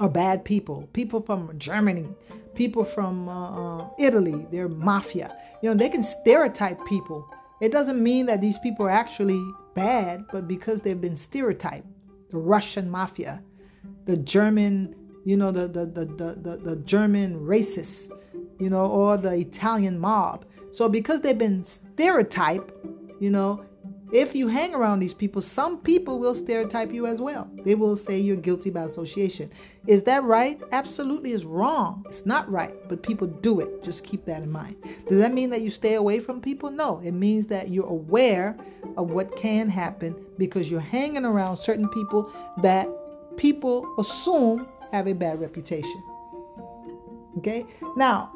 are 0.00 0.08
bad 0.08 0.44
people. 0.44 0.88
People 0.92 1.22
from 1.22 1.58
Germany, 1.58 2.08
people 2.54 2.84
from 2.84 3.28
uh, 3.28 3.82
uh 3.82 3.88
Italy, 3.98 4.46
they're 4.50 4.68
mafia 4.68 5.36
you 5.62 5.70
know, 5.70 5.76
they 5.76 5.88
can 5.88 6.02
stereotype 6.02 6.84
people. 6.86 7.32
It 7.60 7.70
doesn't 7.70 8.02
mean 8.02 8.26
that 8.26 8.40
these 8.40 8.58
people 8.58 8.84
are 8.84 8.90
actually 8.90 9.40
bad, 9.74 10.26
but 10.32 10.48
because 10.48 10.80
they've 10.80 11.00
been 11.00 11.16
stereotyped. 11.16 11.86
The 12.30 12.38
Russian 12.38 12.90
mafia, 12.90 13.42
the 14.04 14.16
German, 14.16 14.96
you 15.24 15.36
know, 15.36 15.52
the 15.52 15.68
the 15.68 15.86
the 15.86 16.04
the, 16.04 16.56
the, 16.56 16.76
German 16.76 17.40
racists, 17.40 18.10
you 18.58 18.70
know, 18.70 18.86
or 18.86 19.16
the 19.16 19.32
Italian 19.32 19.98
mob. 19.98 20.44
So 20.72 20.88
because 20.88 21.20
they've 21.20 21.38
been 21.38 21.64
stereotyped, 21.64 22.72
you 23.20 23.30
know, 23.30 23.64
if 24.12 24.34
you 24.34 24.48
hang 24.48 24.74
around 24.74 24.98
these 24.98 25.14
people, 25.14 25.40
some 25.40 25.78
people 25.78 26.18
will 26.18 26.34
stereotype 26.34 26.92
you 26.92 27.06
as 27.06 27.18
well. 27.18 27.48
They 27.64 27.74
will 27.74 27.96
say 27.96 28.18
you're 28.18 28.36
guilty 28.36 28.68
by 28.68 28.82
association. 28.82 29.50
Is 29.86 30.02
that 30.02 30.22
right? 30.22 30.60
Absolutely 30.70 31.32
is 31.32 31.46
wrong. 31.46 32.04
It's 32.08 32.26
not 32.26 32.50
right, 32.50 32.74
but 32.90 33.02
people 33.02 33.26
do 33.26 33.60
it. 33.60 33.82
Just 33.82 34.04
keep 34.04 34.26
that 34.26 34.42
in 34.42 34.52
mind. 34.52 34.76
Does 35.08 35.18
that 35.18 35.32
mean 35.32 35.48
that 35.48 35.62
you 35.62 35.70
stay 35.70 35.94
away 35.94 36.20
from 36.20 36.42
people? 36.42 36.70
No. 36.70 37.00
It 37.02 37.12
means 37.12 37.46
that 37.46 37.70
you're 37.70 37.86
aware 37.86 38.54
of 38.98 39.10
what 39.10 39.34
can 39.34 39.70
happen 39.70 40.14
because 40.36 40.70
you're 40.70 40.80
hanging 40.80 41.24
around 41.24 41.56
certain 41.56 41.88
people 41.88 42.30
that 42.58 42.88
people 43.38 43.94
assume 43.98 44.68
have 44.92 45.08
a 45.08 45.12
bad 45.12 45.40
reputation. 45.40 46.02
Okay? 47.38 47.66
Now, 47.96 48.30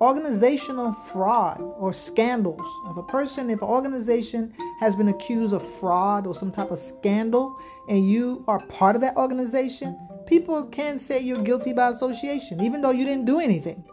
organizational 0.00 0.92
fraud 1.12 1.60
or 1.60 1.92
scandals. 1.92 2.66
If 2.90 2.96
a 2.96 3.02
person, 3.02 3.50
if 3.50 3.60
an 3.60 3.68
organization 3.68 4.54
has 4.80 4.96
been 4.96 5.08
accused 5.08 5.52
of 5.52 5.62
fraud 5.78 6.26
or 6.26 6.34
some 6.34 6.52
type 6.52 6.70
of 6.70 6.78
scandal 6.78 7.58
and 7.88 8.08
you 8.08 8.44
are 8.48 8.60
part 8.66 8.96
of 8.96 9.02
that 9.02 9.16
organization, 9.16 9.98
people 10.26 10.66
can 10.66 10.98
say 10.98 11.20
you're 11.20 11.42
guilty 11.42 11.72
by 11.72 11.88
association, 11.88 12.60
even 12.60 12.80
though 12.80 12.90
you 12.90 13.04
didn't 13.04 13.24
do 13.24 13.40
anything. 13.40 13.84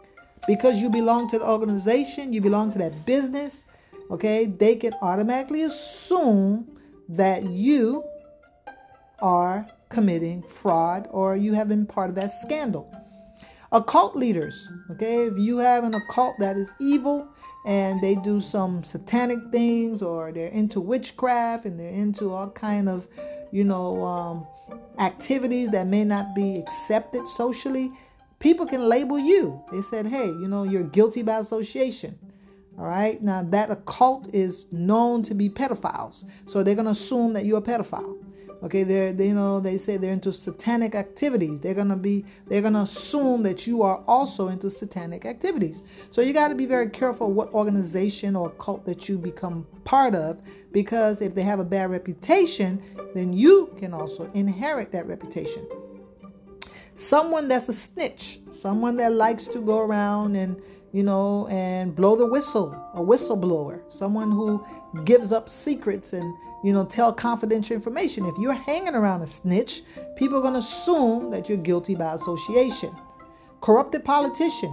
Because 0.46 0.76
you 0.76 0.88
belong 0.88 1.28
to 1.30 1.38
the 1.38 1.46
organization, 1.46 2.32
you 2.32 2.40
belong 2.40 2.72
to 2.72 2.78
that 2.78 3.04
business, 3.04 3.64
okay, 4.10 4.46
they 4.46 4.76
can 4.76 4.94
automatically 5.02 5.62
assume 5.62 6.68
that 7.08 7.42
you 7.44 8.04
are 9.18 9.66
committing 9.88 10.42
fraud 10.42 11.08
or 11.10 11.36
you 11.36 11.54
have 11.54 11.68
been 11.68 11.86
part 11.86 12.10
of 12.10 12.16
that 12.16 12.32
scandal 12.42 12.92
occult 13.72 14.16
leaders. 14.16 14.68
Okay, 14.90 15.26
if 15.26 15.36
you 15.36 15.58
have 15.58 15.84
an 15.84 15.94
occult 15.94 16.36
that 16.38 16.56
is 16.56 16.68
evil 16.80 17.28
and 17.66 18.00
they 18.00 18.14
do 18.14 18.40
some 18.40 18.84
satanic 18.84 19.38
things 19.50 20.02
or 20.02 20.32
they're 20.32 20.48
into 20.48 20.80
witchcraft 20.80 21.64
and 21.64 21.78
they're 21.78 21.88
into 21.88 22.32
all 22.32 22.50
kind 22.50 22.88
of, 22.88 23.06
you 23.52 23.64
know, 23.64 24.04
um, 24.04 24.46
activities 24.98 25.70
that 25.70 25.86
may 25.86 26.04
not 26.04 26.34
be 26.34 26.58
accepted 26.58 27.26
socially, 27.28 27.92
people 28.38 28.66
can 28.66 28.88
label 28.88 29.18
you. 29.18 29.62
They 29.72 29.82
said, 29.82 30.06
hey, 30.06 30.26
you 30.26 30.48
know, 30.48 30.62
you're 30.62 30.84
guilty 30.84 31.22
by 31.22 31.38
association. 31.38 32.18
All 32.78 32.84
right. 32.84 33.22
Now 33.22 33.42
that 33.42 33.70
occult 33.70 34.34
is 34.34 34.66
known 34.70 35.22
to 35.24 35.34
be 35.34 35.48
pedophiles, 35.48 36.24
so 36.46 36.62
they're 36.62 36.74
gonna 36.74 36.90
assume 36.90 37.32
that 37.32 37.46
you're 37.46 37.58
a 37.58 37.62
pedophile. 37.62 38.25
Okay, 38.66 38.82
they're 38.82 39.12
they, 39.12 39.28
you 39.28 39.34
know 39.34 39.60
they 39.60 39.78
say 39.78 39.96
they're 39.96 40.12
into 40.12 40.32
satanic 40.32 40.96
activities. 40.96 41.60
They're 41.60 41.72
gonna 41.72 41.94
be 41.94 42.24
they're 42.48 42.62
gonna 42.62 42.82
assume 42.82 43.44
that 43.44 43.64
you 43.64 43.82
are 43.82 44.02
also 44.08 44.48
into 44.48 44.70
satanic 44.70 45.24
activities. 45.24 45.84
So 46.10 46.20
you 46.20 46.32
got 46.32 46.48
to 46.48 46.56
be 46.56 46.66
very 46.66 46.90
careful 46.90 47.30
what 47.30 47.54
organization 47.54 48.34
or 48.34 48.50
cult 48.50 48.84
that 48.86 49.08
you 49.08 49.18
become 49.18 49.68
part 49.84 50.16
of, 50.16 50.40
because 50.72 51.22
if 51.22 51.32
they 51.32 51.42
have 51.42 51.60
a 51.60 51.64
bad 51.64 51.92
reputation, 51.92 52.82
then 53.14 53.32
you 53.32 53.72
can 53.78 53.94
also 53.94 54.28
inherit 54.34 54.90
that 54.90 55.06
reputation. 55.06 55.64
Someone 56.96 57.46
that's 57.46 57.68
a 57.68 57.72
snitch, 57.72 58.40
someone 58.50 58.96
that 58.96 59.12
likes 59.12 59.46
to 59.46 59.60
go 59.60 59.78
around 59.78 60.34
and 60.34 60.60
you 60.92 61.02
know, 61.02 61.46
and 61.48 61.94
blow 61.94 62.16
the 62.16 62.26
whistle, 62.26 62.72
a 62.94 63.00
whistleblower, 63.00 63.80
someone 63.92 64.32
who 64.32 64.64
gives 65.04 65.30
up 65.30 65.48
secrets 65.48 66.14
and, 66.14 66.34
you 66.66 66.72
know, 66.72 66.84
tell 66.84 67.12
confidential 67.12 67.76
information. 67.76 68.26
If 68.26 68.36
you're 68.38 68.52
hanging 68.52 68.96
around 68.96 69.22
a 69.22 69.26
snitch, 69.28 69.84
people 70.16 70.38
are 70.38 70.40
going 70.40 70.54
to 70.54 70.58
assume 70.58 71.30
that 71.30 71.48
you're 71.48 71.58
guilty 71.58 71.94
by 71.94 72.14
association. 72.14 72.92
Corrupted 73.60 74.04
politician. 74.04 74.72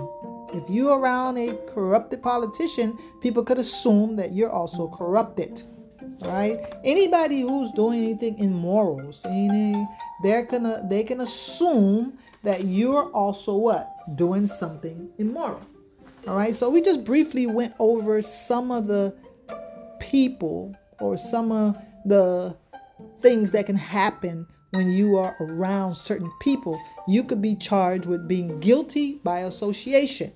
If 0.56 0.68
you're 0.68 0.98
around 0.98 1.38
a 1.38 1.56
corrupted 1.72 2.24
politician, 2.24 2.98
people 3.22 3.44
could 3.44 3.60
assume 3.60 4.16
that 4.16 4.32
you're 4.34 4.50
also 4.50 4.88
corrupted. 4.88 5.62
Right? 6.22 6.74
Anybody 6.84 7.42
who's 7.42 7.72
doing 7.74 8.00
anything 8.00 8.40
immoral, 8.40 9.14
any, 9.26 9.88
they're 10.24 10.46
gonna 10.46 10.84
they 10.90 11.04
can 11.04 11.22
assume 11.22 12.18
that 12.42 12.66
you're 12.66 13.12
also 13.12 13.56
what? 13.56 13.88
Doing 14.16 14.48
something 14.48 15.12
immoral. 15.20 15.62
All 16.28 16.36
right, 16.36 16.56
so 16.56 16.72
we 16.72 16.82
just 16.82 17.04
briefly 17.04 17.46
went 17.46 17.76
over 17.78 18.24
some 18.24 18.72
of 18.72 18.88
the 18.88 19.14
people 20.00 20.76
or 21.00 21.18
some 21.18 21.52
of 21.52 21.78
the 22.06 22.56
things 23.22 23.52
that 23.52 23.66
can 23.66 23.76
happen 23.76 24.48
when 24.72 24.90
you 24.90 25.18
are 25.18 25.36
around 25.40 25.96
certain 25.96 26.32
people. 26.42 26.80
You 27.08 27.24
could 27.24 27.42
be 27.42 27.56
charged 27.56 28.06
with 28.06 28.28
being 28.28 28.60
guilty 28.60 29.20
by 29.24 29.40
association, 29.40 30.34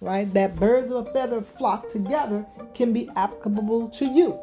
right? 0.00 0.32
That 0.34 0.56
birds 0.56 0.90
of 0.90 1.06
a 1.06 1.12
feather 1.12 1.42
flock 1.58 1.90
together 1.90 2.44
can 2.74 2.92
be 2.92 3.08
applicable 3.16 3.88
to 3.90 4.04
you. 4.04 4.38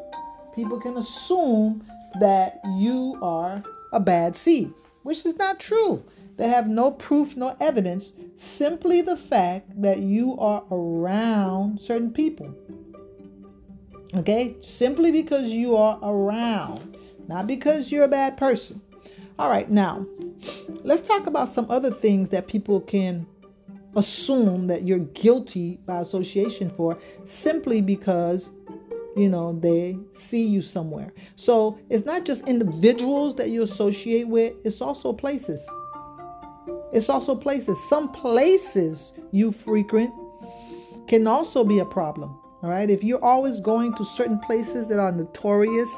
People 0.54 0.80
can 0.80 0.96
assume 0.96 1.86
that 2.20 2.60
you 2.78 3.18
are 3.22 3.62
a 3.92 4.00
bad 4.00 4.36
seed, 4.36 4.72
which 5.02 5.24
is 5.24 5.36
not 5.36 5.60
true. 5.60 6.02
They 6.36 6.48
have 6.48 6.68
no 6.68 6.90
proof 6.90 7.36
nor 7.36 7.56
evidence, 7.60 8.12
simply 8.36 9.02
the 9.02 9.16
fact 9.16 9.80
that 9.82 9.98
you 9.98 10.38
are 10.38 10.64
around 10.70 11.80
certain 11.80 12.12
people. 12.12 12.54
Okay? 14.14 14.56
Simply 14.60 15.12
because 15.12 15.48
you 15.48 15.76
are 15.76 15.98
around, 16.02 16.96
not 17.28 17.46
because 17.46 17.92
you're 17.92 18.04
a 18.04 18.08
bad 18.08 18.36
person. 18.36 18.80
All 19.38 19.48
right, 19.48 19.70
now 19.70 20.04
let's 20.82 21.06
talk 21.06 21.26
about 21.26 21.54
some 21.54 21.70
other 21.70 21.92
things 21.92 22.30
that 22.30 22.48
people 22.48 22.80
can 22.80 23.26
assume 23.94 24.66
that 24.66 24.82
you're 24.82 24.98
guilty 24.98 25.78
by 25.86 26.00
association 26.00 26.70
for 26.70 26.98
simply 27.24 27.80
because 27.80 28.50
you 29.16 29.28
know 29.28 29.58
they 29.60 29.96
see 30.28 30.44
you 30.44 30.62
somewhere. 30.62 31.12
So 31.36 31.78
it's 31.88 32.04
not 32.04 32.24
just 32.24 32.46
individuals 32.48 33.36
that 33.36 33.50
you 33.50 33.62
associate 33.62 34.28
with, 34.28 34.54
it's 34.64 34.80
also 34.80 35.12
places. 35.12 35.60
It's 36.92 37.08
also 37.08 37.34
places. 37.34 37.76
Some 37.88 38.10
places 38.12 39.12
you 39.30 39.52
frequent 39.52 40.10
can 41.06 41.26
also 41.26 41.64
be 41.64 41.78
a 41.78 41.84
problem. 41.84 42.38
All 42.62 42.70
right. 42.70 42.90
If 42.90 43.04
you're 43.04 43.24
always 43.24 43.60
going 43.60 43.94
to 43.94 44.04
certain 44.04 44.38
places 44.40 44.88
that 44.88 44.98
are 44.98 45.12
notorious 45.12 45.90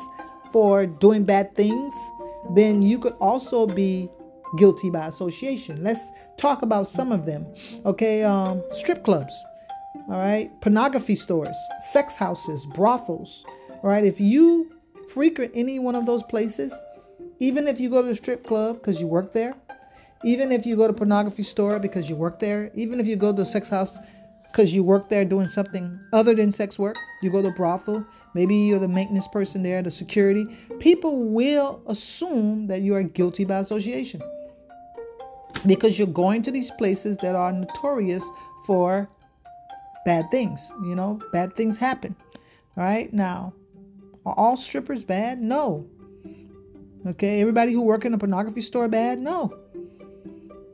for 0.52 0.86
doing 0.86 1.24
bad 1.24 1.54
things, 1.54 1.94
then 2.54 2.82
you 2.82 2.98
could 2.98 3.14
also 3.20 3.66
be 3.66 4.10
guilty 4.56 4.90
by 4.90 5.06
association. 5.06 5.82
Let's 5.82 6.00
talk 6.36 6.62
about 6.62 6.88
some 6.88 7.12
of 7.12 7.26
them. 7.26 7.46
Okay, 7.86 8.22
um, 8.22 8.62
strip 8.72 9.04
clubs, 9.04 9.32
all 10.08 10.18
right, 10.18 10.50
pornography 10.60 11.16
stores, 11.16 11.56
sex 11.92 12.14
houses, 12.14 12.66
brothels. 12.74 13.44
All 13.82 13.90
right, 13.90 14.04
if 14.04 14.20
you 14.20 14.72
frequent 15.14 15.52
any 15.54 15.78
one 15.78 15.94
of 15.94 16.06
those 16.06 16.22
places, 16.24 16.72
even 17.38 17.66
if 17.68 17.80
you 17.80 17.88
go 17.88 18.02
to 18.02 18.08
the 18.08 18.16
strip 18.16 18.46
club 18.46 18.80
because 18.80 19.00
you 19.00 19.06
work 19.06 19.32
there, 19.32 19.54
even 20.24 20.52
if 20.52 20.66
you 20.66 20.76
go 20.76 20.86
to 20.86 20.92
pornography 20.92 21.42
store 21.42 21.78
because 21.78 22.08
you 22.08 22.16
work 22.16 22.40
there, 22.40 22.70
even 22.74 23.00
if 23.00 23.06
you 23.06 23.16
go 23.16 23.32
to 23.34 23.42
a 23.42 23.46
sex 23.46 23.68
house 23.68 23.96
because 24.50 24.72
you 24.72 24.82
work 24.82 25.08
there 25.08 25.24
doing 25.24 25.48
something 25.48 25.98
other 26.12 26.34
than 26.34 26.50
sex 26.52 26.78
work, 26.78 26.96
you 27.22 27.30
go 27.30 27.42
to 27.42 27.50
brothel, 27.50 28.04
maybe 28.34 28.56
you're 28.56 28.78
the 28.78 28.88
maintenance 28.88 29.28
person 29.28 29.62
there, 29.62 29.82
the 29.82 29.90
security, 29.90 30.46
people 30.78 31.24
will 31.24 31.80
assume 31.86 32.66
that 32.66 32.80
you 32.80 32.94
are 32.94 33.02
guilty 33.02 33.44
by 33.44 33.58
association 33.58 34.20
because 35.66 35.98
you're 35.98 36.08
going 36.08 36.42
to 36.42 36.50
these 36.50 36.70
places 36.72 37.16
that 37.18 37.34
are 37.34 37.52
notorious 37.52 38.24
for 38.66 39.08
bad 40.04 40.30
things. 40.30 40.70
You 40.82 40.94
know, 40.94 41.20
bad 41.32 41.56
things 41.56 41.78
happen. 41.78 42.16
All 42.76 42.84
right, 42.84 43.12
now, 43.12 43.52
are 44.24 44.34
all 44.34 44.56
strippers 44.56 45.04
bad? 45.04 45.40
No. 45.40 45.86
Okay, 47.06 47.40
everybody 47.40 47.72
who 47.72 47.82
work 47.82 48.04
in 48.04 48.14
a 48.14 48.18
pornography 48.18 48.62
store 48.62 48.88
bad? 48.88 49.18
No. 49.18 49.56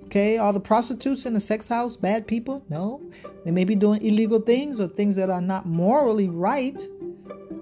Okay, 0.07 0.39
are 0.39 0.53
the 0.53 0.61
prostitutes 0.61 1.27
in 1.27 1.35
the 1.35 1.41
sex 1.41 1.67
house 1.67 1.97
bad 1.97 2.27
people? 2.29 2.65
No. 2.69 3.03
They 3.45 3.51
may 3.51 3.65
be 3.65 3.75
doing 3.75 4.03
illegal 4.03 4.41
things 4.41 4.81
or 4.81 4.89
things 4.89 5.17
that 5.17 5.31
are 5.31 5.41
not 5.41 5.67
morally 5.67 6.29
right, 6.29 6.81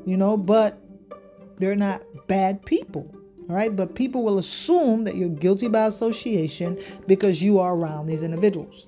you 0.05 0.17
know, 0.17 0.37
but 0.37 0.79
they're 1.59 1.75
not 1.75 2.03
bad 2.27 2.65
people. 2.67 3.11
All 3.49 3.57
right, 3.57 3.75
but 3.75 3.95
people 3.95 4.25
will 4.25 4.39
assume 4.39 5.05
that 5.05 5.17
you're 5.17 5.29
guilty 5.29 5.69
by 5.69 5.87
association 5.87 6.79
because 7.07 7.43
you 7.43 7.59
are 7.59 7.75
around 7.75 8.07
these 8.07 8.23
individuals. 8.23 8.87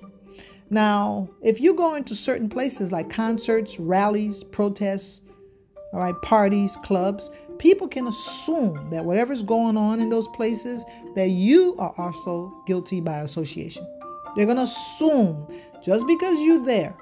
Now, 0.69 1.29
if 1.41 1.59
you 1.59 1.73
go 1.75 1.95
into 1.95 2.15
certain 2.15 2.49
places 2.49 2.91
like 2.91 3.09
concerts, 3.09 3.79
rallies, 3.79 4.43
protests, 4.43 5.21
all 5.93 5.99
right, 5.99 6.19
parties, 6.21 6.77
clubs, 6.83 7.29
people 7.59 7.87
can 7.87 8.07
assume 8.07 8.89
that 8.89 9.05
whatever's 9.05 9.43
going 9.43 9.77
on 9.77 9.99
in 9.99 10.09
those 10.09 10.27
places 10.29 10.83
that 11.15 11.29
you 11.29 11.75
are 11.79 11.93
also 11.97 12.53
guilty 12.67 13.01
by 13.01 13.19
association. 13.19 13.85
They're 14.35 14.45
going 14.45 14.57
to 14.57 14.63
assume 14.63 15.47
just 15.83 16.05
because 16.07 16.39
you're 16.39 16.63
there, 16.63 16.95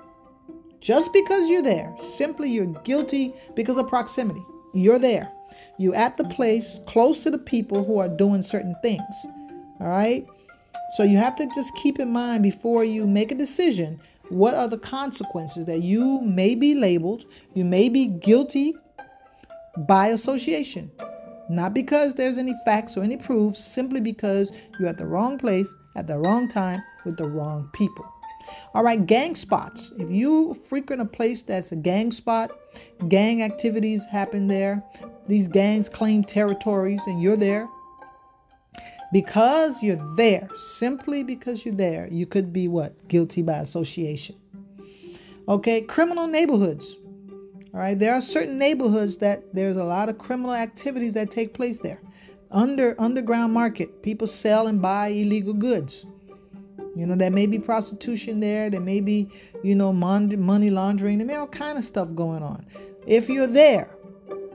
just 0.80 1.12
because 1.14 1.50
you're 1.50 1.62
there, 1.62 1.96
simply 2.16 2.50
you're 2.50 2.66
guilty 2.84 3.34
because 3.56 3.78
of 3.78 3.88
proximity. 3.88 4.44
You're 4.74 5.00
there. 5.00 5.32
you're 5.78 5.96
at 5.96 6.18
the 6.18 6.24
place 6.26 6.80
close 6.88 7.24
to 7.24 7.32
the 7.32 7.38
people 7.38 7.84
who 7.84 8.00
are 8.00 8.08
doing 8.08 8.42
certain 8.42 8.76
things. 8.82 9.04
All 9.80 9.88
right? 9.88 10.26
So 10.96 11.04
you 11.04 11.18
have 11.18 11.36
to 11.38 11.48
just 11.56 11.74
keep 11.76 12.00
in 12.00 12.12
mind 12.12 12.44
before 12.44 12.86
you 12.86 13.06
make 13.08 13.32
a 13.32 13.36
decision 13.36 14.00
what 14.30 14.56
are 14.56 14.68
the 14.68 14.78
consequences 14.78 15.66
that 15.68 15.84
you 15.84 16.20
may 16.22 16.56
be 16.56 16.74
labeled, 16.74 17.26
you 17.54 17.64
may 17.64 17.90
be 17.90 18.08
guilty 18.08 18.76
by 19.78 20.08
association. 20.08 20.92
Not 21.50 21.74
because 21.74 22.16
there's 22.16 22.38
any 22.38 22.56
facts 22.66 22.98
or 22.98 23.04
any 23.04 23.18
proofs, 23.18 23.64
simply 23.64 24.00
because 24.00 24.52
you're 24.80 24.90
at 24.90 24.98
the 24.98 25.06
wrong 25.06 25.38
place 25.38 25.68
at 25.96 26.08
the 26.08 26.18
wrong 26.18 26.50
time 26.50 26.84
with 27.06 27.18
the 27.18 27.28
wrong 27.28 27.70
people. 27.74 28.06
All 28.74 28.84
right, 28.84 29.06
gang 29.06 29.36
spots. 29.36 29.92
If 29.98 30.12
you 30.12 30.60
frequent 30.68 31.02
a 31.02 31.06
place 31.06 31.42
that's 31.42 31.72
a 31.72 31.76
gang 31.76 32.12
spot, 32.12 32.52
gang 33.08 33.42
activities 33.42 34.06
happen 34.06 34.48
there. 34.48 34.84
These 35.28 35.48
gangs 35.48 35.90
claim 35.90 36.24
territories 36.24 37.02
and 37.08 37.22
you're 37.22 37.38
there. 37.38 37.68
Because 39.14 39.82
you're 39.82 40.16
there, 40.16 40.50
simply 40.78 41.24
because 41.24 41.64
you're 41.64 41.76
there, 41.76 42.08
you 42.12 42.26
could 42.26 42.52
be 42.52 42.68
what? 42.68 43.08
Guilty 43.08 43.42
by 43.42 43.60
association. 43.60 44.36
Okay, 45.48 45.82
criminal 45.82 46.28
neighborhoods. 46.28 46.98
All 47.76 47.82
right, 47.82 48.00
there 48.00 48.14
are 48.14 48.22
certain 48.22 48.58
neighborhoods 48.58 49.18
that 49.18 49.54
there's 49.54 49.76
a 49.76 49.84
lot 49.84 50.08
of 50.08 50.18
criminal 50.18 50.54
activities 50.54 51.12
that 51.12 51.30
take 51.30 51.54
place 51.54 51.78
there. 51.80 52.00
Under 52.50 52.96
underground 52.98 53.52
market, 53.52 54.02
people 54.02 54.28
sell 54.28 54.68
and 54.68 54.82
buy 54.82 55.10
illegal 55.10 55.54
goods. 55.54 56.06
You 56.96 57.06
know, 57.06 57.16
there 57.16 57.32
may 57.32 57.48
be 57.48 57.60
prostitution 57.60 58.40
there, 58.40 58.70
there 58.70 58.80
may 58.80 59.02
be, 59.02 59.30
you 59.62 59.76
know, 59.76 59.92
money 59.92 60.70
laundering, 60.70 61.18
there 61.18 61.28
may 61.28 61.34
be 61.34 61.38
all 61.38 61.48
kind 61.48 61.78
of 61.78 61.84
stuff 61.84 62.08
going 62.16 62.44
on. 62.44 62.66
If 63.06 63.28
you're 63.28 63.46
there, 63.46 63.90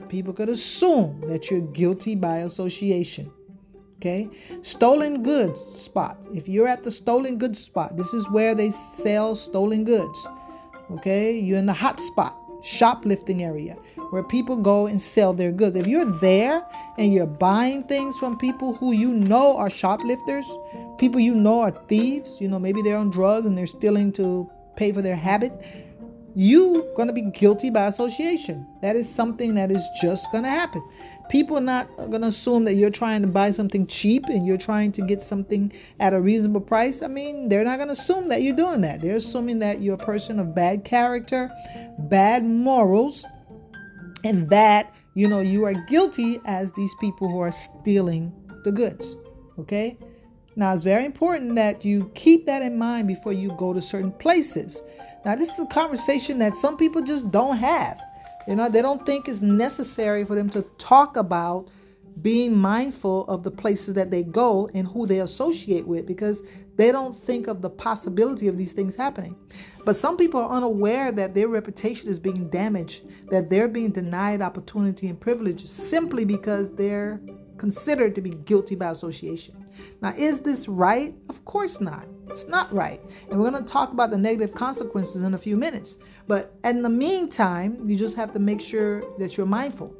people 0.09 0.33
could 0.33 0.49
assume 0.49 1.21
that 1.27 1.51
you're 1.51 1.61
guilty 1.61 2.15
by 2.15 2.37
association. 2.37 3.31
Okay? 3.97 4.29
Stolen 4.63 5.21
goods 5.21 5.59
spot. 5.79 6.17
If 6.33 6.47
you're 6.47 6.67
at 6.67 6.83
the 6.83 6.89
stolen 6.89 7.37
goods 7.37 7.59
spot, 7.59 7.97
this 7.97 8.11
is 8.15 8.27
where 8.31 8.55
they 8.55 8.71
sell 9.03 9.35
stolen 9.35 9.83
goods. 9.83 10.27
Okay? 10.93 11.37
You're 11.37 11.59
in 11.59 11.67
the 11.67 11.73
hot 11.73 11.99
spot 11.99 12.40
shoplifting 12.61 13.43
area 13.43 13.75
where 14.11 14.23
people 14.23 14.57
go 14.57 14.87
and 14.87 15.01
sell 15.01 15.33
their 15.33 15.51
goods. 15.51 15.75
If 15.75 15.87
you're 15.87 16.11
there 16.19 16.65
and 16.97 17.13
you're 17.13 17.25
buying 17.25 17.83
things 17.83 18.17
from 18.17 18.37
people 18.37 18.75
who 18.75 18.91
you 18.91 19.13
know 19.13 19.55
are 19.57 19.69
shoplifters, 19.69 20.45
people 20.97 21.19
you 21.19 21.35
know 21.35 21.61
are 21.61 21.71
thieves, 21.87 22.37
you 22.39 22.47
know, 22.47 22.59
maybe 22.59 22.81
they're 22.81 22.97
on 22.97 23.09
drugs 23.09 23.45
and 23.45 23.57
they're 23.57 23.67
stealing 23.67 24.11
to 24.13 24.49
pay 24.75 24.91
for 24.91 25.01
their 25.01 25.15
habit, 25.15 25.53
you 26.35 26.83
are 26.83 26.95
going 26.95 27.07
to 27.07 27.13
be 27.13 27.29
guilty 27.31 27.69
by 27.69 27.87
association. 27.87 28.65
That 28.81 28.95
is 28.95 29.13
something 29.13 29.55
that 29.55 29.71
is 29.71 29.83
just 30.01 30.25
going 30.31 30.43
to 30.43 30.49
happen. 30.49 30.83
People 31.31 31.57
are 31.57 31.61
not 31.61 31.87
going 31.95 32.23
to 32.23 32.27
assume 32.27 32.65
that 32.65 32.73
you're 32.73 32.89
trying 32.89 33.21
to 33.21 33.27
buy 33.29 33.51
something 33.51 33.87
cheap 33.87 34.25
and 34.25 34.45
you're 34.45 34.57
trying 34.57 34.91
to 34.91 35.01
get 35.01 35.21
something 35.21 35.71
at 35.97 36.13
a 36.13 36.19
reasonable 36.19 36.59
price. 36.59 37.01
I 37.01 37.07
mean, 37.07 37.47
they're 37.47 37.63
not 37.63 37.77
going 37.77 37.87
to 37.87 37.93
assume 37.93 38.27
that 38.27 38.41
you're 38.41 38.53
doing 38.55 38.81
that. 38.81 38.99
They're 38.99 39.15
assuming 39.15 39.59
that 39.59 39.81
you're 39.81 39.95
a 39.95 40.05
person 40.05 40.41
of 40.41 40.53
bad 40.53 40.83
character, 40.83 41.49
bad 41.97 42.43
morals, 42.43 43.25
and 44.25 44.49
that, 44.49 44.93
you 45.13 45.29
know, 45.29 45.39
you 45.39 45.63
are 45.63 45.73
guilty 45.73 46.41
as 46.45 46.69
these 46.73 46.91
people 46.99 47.31
who 47.31 47.39
are 47.39 47.53
stealing 47.53 48.33
the 48.65 48.71
goods. 48.73 49.15
Okay? 49.57 49.95
Now, 50.57 50.73
it's 50.73 50.83
very 50.83 51.05
important 51.05 51.55
that 51.55 51.85
you 51.85 52.11
keep 52.13 52.45
that 52.45 52.61
in 52.61 52.77
mind 52.77 53.07
before 53.07 53.31
you 53.31 53.55
go 53.57 53.71
to 53.71 53.81
certain 53.81 54.11
places. 54.11 54.83
Now, 55.23 55.37
this 55.37 55.47
is 55.47 55.59
a 55.59 55.65
conversation 55.67 56.39
that 56.39 56.57
some 56.57 56.75
people 56.75 57.01
just 57.03 57.31
don't 57.31 57.55
have. 57.55 58.01
You 58.47 58.55
know, 58.55 58.69
they 58.69 58.81
don't 58.81 59.05
think 59.05 59.27
it's 59.27 59.41
necessary 59.41 60.25
for 60.25 60.35
them 60.35 60.49
to 60.51 60.63
talk 60.77 61.15
about 61.15 61.67
being 62.21 62.57
mindful 62.57 63.25
of 63.27 63.43
the 63.43 63.51
places 63.51 63.93
that 63.95 64.11
they 64.11 64.23
go 64.23 64.69
and 64.73 64.87
who 64.87 65.07
they 65.07 65.19
associate 65.19 65.87
with 65.87 66.05
because 66.05 66.41
they 66.75 66.91
don't 66.91 67.21
think 67.23 67.47
of 67.47 67.61
the 67.61 67.69
possibility 67.69 68.47
of 68.47 68.57
these 68.57 68.73
things 68.73 68.95
happening. 68.95 69.35
But 69.85 69.97
some 69.97 70.17
people 70.17 70.41
are 70.41 70.55
unaware 70.55 71.11
that 71.11 71.33
their 71.33 71.47
reputation 71.47 72.09
is 72.09 72.19
being 72.19 72.49
damaged, 72.49 73.03
that 73.29 73.49
they're 73.49 73.67
being 73.67 73.91
denied 73.91 74.41
opportunity 74.41 75.07
and 75.07 75.19
privilege 75.19 75.67
simply 75.67 76.25
because 76.25 76.73
they're 76.73 77.21
considered 77.57 78.15
to 78.15 78.21
be 78.21 78.31
guilty 78.31 78.75
by 78.75 78.89
association. 78.89 79.65
Now, 80.01 80.13
is 80.17 80.41
this 80.41 80.67
right? 80.67 81.15
Of 81.29 81.45
course 81.45 81.79
not. 81.79 82.05
It's 82.29 82.47
not 82.47 82.73
right. 82.73 83.01
And 83.29 83.39
we're 83.39 83.51
going 83.51 83.63
to 83.63 83.71
talk 83.71 83.91
about 83.91 84.09
the 84.09 84.17
negative 84.17 84.55
consequences 84.55 85.23
in 85.23 85.33
a 85.33 85.37
few 85.37 85.55
minutes. 85.55 85.97
But 86.31 86.55
in 86.63 86.81
the 86.81 86.87
meantime, 86.87 87.81
you 87.85 87.97
just 87.97 88.15
have 88.15 88.31
to 88.31 88.39
make 88.39 88.61
sure 88.61 89.03
that 89.19 89.35
you're 89.35 89.45
mindful 89.45 89.93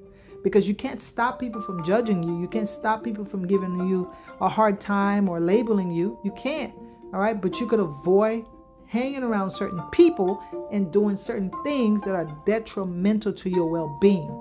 because 0.46 0.66
you 0.66 0.74
can't 0.74 1.02
stop 1.02 1.42
people 1.42 1.62
from 1.62 1.84
judging 1.84 2.24
you. 2.24 2.40
You 2.40 2.48
can't 2.48 2.70
stop 2.70 3.04
people 3.04 3.26
from 3.26 3.46
giving 3.46 3.78
you 3.90 4.10
a 4.40 4.48
hard 4.48 4.80
time 4.80 5.28
or 5.28 5.42
labeling 5.42 5.92
you. 5.92 6.18
You 6.24 6.32
can't. 6.32 6.74
All 7.14 7.20
right. 7.20 7.42
But 7.42 7.60
you 7.60 7.68
could 7.68 7.82
avoid 7.82 8.46
hanging 8.86 9.24
around 9.24 9.52
certain 9.52 9.82
people 9.92 10.42
and 10.72 10.90
doing 10.94 11.18
certain 11.18 11.52
things 11.66 12.02
that 12.04 12.16
are 12.16 12.34
detrimental 12.46 13.34
to 13.34 13.50
your 13.50 13.66
well 13.66 13.98
being. 14.00 14.32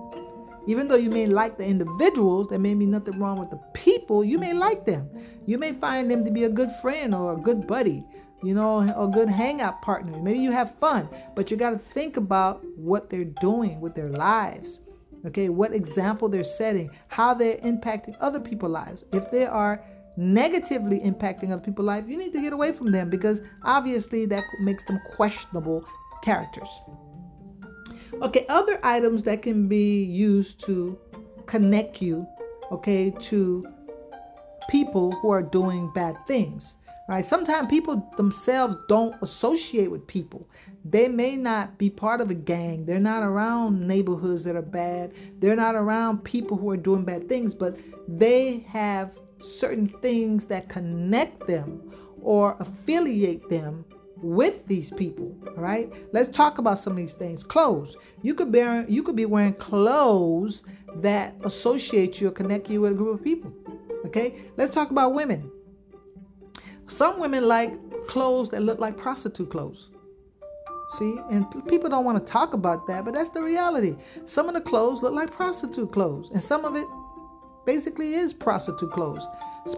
Even 0.69 0.87
though 0.87 0.95
you 0.95 1.11
may 1.11 1.27
like 1.27 1.59
the 1.59 1.65
individuals, 1.65 2.47
there 2.51 2.61
may 2.61 2.75
be 2.75 2.87
nothing 2.87 3.19
wrong 3.19 3.41
with 3.41 3.51
the 3.51 3.61
people, 3.75 4.23
you 4.25 4.39
may 4.39 4.55
like 4.55 4.85
them. 4.85 5.11
You 5.45 5.59
may 5.59 5.73
find 5.73 6.09
them 6.09 6.25
to 6.25 6.31
be 6.31 6.45
a 6.45 6.49
good 6.49 6.71
friend 6.81 7.13
or 7.17 7.33
a 7.33 7.37
good 7.37 7.67
buddy, 7.67 8.05
you 8.43 8.55
know, 8.55 8.81
a 8.81 9.09
good 9.09 9.29
hangout 9.29 9.83
partner. 9.83 10.19
Maybe 10.23 10.39
you 10.39 10.53
have 10.53 10.75
fun, 10.79 11.09
but 11.35 11.51
you 11.51 11.57
got 11.57 11.71
to 11.71 11.79
think 11.79 12.17
about 12.17 12.65
what 12.77 13.11
they're 13.11 13.25
doing 13.25 13.81
with 13.81 13.95
their 13.95 14.09
lives. 14.09 14.79
Okay, 15.27 15.51
what 15.51 15.75
example 15.75 16.29
they're 16.31 16.45
setting, 16.45 16.91
how 17.09 17.35
they're 17.35 17.59
impacting 17.59 18.17
other 18.21 18.41
people's 18.41 18.73
lives. 18.73 19.05
If 19.13 19.31
they 19.31 19.45
are 19.45 19.85
negatively 20.17 21.01
impacting 21.01 21.53
other 21.53 21.63
people's 21.63 21.87
lives, 21.87 22.09
you 22.09 22.17
need 22.17 22.33
to 22.33 22.41
get 22.41 22.55
away 22.55 22.73
from 22.73 22.91
them 22.91 23.11
because 23.11 23.41
obviously 23.63 24.25
that 24.27 24.43
makes 24.61 24.85
them 24.85 24.99
questionable 25.17 25.85
characters. 26.23 26.69
Okay, 28.23 28.47
other 28.49 28.81
items 28.83 29.23
that 29.25 29.43
can 29.43 29.69
be 29.69 30.03
used 30.03 30.65
to 30.65 30.99
connect 31.47 32.01
you, 32.01 32.27
okay, 32.73 33.11
to 33.11 33.67
people 34.69 35.13
who 35.13 35.31
are 35.31 35.43
doing 35.43 35.91
bad 35.95 36.17
things. 36.27 36.77
Right? 37.11 37.27
Sometimes 37.27 37.69
people 37.69 38.09
themselves 38.17 38.77
don't 38.87 39.21
associate 39.21 39.91
with 39.91 40.07
people. 40.07 40.49
They 40.85 41.09
may 41.09 41.35
not 41.35 41.77
be 41.77 41.91
part 41.91 42.21
of 42.21 42.31
a 42.31 42.35
gang. 42.35 42.87
They're 42.87 43.01
not 43.01 43.25
around 43.25 43.85
neighborhoods 43.85 44.45
that 44.45 44.55
are 44.55 44.63
bad. 44.63 45.13
They're 45.41 45.57
not 45.57 45.75
around 45.75 46.23
people 46.23 46.57
who 46.57 46.71
are 46.71 46.77
doing 46.77 47.03
bad 47.03 47.29
things, 47.29 47.53
but 47.53 47.77
they 48.07 48.65
have 48.69 49.11
certain 49.39 49.89
things 50.01 50.47
that 50.47 50.69
connect 50.69 51.49
them 51.49 51.93
or 52.23 52.57
affiliate 52.61 53.51
them 53.51 53.85
with 54.23 54.65
these 54.69 54.93
people. 54.93 55.37
All 55.57 55.65
right. 55.65 55.93
Let's 56.13 56.29
talk 56.29 56.59
about 56.59 56.79
some 56.79 56.93
of 56.93 56.99
these 56.99 57.15
things. 57.15 57.43
Clothes. 57.43 57.97
You 58.23 58.37
could 58.37 58.55
you 58.89 59.03
could 59.03 59.17
be 59.17 59.27
wearing 59.27 59.55
clothes 59.55 60.63
that 60.95 61.35
associate 61.43 62.21
you 62.21 62.29
or 62.29 62.31
connect 62.31 62.71
you 62.71 62.83
with 62.83 62.93
a 62.93 62.95
group 62.95 63.19
of 63.19 63.25
people. 63.25 63.53
Okay. 64.07 64.37
Let's 64.57 64.73
talk 64.73 64.93
about 64.93 65.13
women. 65.13 65.51
Some 66.91 67.21
women 67.21 67.47
like 67.47 67.73
clothes 68.09 68.49
that 68.51 68.63
look 68.63 68.81
like 68.81 68.97
prostitute 68.97 69.51
clothes. 69.51 69.89
See, 70.99 71.19
and 71.31 71.47
people 71.69 71.89
don't 71.89 72.05
want 72.05 72.25
to 72.25 72.33
talk 72.33 72.53
about 72.53 72.89
that, 72.89 73.05
but 73.05 73.15
that's 73.15 73.31
the 73.31 73.41
reality. 73.41 73.95
Some 74.25 74.49
of 74.49 74.55
the 74.55 74.61
clothes 74.61 75.01
look 75.01 75.15
like 75.15 75.31
prostitute 75.31 75.93
clothes, 75.93 76.31
and 76.33 76.43
some 76.43 76.65
of 76.65 76.75
it 76.75 76.87
basically 77.65 78.15
is 78.15 78.35
prostitute 78.35 78.91
clothes. 78.91 79.25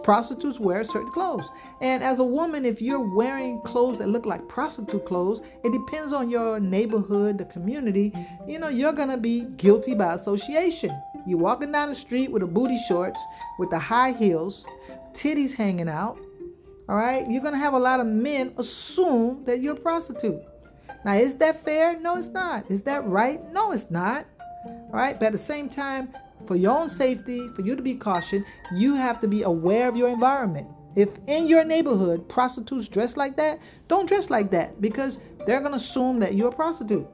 Prostitutes 0.01 0.59
wear 0.59 0.83
certain 0.83 1.11
clothes. 1.11 1.47
And 1.81 2.03
as 2.03 2.17
a 2.17 2.23
woman, 2.23 2.65
if 2.65 2.81
you're 2.81 3.15
wearing 3.15 3.61
clothes 3.61 3.99
that 3.99 4.07
look 4.07 4.25
like 4.25 4.47
prostitute 4.47 5.05
clothes, 5.05 5.41
it 5.63 5.71
depends 5.71 6.13
on 6.13 6.31
your 6.31 6.59
neighborhood, 6.59 7.37
the 7.37 7.45
community. 7.45 8.11
You 8.47 8.57
know, 8.57 8.69
you're 8.69 8.93
going 8.93 9.09
to 9.09 9.17
be 9.17 9.43
guilty 9.57 9.93
by 9.93 10.15
association. 10.15 10.99
You're 11.27 11.37
walking 11.37 11.71
down 11.71 11.89
the 11.89 11.95
street 11.95 12.31
with 12.31 12.41
the 12.41 12.47
booty 12.47 12.79
shorts, 12.87 13.19
with 13.59 13.69
the 13.69 13.77
high 13.77 14.13
heels, 14.13 14.65
titties 15.13 15.53
hanging 15.53 15.89
out. 15.89 16.17
All 16.89 16.97
right, 16.97 17.29
you're 17.29 17.41
to 17.41 17.57
have 17.57 17.73
a 17.73 17.79
lot 17.79 17.99
of 18.01 18.07
men 18.07 18.53
assume 18.57 19.43
that 19.45 19.61
you're 19.61 19.75
a 19.75 19.79
prostitute. 19.79 20.41
Now, 21.05 21.13
is 21.13 21.35
that 21.35 21.63
fair? 21.63 21.97
No, 21.99 22.17
it's 22.17 22.27
not. 22.27 22.69
Is 22.69 22.81
that 22.83 23.05
right? 23.05 23.41
No, 23.51 23.71
it's 23.71 23.89
not. 23.89 24.25
All 24.65 24.89
right, 24.91 25.17
but 25.17 25.27
at 25.27 25.31
the 25.31 25.37
same 25.37 25.69
time, 25.69 26.13
for 26.45 26.55
your 26.55 26.77
own 26.77 26.89
safety, 26.89 27.49
for 27.55 27.61
you 27.61 27.75
to 27.75 27.81
be 27.81 27.95
cautioned, 27.95 28.45
you 28.73 28.95
have 28.95 29.21
to 29.21 29.27
be 29.27 29.43
aware 29.43 29.87
of 29.87 29.95
your 29.95 30.09
environment. 30.09 30.67
If 30.95 31.09
in 31.27 31.47
your 31.47 31.63
neighborhood 31.63 32.27
prostitutes 32.29 32.87
dress 32.87 33.17
like 33.17 33.37
that, 33.37 33.59
don't 33.87 34.05
dress 34.05 34.29
like 34.29 34.51
that 34.51 34.79
because 34.81 35.19
they're 35.45 35.61
to 35.61 35.73
assume 35.73 36.19
that 36.19 36.35
you're 36.35 36.49
a 36.49 36.51
prostitute. 36.51 37.07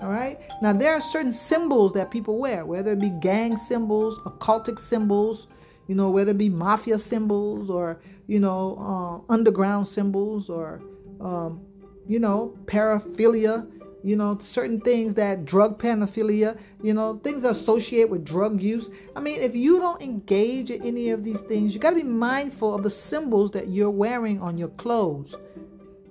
All 0.00 0.10
right. 0.10 0.40
Now, 0.62 0.72
there 0.72 0.92
are 0.92 1.00
certain 1.00 1.32
symbols 1.32 1.92
that 1.94 2.10
people 2.10 2.38
wear, 2.38 2.64
whether 2.64 2.92
it 2.92 3.00
be 3.00 3.10
gang 3.10 3.56
symbols, 3.56 4.18
occultic 4.20 4.78
symbols, 4.78 5.48
you 5.86 5.94
know, 5.94 6.10
whether 6.10 6.30
it 6.30 6.38
be 6.38 6.48
mafia 6.48 6.98
symbols 6.98 7.70
or, 7.70 8.00
you 8.26 8.40
know, 8.40 9.24
uh, 9.28 9.32
underground 9.32 9.86
symbols 9.86 10.48
or, 10.48 10.80
um, 11.20 11.60
you 12.06 12.18
know, 12.18 12.56
paraphilia 12.66 13.66
you 14.04 14.16
know, 14.16 14.36
certain 14.38 14.78
things 14.82 15.14
that 15.14 15.46
drug 15.46 15.80
paraphilia, 15.80 16.58
you 16.82 16.92
know, 16.92 17.18
things 17.24 17.40
that 17.40 17.52
associate 17.52 18.10
with 18.10 18.22
drug 18.22 18.60
use. 18.60 18.90
I 19.16 19.20
mean, 19.20 19.40
if 19.40 19.56
you 19.56 19.78
don't 19.78 20.02
engage 20.02 20.70
in 20.70 20.82
any 20.82 21.08
of 21.08 21.24
these 21.24 21.40
things, 21.40 21.72
you 21.72 21.80
got 21.80 21.90
to 21.90 21.96
be 21.96 22.02
mindful 22.02 22.74
of 22.74 22.82
the 22.82 22.90
symbols 22.90 23.52
that 23.52 23.68
you're 23.68 23.88
wearing 23.88 24.42
on 24.42 24.58
your 24.58 24.68
clothes, 24.68 25.34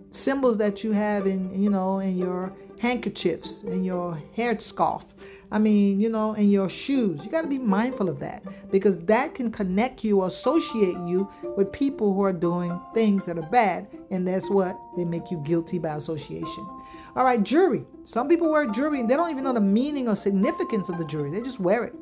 symbols 0.09 0.57
that 0.57 0.83
you 0.83 0.93
have 0.93 1.27
in, 1.27 1.51
you 1.61 1.69
know, 1.69 1.99
in 1.99 2.17
your 2.17 2.51
handkerchiefs, 2.79 3.61
in 3.61 3.83
your 3.83 4.19
hair 4.35 4.59
scarf. 4.59 5.05
I 5.53 5.59
mean, 5.59 6.01
you 6.01 6.09
know, 6.09 6.33
in 6.33 6.49
your 6.49 6.67
shoes. 6.67 7.21
You 7.23 7.29
got 7.29 7.43
to 7.43 7.47
be 7.47 7.59
mindful 7.59 8.09
of 8.09 8.19
that 8.19 8.43
because 8.71 8.97
that 9.05 9.35
can 9.35 9.51
connect 9.51 10.03
you 10.03 10.21
or 10.21 10.27
associate 10.27 10.97
you 11.05 11.29
with 11.55 11.71
people 11.71 12.15
who 12.15 12.23
are 12.23 12.33
doing 12.33 12.81
things 12.95 13.25
that 13.25 13.37
are 13.37 13.47
bad. 13.51 13.87
And 14.09 14.27
that's 14.27 14.49
what 14.49 14.75
they 14.97 15.05
make 15.05 15.29
you 15.29 15.37
guilty 15.45 15.77
by 15.77 15.95
association. 15.95 16.67
All 17.15 17.23
right, 17.23 17.43
jewelry. 17.43 17.85
Some 18.03 18.27
people 18.27 18.51
wear 18.51 18.65
jewelry 18.65 18.99
and 18.99 19.07
they 19.07 19.15
don't 19.15 19.29
even 19.29 19.43
know 19.43 19.53
the 19.53 19.61
meaning 19.61 20.07
or 20.07 20.15
significance 20.15 20.89
of 20.89 20.97
the 20.97 21.05
jewelry. 21.05 21.29
They 21.29 21.41
just 21.41 21.59
wear 21.59 21.83
it. 21.83 21.93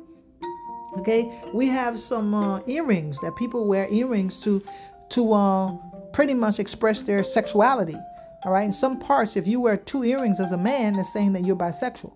Okay, 0.98 1.42
we 1.52 1.68
have 1.68 2.00
some 2.00 2.34
uh, 2.34 2.60
earrings 2.66 3.18
that 3.20 3.36
people 3.36 3.66
wear 3.66 3.86
earrings 3.90 4.36
to 4.38 4.62
to 5.10 5.32
uh, 5.34 5.76
pretty 6.14 6.32
much 6.34 6.58
express 6.58 7.02
their 7.02 7.22
sexuality. 7.22 7.96
All 8.44 8.52
right, 8.52 8.64
in 8.64 8.72
some 8.72 8.98
parts, 8.98 9.36
if 9.36 9.46
you 9.46 9.60
wear 9.60 9.76
two 9.76 10.04
earrings 10.04 10.40
as 10.40 10.52
a 10.52 10.56
man, 10.56 10.98
it's 10.98 11.12
saying 11.12 11.34
that 11.34 11.44
you're 11.44 11.56
bisexual. 11.56 12.12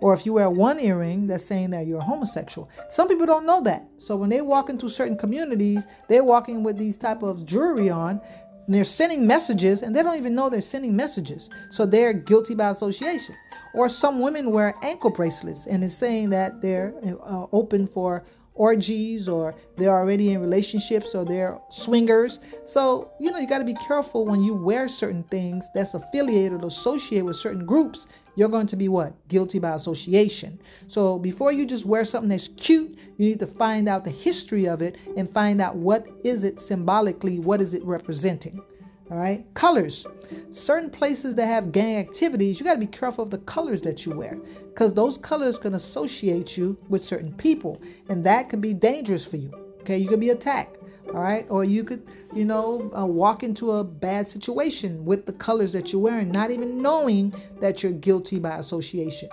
Or 0.00 0.14
if 0.14 0.26
you 0.26 0.34
wear 0.34 0.50
one 0.50 0.78
earring, 0.78 1.26
that's 1.26 1.44
saying 1.44 1.70
that 1.70 1.86
you're 1.86 2.00
homosexual. 2.00 2.68
Some 2.90 3.08
people 3.08 3.26
don't 3.26 3.46
know 3.46 3.62
that. 3.62 3.88
So 3.98 4.16
when 4.16 4.30
they 4.30 4.40
walk 4.40 4.68
into 4.68 4.88
certain 4.88 5.16
communities, 5.16 5.86
they're 6.08 6.24
walking 6.24 6.62
with 6.62 6.76
these 6.76 6.96
type 6.96 7.22
of 7.22 7.46
jewelry 7.46 7.90
on 7.90 8.20
they're 8.68 8.84
sending 8.84 9.26
messages 9.26 9.82
and 9.82 9.94
they 9.94 10.02
don't 10.02 10.16
even 10.16 10.34
know 10.34 10.50
they're 10.50 10.60
sending 10.60 10.96
messages. 10.96 11.48
So 11.70 11.86
they're 11.86 12.12
guilty 12.12 12.54
by 12.54 12.70
association. 12.70 13.36
Or 13.74 13.88
some 13.88 14.20
women 14.20 14.50
wear 14.50 14.74
ankle 14.82 15.10
bracelets 15.10 15.66
and 15.66 15.84
it's 15.84 15.94
saying 15.94 16.30
that 16.30 16.62
they're 16.62 16.94
uh, 17.04 17.46
open 17.52 17.86
for 17.86 18.24
orgies 18.54 19.28
or 19.28 19.54
they're 19.76 19.96
already 19.96 20.32
in 20.32 20.40
relationships 20.40 21.14
or 21.14 21.24
they're 21.24 21.58
swingers. 21.70 22.40
So, 22.64 23.12
you 23.20 23.30
know, 23.30 23.38
you 23.38 23.46
got 23.46 23.58
to 23.58 23.64
be 23.64 23.74
careful 23.86 24.24
when 24.24 24.42
you 24.42 24.54
wear 24.54 24.88
certain 24.88 25.24
things 25.24 25.66
that's 25.74 25.92
affiliated 25.94 26.64
or 26.64 26.68
associated 26.68 27.26
with 27.26 27.36
certain 27.36 27.66
groups. 27.66 28.08
You're 28.36 28.50
going 28.50 28.66
to 28.68 28.76
be 28.76 28.88
what? 28.88 29.26
Guilty 29.28 29.58
by 29.58 29.74
association. 29.74 30.60
So, 30.88 31.18
before 31.18 31.52
you 31.52 31.66
just 31.66 31.86
wear 31.86 32.04
something 32.04 32.28
that's 32.28 32.48
cute, 32.48 32.96
you 33.16 33.28
need 33.30 33.40
to 33.40 33.46
find 33.46 33.88
out 33.88 34.04
the 34.04 34.10
history 34.10 34.66
of 34.66 34.82
it 34.82 34.96
and 35.16 35.32
find 35.32 35.60
out 35.60 35.76
what 35.76 36.06
is 36.22 36.44
it 36.44 36.60
symbolically, 36.60 37.38
what 37.38 37.62
is 37.62 37.72
it 37.74 37.82
representing. 37.84 38.62
All 39.10 39.16
right, 39.16 39.46
colors. 39.54 40.04
Certain 40.50 40.90
places 40.90 41.36
that 41.36 41.46
have 41.46 41.72
gang 41.72 41.96
activities, 41.96 42.58
you 42.58 42.64
got 42.66 42.74
to 42.74 42.80
be 42.80 42.86
careful 42.86 43.24
of 43.24 43.30
the 43.30 43.38
colors 43.38 43.80
that 43.82 44.04
you 44.04 44.12
wear 44.12 44.36
because 44.68 44.92
those 44.92 45.16
colors 45.16 45.58
can 45.58 45.74
associate 45.74 46.56
you 46.56 46.76
with 46.88 47.02
certain 47.02 47.32
people, 47.32 47.80
and 48.08 48.24
that 48.26 48.50
could 48.50 48.60
be 48.60 48.74
dangerous 48.74 49.24
for 49.24 49.36
you. 49.36 49.50
Okay, 49.80 49.96
you 49.96 50.08
could 50.08 50.20
be 50.20 50.30
attacked. 50.30 50.75
All 51.08 51.22
right, 51.22 51.46
or 51.48 51.64
you 51.64 51.84
could, 51.84 52.06
you 52.34 52.44
know, 52.44 52.90
uh, 52.96 53.06
walk 53.06 53.42
into 53.42 53.72
a 53.72 53.84
bad 53.84 54.28
situation 54.28 55.04
with 55.04 55.24
the 55.26 55.32
colors 55.32 55.72
that 55.72 55.92
you're 55.92 56.02
wearing, 56.02 56.30
not 56.30 56.50
even 56.50 56.82
knowing 56.82 57.34
that 57.60 57.82
you're 57.82 57.92
guilty 57.92 58.38
by 58.38 58.58
association. 58.58 59.28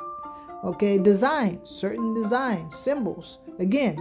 Okay, 0.64 0.98
design, 0.98 1.60
certain 1.64 2.14
designs, 2.14 2.76
symbols. 2.78 3.40
Again, 3.60 3.98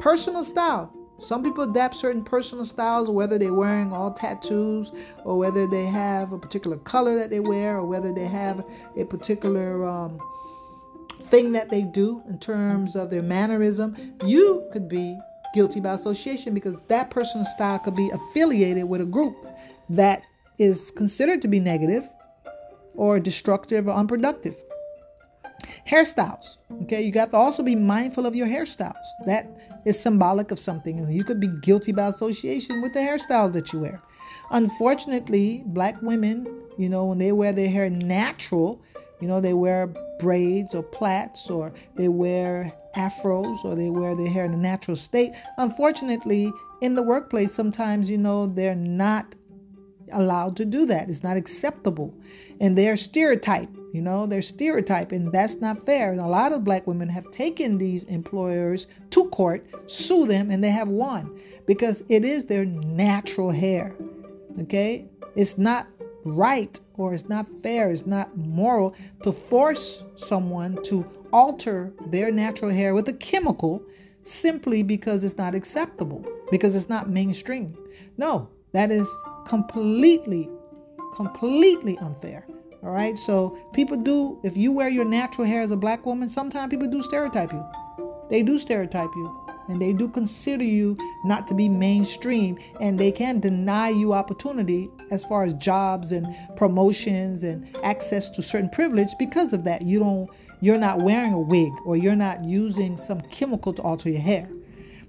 personal 0.00 0.44
style. 0.44 0.92
Some 1.18 1.44
people 1.44 1.70
adapt 1.70 1.96
certain 1.96 2.24
personal 2.24 2.64
styles, 2.64 3.10
whether 3.10 3.38
they're 3.38 3.52
wearing 3.52 3.92
all 3.92 4.12
tattoos, 4.12 4.90
or 5.24 5.38
whether 5.38 5.66
they 5.66 5.84
have 5.84 6.32
a 6.32 6.38
particular 6.38 6.78
color 6.78 7.18
that 7.18 7.28
they 7.28 7.40
wear, 7.40 7.76
or 7.76 7.86
whether 7.86 8.12
they 8.12 8.24
have 8.24 8.64
a 8.96 9.04
particular 9.04 9.86
um, 9.86 10.18
thing 11.24 11.52
that 11.52 11.68
they 11.68 11.82
do 11.82 12.22
in 12.28 12.38
terms 12.38 12.96
of 12.96 13.10
their 13.10 13.22
mannerism. 13.22 14.16
You 14.24 14.66
could 14.72 14.88
be 14.88 15.18
guilty 15.54 15.80
by 15.80 15.94
association 15.94 16.54
because 16.54 16.74
that 16.88 17.10
personal 17.10 17.44
style 17.44 17.78
could 17.78 17.96
be 17.96 18.10
affiliated 18.10 18.88
with 18.88 19.00
a 19.00 19.04
group 19.04 19.36
that 19.88 20.22
is 20.58 20.90
considered 20.92 21.42
to 21.42 21.48
be 21.48 21.60
negative 21.60 22.08
or 22.94 23.18
destructive 23.18 23.88
or 23.88 23.92
unproductive. 23.92 24.56
Hairstyles. 25.88 26.56
Okay, 26.82 27.02
you 27.02 27.12
got 27.12 27.30
to 27.32 27.36
also 27.36 27.62
be 27.62 27.74
mindful 27.74 28.26
of 28.26 28.34
your 28.34 28.46
hairstyles. 28.46 28.94
That 29.26 29.46
is 29.84 29.98
symbolic 29.98 30.50
of 30.50 30.58
something. 30.58 31.10
You 31.10 31.24
could 31.24 31.40
be 31.40 31.48
guilty 31.62 31.92
by 31.92 32.08
association 32.08 32.82
with 32.82 32.92
the 32.92 33.00
hairstyles 33.00 33.52
that 33.54 33.72
you 33.72 33.80
wear. 33.80 34.02
Unfortunately, 34.50 35.62
black 35.66 36.00
women, 36.02 36.46
you 36.76 36.88
know, 36.88 37.04
when 37.06 37.18
they 37.18 37.32
wear 37.32 37.52
their 37.52 37.68
hair 37.68 37.88
natural, 37.88 38.80
you 39.20 39.28
know, 39.28 39.40
they 39.40 39.52
wear 39.52 39.86
braids 40.18 40.74
or 40.74 40.82
plaits 40.82 41.48
or 41.50 41.72
they 41.96 42.08
wear 42.08 42.72
afros 42.96 43.64
or 43.64 43.74
they 43.74 43.90
wear 43.90 44.14
their 44.14 44.28
hair 44.28 44.44
in 44.44 44.52
a 44.52 44.56
natural 44.56 44.96
state. 44.96 45.32
Unfortunately, 45.58 46.52
in 46.80 46.94
the 46.94 47.02
workplace, 47.02 47.54
sometimes, 47.54 48.08
you 48.08 48.18
know, 48.18 48.46
they're 48.46 48.74
not 48.74 49.34
allowed 50.12 50.56
to 50.56 50.64
do 50.64 50.86
that. 50.86 51.08
It's 51.08 51.22
not 51.22 51.36
acceptable. 51.36 52.14
And 52.60 52.76
they're 52.76 52.96
stereotyped, 52.96 53.76
you 53.92 54.02
know, 54.02 54.26
they're 54.26 54.42
stereotyped, 54.42 55.12
and 55.12 55.32
that's 55.32 55.56
not 55.56 55.86
fair. 55.86 56.10
And 56.10 56.20
a 56.20 56.26
lot 56.26 56.52
of 56.52 56.64
black 56.64 56.86
women 56.86 57.08
have 57.08 57.30
taken 57.30 57.78
these 57.78 58.04
employers 58.04 58.86
to 59.10 59.28
court, 59.28 59.66
sue 59.86 60.26
them, 60.26 60.50
and 60.50 60.62
they 60.62 60.70
have 60.70 60.88
won 60.88 61.40
because 61.66 62.02
it 62.08 62.24
is 62.24 62.46
their 62.46 62.64
natural 62.64 63.50
hair. 63.50 63.94
Okay? 64.60 65.06
It's 65.36 65.56
not 65.56 65.86
right 66.24 66.78
or 66.94 67.14
it's 67.14 67.28
not 67.28 67.46
fair, 67.62 67.90
it's 67.90 68.06
not 68.06 68.36
moral 68.36 68.94
to 69.22 69.32
force 69.32 70.02
someone 70.16 70.82
to 70.84 71.02
alter 71.32 71.92
their 72.06 72.30
natural 72.30 72.72
hair 72.72 72.94
with 72.94 73.08
a 73.08 73.12
chemical 73.12 73.82
simply 74.22 74.82
because 74.82 75.24
it's 75.24 75.36
not 75.36 75.54
acceptable, 75.54 76.24
because 76.50 76.74
it's 76.74 76.88
not 76.88 77.08
mainstream. 77.08 77.76
No, 78.16 78.48
that 78.72 78.90
is 78.90 79.08
completely, 79.46 80.48
completely 81.16 81.98
unfair. 81.98 82.46
All 82.82 82.90
right. 82.90 83.18
So 83.18 83.58
people 83.74 83.96
do, 83.96 84.38
if 84.42 84.56
you 84.56 84.72
wear 84.72 84.88
your 84.88 85.04
natural 85.04 85.46
hair 85.46 85.62
as 85.62 85.70
a 85.70 85.76
black 85.76 86.06
woman, 86.06 86.28
sometimes 86.28 86.70
people 86.70 86.88
do 86.88 87.02
stereotype 87.02 87.52
you. 87.52 87.64
They 88.30 88.42
do 88.42 88.58
stereotype 88.58 89.10
you 89.16 89.50
and 89.68 89.80
they 89.80 89.92
do 89.92 90.08
consider 90.08 90.64
you 90.64 90.96
not 91.24 91.46
to 91.48 91.54
be 91.54 91.68
mainstream 91.68 92.58
and 92.80 92.98
they 92.98 93.12
can 93.12 93.38
deny 93.40 93.88
you 93.88 94.12
opportunity 94.12 94.90
as 95.10 95.24
far 95.24 95.44
as 95.44 95.54
jobs 95.54 96.12
and 96.12 96.26
promotions 96.56 97.42
and 97.42 97.76
access 97.82 98.30
to 98.30 98.42
certain 98.42 98.70
privilege 98.70 99.10
because 99.18 99.52
of 99.52 99.64
that. 99.64 99.82
You 99.82 99.98
don't 99.98 100.30
you're 100.60 100.78
not 100.78 101.00
wearing 101.00 101.32
a 101.32 101.40
wig 101.40 101.72
or 101.84 101.96
you're 101.96 102.16
not 102.16 102.44
using 102.44 102.96
some 102.96 103.20
chemical 103.22 103.72
to 103.74 103.82
alter 103.82 104.10
your 104.10 104.20
hair. 104.20 104.48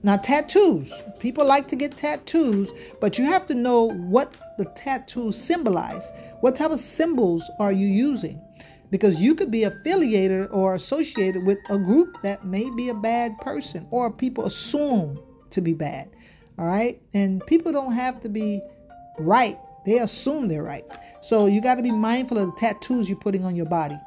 Now, 0.04 0.18
tattoos. 0.18 0.92
People 1.20 1.46
like 1.46 1.68
to 1.68 1.76
get 1.76 1.96
tattoos, 1.96 2.70
but 3.00 3.20
you 3.20 3.26
have 3.26 3.46
to 3.48 3.54
know 3.54 3.84
what 3.84 4.36
the 4.58 4.66
tattoos 4.66 5.38
symbolize. 5.38 6.12
What 6.40 6.56
type 6.56 6.72
of 6.72 6.80
symbols 6.80 7.44
are 7.60 7.72
you 7.72 7.88
using? 7.88 8.42
Because 8.90 9.18
you 9.18 9.36
could 9.36 9.52
be 9.52 9.64
affiliated 9.64 10.50
or 10.50 10.74
associated 10.74 11.46
with 11.46 11.60
a 11.70 11.78
group 11.78 12.18
that 12.24 12.46
may 12.46 12.70
be 12.72 12.90
a 12.90 12.96
bad 12.96 13.38
person 13.40 13.88
or 13.92 14.12
people 14.12 14.46
assume 14.46 15.20
to 15.52 15.62
be 15.62 15.74
bad. 15.74 16.10
All 16.58 16.66
right? 16.66 17.00
And 17.14 17.46
people 17.46 17.72
don't 17.72 17.94
have 17.94 18.22
to 18.22 18.30
be 18.30 18.62
right, 19.20 19.60
they 19.86 20.00
assume 20.00 20.48
they're 20.48 20.64
right. 20.64 20.86
So 21.22 21.46
you 21.46 21.62
got 21.62 21.76
to 21.76 21.84
be 21.84 21.92
mindful 21.92 22.38
of 22.38 22.48
the 22.48 22.60
tattoos 22.60 23.08
you're 23.08 23.18
putting 23.18 23.46
on 23.46 23.56
your 23.56 23.68
body. 23.68 23.98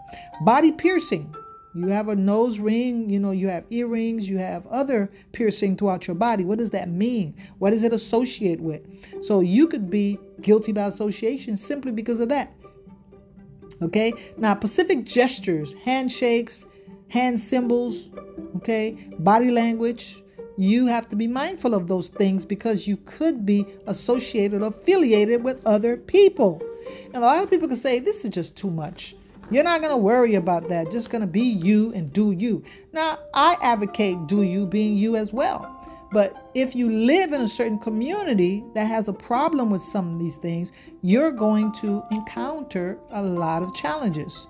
Body 0.43 0.73
piercing. 0.73 1.35
You 1.75 1.89
have 1.89 2.09
a 2.09 2.15
nose 2.15 2.61
ring, 2.61 3.09
you 3.09 3.19
know, 3.19 3.33
you 3.33 3.49
have 3.49 3.65
earrings, 3.69 4.29
you 4.29 4.39
have 4.39 4.65
other 4.69 5.11
piercing 5.33 5.77
throughout 5.77 6.07
your 6.07 6.15
body. 6.15 6.45
What 6.45 6.59
does 6.59 6.71
that 6.71 6.89
mean? 6.89 7.35
What 7.59 7.71
does 7.71 7.83
it 7.83 7.93
associate 7.93 8.61
with? 8.61 8.83
So 9.23 9.41
you 9.41 9.67
could 9.67 9.91
be 9.91 10.21
guilty 10.41 10.71
by 10.71 10.87
association 10.87 11.57
simply 11.57 11.91
because 11.91 12.21
of 12.21 12.29
that. 12.29 12.53
Okay? 13.83 14.12
Now, 14.37 14.55
Pacific 14.55 15.05
gestures, 15.05 15.75
handshakes, 15.85 16.65
hand 17.09 17.41
symbols, 17.41 18.09
okay, 18.57 18.93
body 19.19 19.51
language, 19.51 20.23
you 20.57 20.87
have 20.87 21.09
to 21.09 21.17
be 21.17 21.27
mindful 21.27 21.75
of 21.75 21.89
those 21.89 22.09
things 22.09 22.47
because 22.47 22.87
you 22.87 22.97
could 22.99 23.45
be 23.45 23.67
associated 23.87 24.62
or 24.62 24.67
affiliated 24.67 25.43
with 25.43 25.65
other 25.67 25.97
people. 25.97 26.62
And 27.15 27.23
a 27.23 27.27
lot 27.27 27.45
of 27.45 27.49
people 27.49 27.69
can 27.69 27.77
say, 27.77 28.01
This 28.01 28.25
is 28.25 28.31
just 28.31 28.57
too 28.57 28.71
much. 28.71 29.15
You're 29.51 29.62
not 29.62 29.81
going 29.81 29.93
to 29.93 29.97
worry 29.97 30.35
about 30.35 30.69
that. 30.71 30.91
Just 30.91 31.11
going 31.11 31.21
to 31.21 31.29
be 31.29 31.43
you 31.43 31.93
and 31.95 32.12
do 32.12 32.33
you. 32.33 32.65
Now, 32.93 33.19
I 33.33 33.57
advocate 33.62 34.27
do 34.27 34.43
you 34.43 34.67
being 34.67 34.97
you 34.97 35.17
as 35.17 35.33
well. 35.33 35.71
But 36.12 36.51
if 36.55 36.75
you 36.75 36.91
live 36.91 37.33
in 37.33 37.41
a 37.41 37.49
certain 37.49 37.79
community 37.79 38.65
that 38.75 38.87
has 38.87 39.09
a 39.09 39.12
problem 39.12 39.71
with 39.71 39.83
some 39.83 40.15
of 40.15 40.19
these 40.19 40.37
things, 40.37 40.73
you're 41.03 41.31
going 41.31 41.73
to 41.81 42.03
encounter 42.11 42.99
a 43.11 43.23
lot 43.23 43.62
of 43.62 43.75
challenges. 43.75 44.47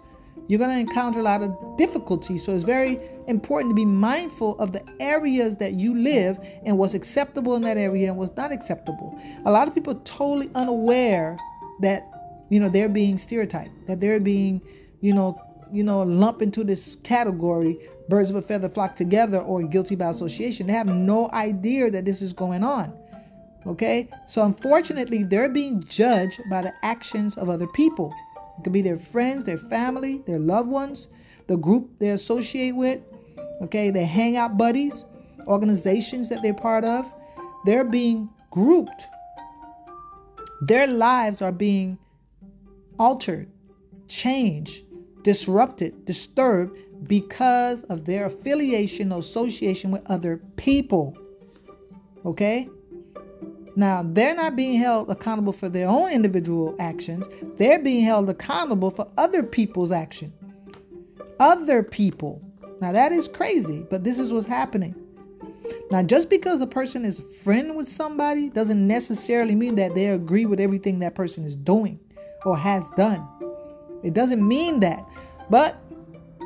You're 0.46 0.58
going 0.58 0.70
to 0.70 0.78
encounter 0.78 1.20
a 1.20 1.22
lot 1.22 1.42
of 1.42 1.56
difficulties. 1.76 2.44
So 2.44 2.54
it's 2.54 2.64
very 2.64 3.00
important 3.26 3.72
to 3.72 3.74
be 3.74 3.86
mindful 3.86 4.58
of 4.58 4.72
the 4.72 4.82
areas 5.00 5.56
that 5.56 5.72
you 5.72 5.94
live 5.94 6.38
and 6.64 6.78
what's 6.78 6.94
acceptable 6.94 7.56
in 7.56 7.62
that 7.62 7.78
area 7.78 8.08
and 8.08 8.16
what's 8.18 8.36
not 8.36 8.52
acceptable. 8.52 9.18
A 9.46 9.50
lot 9.50 9.66
of 9.66 9.74
people 9.74 9.94
are 9.94 10.04
totally 10.04 10.50
unaware 10.54 11.38
that 11.80 12.13
you 12.54 12.60
know 12.60 12.68
they're 12.68 12.94
being 13.02 13.18
stereotyped, 13.18 13.86
that 13.88 14.00
they're 14.00 14.20
being 14.20 14.62
you 15.04 15.12
know, 15.12 15.38
you 15.70 15.84
know, 15.84 16.00
lump 16.00 16.40
into 16.40 16.64
this 16.64 16.96
category, 17.02 17.78
birds 18.08 18.30
of 18.30 18.36
a 18.36 18.42
feather 18.42 18.70
flock 18.70 18.96
together 18.96 19.38
or 19.38 19.62
guilty 19.62 19.94
by 19.94 20.08
association. 20.08 20.66
They 20.66 20.72
have 20.72 20.86
no 20.86 21.30
idea 21.30 21.90
that 21.90 22.06
this 22.06 22.22
is 22.22 22.32
going 22.32 22.64
on. 22.64 22.96
Okay? 23.66 24.08
So 24.26 24.42
unfortunately, 24.42 25.22
they're 25.22 25.50
being 25.50 25.84
judged 25.90 26.40
by 26.48 26.62
the 26.62 26.72
actions 26.82 27.36
of 27.36 27.50
other 27.50 27.66
people. 27.66 28.14
It 28.56 28.64
could 28.64 28.72
be 28.72 28.80
their 28.80 28.98
friends, 28.98 29.44
their 29.44 29.58
family, 29.58 30.22
their 30.26 30.38
loved 30.38 30.70
ones, 30.70 31.08
the 31.48 31.56
group 31.56 31.90
they 31.98 32.08
associate 32.08 32.74
with, 32.74 33.00
okay, 33.60 33.90
their 33.90 34.06
hangout 34.06 34.56
buddies, 34.56 35.04
organizations 35.46 36.30
that 36.30 36.40
they're 36.40 36.54
part 36.54 36.84
of. 36.84 37.04
They're 37.66 37.84
being 37.84 38.30
grouped. 38.50 39.04
Their 40.62 40.86
lives 40.86 41.42
are 41.42 41.52
being 41.52 41.98
altered, 42.98 43.48
changed, 44.08 44.82
disrupted, 45.22 46.04
disturbed 46.04 46.78
because 47.06 47.82
of 47.84 48.04
their 48.04 48.26
affiliation 48.26 49.12
or 49.12 49.18
association 49.18 49.90
with 49.90 50.02
other 50.06 50.40
people. 50.56 51.16
Okay? 52.24 52.68
Now, 53.76 54.04
they're 54.06 54.36
not 54.36 54.54
being 54.54 54.78
held 54.78 55.10
accountable 55.10 55.52
for 55.52 55.68
their 55.68 55.88
own 55.88 56.10
individual 56.12 56.76
actions, 56.78 57.26
they're 57.56 57.80
being 57.82 58.04
held 58.04 58.28
accountable 58.30 58.90
for 58.90 59.08
other 59.18 59.42
people's 59.42 59.90
action. 59.90 60.32
Other 61.40 61.82
people. 61.82 62.40
Now, 62.80 62.92
that 62.92 63.10
is 63.10 63.26
crazy, 63.26 63.84
but 63.90 64.04
this 64.04 64.18
is 64.18 64.32
what's 64.32 64.46
happening. 64.46 64.94
Now, 65.90 66.02
just 66.02 66.28
because 66.28 66.60
a 66.60 66.66
person 66.66 67.04
is 67.04 67.18
a 67.18 67.22
friend 67.42 67.74
with 67.74 67.88
somebody 67.88 68.50
doesn't 68.50 68.86
necessarily 68.86 69.54
mean 69.54 69.74
that 69.76 69.94
they 69.94 70.06
agree 70.06 70.46
with 70.46 70.60
everything 70.60 71.00
that 71.00 71.14
person 71.14 71.44
is 71.44 71.56
doing 71.56 71.98
or 72.44 72.56
has 72.56 72.84
done. 72.96 73.26
It 74.02 74.14
doesn't 74.14 74.46
mean 74.46 74.80
that. 74.80 75.04
But 75.50 75.76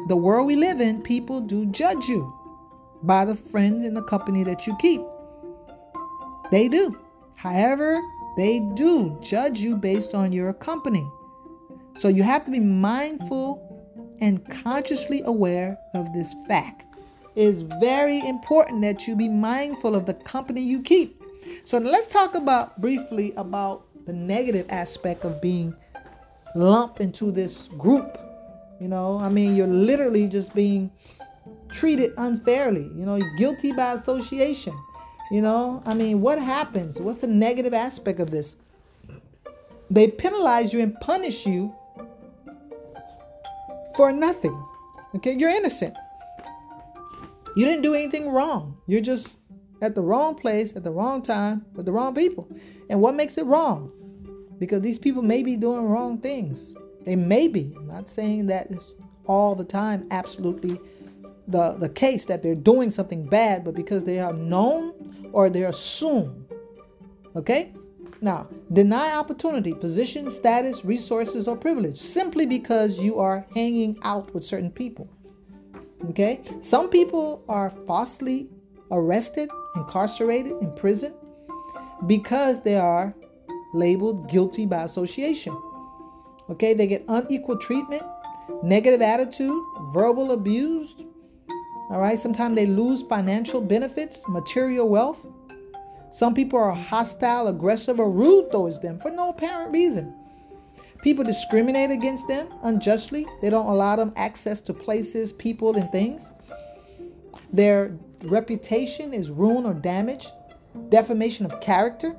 the 0.09 0.17
world 0.17 0.47
we 0.47 0.57
live 0.57 0.81
in, 0.81 1.03
people 1.03 1.41
do 1.41 1.67
judge 1.67 2.07
you 2.07 2.33
by 3.03 3.25
the 3.25 3.37
friends 3.37 3.85
and 3.85 3.97
the 3.97 4.03
company 4.03 4.45
that 4.45 4.67
you 4.67 4.77
keep. 4.81 5.01
They 6.51 6.69
do. 6.69 6.99
However, 7.35 8.01
they 8.37 8.61
do 8.75 9.19
judge 9.23 9.59
you 9.61 9.77
based 9.77 10.15
on 10.15 10.33
your 10.33 10.53
company. 10.53 11.07
So 11.99 12.09
you 12.09 12.23
have 12.23 12.45
to 12.45 12.51
be 12.51 12.61
mindful 12.61 13.65
and 14.21 14.45
consciously 14.63 15.23
aware 15.25 15.77
of 15.95 16.13
this 16.13 16.35
fact. 16.47 16.85
It 17.35 17.43
is 17.43 17.63
very 17.81 18.27
important 18.27 18.83
that 18.83 19.07
you 19.07 19.15
be 19.15 19.29
mindful 19.29 19.95
of 19.95 20.07
the 20.07 20.15
company 20.15 20.61
you 20.61 20.83
keep. 20.83 21.23
So 21.65 21.79
let's 21.79 22.07
talk 22.09 22.35
about 22.35 22.81
briefly 22.81 23.33
about 23.37 23.87
the 24.07 24.13
negative 24.13 24.67
aspect 24.71 25.25
of 25.25 25.41
being 25.41 25.75
lumped 26.59 27.01
into 27.01 27.31
this 27.31 27.69
group 27.79 28.19
you 28.81 28.87
know, 28.87 29.19
I 29.19 29.29
mean, 29.29 29.57
you're 29.57 29.67
literally 29.67 30.29
just 30.29 30.55
being 30.55 30.91
treated 31.71 32.13
unfairly. 32.17 32.91
You 32.95 33.05
know, 33.07 33.21
guilty 33.37 33.73
by 33.73 33.95
association. 33.95 34.75
You 35.31 35.43
know, 35.43 35.83
I 35.85 35.95
mean, 35.95 36.21
what 36.21 36.39
happens? 36.39 36.99
What's 36.99 37.21
the 37.21 37.27
negative 37.27 37.75
aspect 37.75 38.21
of 38.21 38.31
this? 38.31 38.57
They 39.91 40.09
penalize 40.09 40.73
you 40.73 40.81
and 40.81 40.95
punish 41.01 41.45
you 41.45 41.75
for 43.97 44.13
nothing. 44.13 44.65
Okay, 45.17 45.35
you're 45.35 45.51
innocent. 45.51 45.97
You 47.57 47.65
didn't 47.65 47.83
do 47.83 47.95
anything 47.95 48.31
wrong. 48.31 48.77
You're 48.87 49.01
just 49.01 49.37
at 49.83 49.95
the 49.95 50.03
wrong 50.03 50.35
place 50.35 50.75
at 50.77 50.85
the 50.85 50.91
wrong 50.91 51.23
time 51.23 51.65
with 51.75 51.87
the 51.87 51.93
wrong 51.93 52.15
people. 52.15 52.49
And 52.89 53.01
what 53.01 53.15
makes 53.15 53.37
it 53.39 53.45
wrong? 53.47 53.91
Because 54.59 54.83
these 54.83 54.99
people 54.99 55.23
may 55.23 55.43
be 55.43 55.57
doing 55.57 55.85
wrong 55.85 56.19
things. 56.19 56.75
They 57.05 57.17
may 57.17 57.49
be. 57.49 57.73
I'm 57.77 57.87
not 57.87 58.09
saying 58.09 58.47
that 58.47 58.71
is 58.71 58.95
all 59.27 59.55
the 59.55 59.65
time 59.65 60.07
absolutely 60.11 60.81
the, 61.47 61.73
the 61.73 61.89
case 61.89 62.27
that 62.27 62.43
they're 62.43 62.55
doing 62.55 62.91
something 62.91 63.25
bad, 63.25 63.65
but 63.65 63.75
because 63.75 64.05
they 64.05 64.19
are 64.19 64.33
known 64.33 65.31
or 65.33 65.49
they're 65.49 65.69
assumed. 65.69 66.47
Okay? 67.35 67.73
Now, 68.21 68.49
deny 68.73 69.13
opportunity, 69.13 69.73
position, 69.73 70.31
status, 70.31 70.85
resources, 70.85 71.47
or 71.47 71.57
privilege 71.57 71.99
simply 71.99 72.47
because 72.47 72.99
you 72.99 73.19
are 73.19 73.47
hanging 73.55 73.97
out 74.03 74.35
with 74.35 74.45
certain 74.45 74.71
people. 74.71 75.09
Okay? 76.11 76.41
Some 76.63 76.91
people 76.91 77.45
are 77.49 77.71
falsely 77.71 78.49
arrested, 78.91 79.51
incarcerated, 79.77 80.53
in 80.61 80.73
prison 80.75 81.15
because 82.07 82.63
they 82.63 82.77
are 82.77 83.15
labeled 83.73 84.29
guilty 84.29 84.67
by 84.67 84.83
association. 84.83 85.57
Okay, 86.51 86.75
they 86.75 86.87
get 86.87 87.05
unequal 87.09 87.59
treatment, 87.59 88.03
negative 88.63 89.03
attitude, 89.03 89.63
verbal 89.93 90.33
abuse. 90.33 90.95
All 91.91 92.01
right, 92.01 92.19
sometimes 92.19 92.55
they 92.55 92.67
lose 92.67 93.03
financial 93.03 93.61
benefits, 93.61 94.21
material 94.29 94.89
wealth. 94.89 95.27
Some 96.11 96.35
people 96.35 96.59
are 96.59 96.75
hostile, 96.75 97.49
aggressive, 97.49 98.01
or 98.01 98.11
rude 98.11 98.51
towards 98.51 98.81
them 98.81 98.99
for 98.99 99.11
no 99.11 99.31
apparent 99.31 99.73
reason. 99.73 100.15
People 101.03 101.25
discriminate 101.25 101.91
against 101.91 102.27
them 102.27 102.49
unjustly. 102.63 103.27
They 103.41 103.51
don't 103.51 103.67
allow 103.67 103.97
them 103.97 104.13
access 104.17 104.61
to 104.63 104.75
places, 104.75 105.33
people, 105.33 105.77
and 105.77 105.91
things. 105.93 106.33
Their 107.53 107.97
reputation 108.25 109.15
is 109.15 109.31
ruined 109.31 109.67
or 109.67 109.75
damaged, 109.75 110.33
defamation 110.89 111.47
of 111.47 111.61
character. 111.61 112.17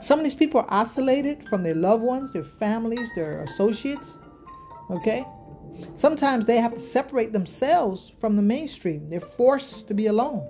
Some 0.00 0.18
of 0.18 0.24
these 0.24 0.34
people 0.34 0.60
are 0.60 0.66
isolated 0.68 1.46
from 1.48 1.62
their 1.62 1.74
loved 1.74 2.02
ones, 2.02 2.32
their 2.32 2.44
families, 2.44 3.10
their 3.14 3.42
associates. 3.42 4.18
Okay? 4.90 5.26
Sometimes 5.94 6.46
they 6.46 6.58
have 6.58 6.74
to 6.74 6.80
separate 6.80 7.32
themselves 7.32 8.12
from 8.20 8.36
the 8.36 8.42
mainstream. 8.42 9.08
They're 9.10 9.20
forced 9.20 9.88
to 9.88 9.94
be 9.94 10.06
alone 10.06 10.48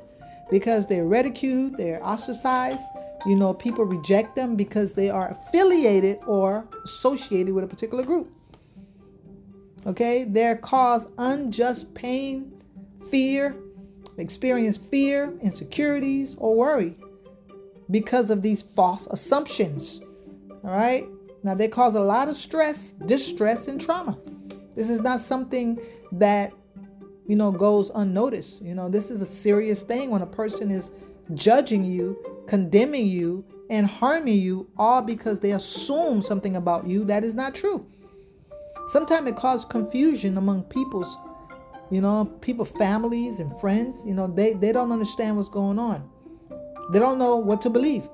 because 0.50 0.86
they're 0.86 1.06
ridiculed, 1.06 1.76
they're 1.76 2.04
ostracized. 2.04 2.82
You 3.26 3.36
know, 3.36 3.52
people 3.52 3.84
reject 3.84 4.34
them 4.34 4.56
because 4.56 4.94
they 4.94 5.10
are 5.10 5.30
affiliated 5.30 6.20
or 6.26 6.66
associated 6.84 7.54
with 7.54 7.64
a 7.64 7.66
particular 7.66 8.02
group. 8.02 8.32
Okay? 9.86 10.24
They're 10.24 10.56
caused 10.56 11.10
unjust 11.18 11.92
pain, 11.94 12.62
fear, 13.10 13.56
experience 14.16 14.76
fear, 14.76 15.32
insecurities, 15.42 16.34
or 16.38 16.56
worry 16.56 16.96
because 17.90 18.30
of 18.30 18.42
these 18.42 18.62
false 18.62 19.06
assumptions. 19.10 20.00
All 20.64 20.70
right. 20.70 21.06
Now, 21.42 21.54
they 21.54 21.68
cause 21.68 21.94
a 21.94 22.00
lot 22.00 22.28
of 22.28 22.36
stress, 22.36 22.92
distress, 23.06 23.66
and 23.66 23.80
trauma. 23.80 24.18
This 24.76 24.90
is 24.90 25.00
not 25.00 25.20
something 25.20 25.80
that, 26.12 26.52
you 27.26 27.36
know, 27.36 27.50
goes 27.50 27.90
unnoticed. 27.94 28.62
You 28.62 28.74
know, 28.74 28.88
this 28.88 29.10
is 29.10 29.22
a 29.22 29.26
serious 29.26 29.82
thing 29.82 30.10
when 30.10 30.22
a 30.22 30.26
person 30.26 30.70
is 30.70 30.90
judging 31.32 31.84
you, 31.84 32.18
condemning 32.46 33.06
you, 33.06 33.44
and 33.70 33.86
harming 33.86 34.38
you 34.38 34.68
all 34.76 35.00
because 35.00 35.40
they 35.40 35.52
assume 35.52 36.20
something 36.20 36.56
about 36.56 36.86
you 36.86 37.04
that 37.04 37.24
is 37.24 37.34
not 37.34 37.54
true. 37.54 37.86
Sometimes 38.88 39.28
it 39.28 39.36
causes 39.36 39.64
confusion 39.64 40.36
among 40.36 40.64
people's, 40.64 41.16
you 41.90 42.00
know, 42.00 42.24
people, 42.40 42.64
families 42.64 43.38
and 43.38 43.58
friends. 43.60 44.02
You 44.04 44.14
know, 44.14 44.26
they, 44.26 44.54
they 44.54 44.72
don't 44.72 44.90
understand 44.90 45.36
what's 45.36 45.48
going 45.48 45.78
on. 45.78 46.10
They 46.92 46.98
don't 46.98 47.18
know 47.18 47.36
what 47.36 47.62
to 47.62 47.70
believe. 47.70 48.08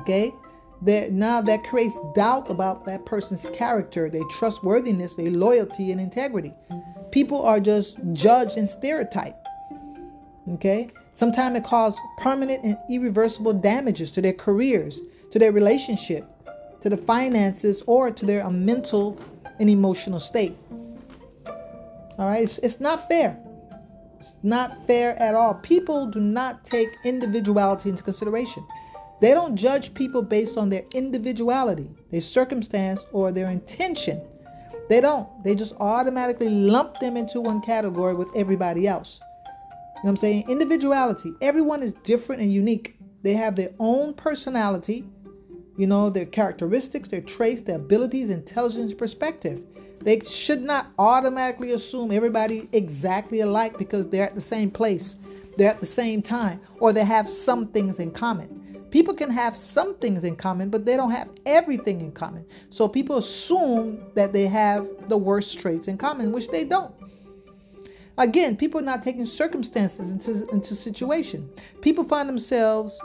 Okay? 0.00 0.34
That 0.82 1.12
now 1.12 1.42
that 1.42 1.64
creates 1.64 1.96
doubt 2.14 2.50
about 2.50 2.86
that 2.86 3.04
person's 3.04 3.44
character, 3.52 4.08
their 4.08 4.24
trustworthiness, 4.38 5.14
their 5.14 5.30
loyalty 5.30 5.92
and 5.92 6.00
integrity. 6.00 6.54
People 7.10 7.42
are 7.42 7.60
just 7.60 7.98
judged 8.14 8.56
and 8.56 8.68
stereotyped. 8.68 9.46
Okay? 10.54 10.88
Sometimes 11.12 11.56
it 11.56 11.64
causes 11.64 12.00
permanent 12.18 12.64
and 12.64 12.78
irreversible 12.88 13.52
damages 13.52 14.10
to 14.12 14.22
their 14.22 14.32
careers, 14.32 15.00
to 15.32 15.38
their 15.38 15.52
relationship, 15.52 16.24
to 16.80 16.88
the 16.88 16.96
finances, 16.96 17.82
or 17.86 18.10
to 18.10 18.24
their 18.24 18.48
mental 18.48 19.20
and 19.58 19.68
emotional 19.68 20.18
state. 20.18 20.56
All 21.46 22.26
right? 22.26 22.44
It's, 22.44 22.58
it's 22.58 22.80
not 22.80 23.06
fair. 23.06 23.38
It's 24.20 24.34
not 24.42 24.86
fair 24.86 25.18
at 25.18 25.34
all. 25.34 25.54
People 25.54 26.06
do 26.06 26.20
not 26.20 26.64
take 26.64 26.88
individuality 27.04 27.88
into 27.88 28.02
consideration. 28.02 28.66
They 29.20 29.30
don't 29.30 29.56
judge 29.56 29.94
people 29.94 30.22
based 30.22 30.56
on 30.56 30.68
their 30.68 30.84
individuality, 30.92 31.90
their 32.10 32.20
circumstance, 32.20 33.04
or 33.12 33.32
their 33.32 33.50
intention. 33.50 34.22
They 34.88 35.00
don't. 35.00 35.28
They 35.44 35.54
just 35.54 35.74
automatically 35.78 36.48
lump 36.48 36.98
them 37.00 37.16
into 37.16 37.40
one 37.40 37.60
category 37.62 38.14
with 38.14 38.28
everybody 38.34 38.86
else. 38.86 39.20
You 39.20 39.26
know 39.26 40.00
what 40.02 40.10
I'm 40.10 40.16
saying? 40.16 40.44
Individuality. 40.48 41.32
Everyone 41.40 41.82
is 41.82 41.92
different 42.04 42.42
and 42.42 42.52
unique. 42.52 42.96
They 43.22 43.34
have 43.34 43.56
their 43.56 43.70
own 43.78 44.14
personality, 44.14 45.04
you 45.76 45.86
know, 45.86 46.10
their 46.10 46.26
characteristics, 46.26 47.08
their 47.08 47.20
traits, 47.20 47.62
their 47.62 47.76
abilities, 47.76 48.30
intelligence, 48.30 48.94
perspective. 48.94 49.62
They 50.00 50.20
should 50.20 50.62
not 50.62 50.88
automatically 50.98 51.72
assume 51.72 52.10
everybody 52.10 52.68
exactly 52.72 53.40
alike 53.40 53.76
because 53.76 54.08
they're 54.08 54.24
at 54.24 54.34
the 54.34 54.40
same 54.40 54.70
place, 54.70 55.16
they're 55.56 55.70
at 55.70 55.80
the 55.80 55.86
same 55.86 56.22
time, 56.22 56.60
or 56.78 56.92
they 56.92 57.04
have 57.04 57.28
some 57.28 57.68
things 57.68 57.98
in 57.98 58.10
common. 58.10 58.60
People 58.90 59.14
can 59.14 59.30
have 59.30 59.56
some 59.56 59.94
things 59.96 60.24
in 60.24 60.36
common, 60.36 60.68
but 60.68 60.84
they 60.84 60.96
don't 60.96 61.12
have 61.12 61.28
everything 61.46 62.00
in 62.00 62.12
common. 62.12 62.44
So 62.70 62.88
people 62.88 63.18
assume 63.18 64.00
that 64.14 64.32
they 64.32 64.46
have 64.46 64.86
the 65.08 65.16
worst 65.16 65.58
traits 65.60 65.86
in 65.86 65.96
common, 65.96 66.32
which 66.32 66.48
they 66.48 66.64
don't. 66.64 66.94
Again, 68.18 68.56
people 68.56 68.80
are 68.80 68.84
not 68.84 69.02
taking 69.02 69.26
circumstances 69.26 70.10
into, 70.10 70.48
into 70.48 70.74
situation. 70.74 71.50
People 71.80 72.04
find 72.04 72.28
themselves 72.28 73.00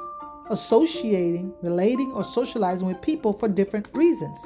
associating, 0.49 1.53
relating, 1.61 2.11
or 2.11 2.23
socializing 2.23 2.87
with 2.87 3.01
people 3.01 3.33
for 3.33 3.47
different 3.47 3.87
reasons. 3.93 4.39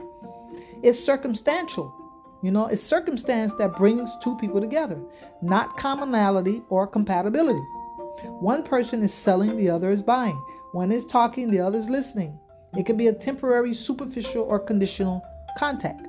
It's 0.83 0.99
circumstantial. 0.99 1.95
You 2.41 2.51
know, 2.51 2.67
it's 2.67 2.81
circumstance 2.81 3.53
that 3.57 3.75
brings 3.75 4.09
two 4.23 4.37
people 4.37 4.61
together, 4.61 4.97
not 5.41 5.75
commonality 5.77 6.63
or 6.69 6.87
compatibility. 6.87 7.59
One 8.39 8.63
person 8.63 9.03
is 9.03 9.13
selling, 9.13 9.57
the 9.57 9.69
other 9.69 9.91
is 9.91 10.01
buying. 10.01 10.41
One 10.71 10.91
is 10.91 11.05
talking, 11.05 11.51
the 11.51 11.59
other 11.59 11.77
is 11.77 11.89
listening. 11.89 12.39
It 12.77 12.85
can 12.85 12.95
be 12.95 13.07
a 13.07 13.13
temporary, 13.13 13.73
superficial, 13.73 14.43
or 14.43 14.59
conditional 14.59 15.21
contact. 15.57 16.07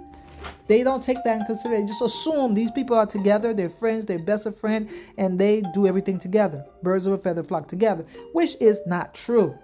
They 0.68 0.84
don't 0.84 1.02
take 1.02 1.18
that 1.24 1.40
in 1.40 1.46
consideration. 1.46 1.86
They 1.86 1.92
just 1.92 2.02
assume 2.02 2.54
these 2.54 2.70
people 2.70 2.96
are 2.96 3.06
together, 3.06 3.52
they're 3.52 3.70
friends, 3.70 4.04
they're 4.04 4.18
best 4.18 4.46
of 4.46 4.56
friend, 4.56 4.88
and 5.18 5.38
they 5.38 5.62
do 5.74 5.86
everything 5.86 6.18
together. 6.18 6.64
Birds 6.82 7.06
of 7.06 7.12
a 7.12 7.18
feather 7.18 7.42
flock 7.42 7.68
together, 7.68 8.06
which 8.32 8.56
is 8.60 8.80
not 8.86 9.14
true. 9.14 9.58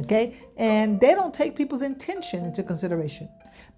Okay? 0.00 0.36
And 0.56 1.00
they 1.00 1.14
don't 1.14 1.32
take 1.32 1.56
people's 1.56 1.82
intention 1.82 2.44
into 2.44 2.62
consideration. 2.62 3.28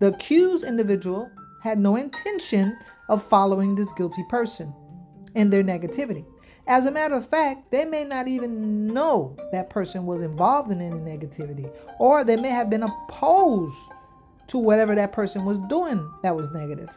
The 0.00 0.08
accused 0.08 0.64
individual 0.64 1.30
had 1.62 1.78
no 1.78 1.96
intention 1.96 2.76
of 3.08 3.26
following 3.28 3.74
this 3.74 3.90
guilty 3.96 4.24
person 4.28 4.72
in 5.34 5.50
their 5.50 5.62
negativity. 5.64 6.24
As 6.66 6.84
a 6.84 6.90
matter 6.90 7.14
of 7.14 7.26
fact, 7.28 7.70
they 7.70 7.86
may 7.86 8.04
not 8.04 8.28
even 8.28 8.86
know 8.86 9.34
that 9.52 9.70
person 9.70 10.04
was 10.04 10.20
involved 10.20 10.70
in 10.70 10.82
any 10.82 10.98
negativity, 10.98 11.72
or 11.98 12.24
they 12.24 12.36
may 12.36 12.50
have 12.50 12.68
been 12.68 12.82
opposed 12.82 13.74
to 14.48 14.58
whatever 14.58 14.94
that 14.94 15.12
person 15.12 15.44
was 15.44 15.58
doing 15.60 16.06
that 16.22 16.36
was 16.36 16.50
negative. 16.50 16.90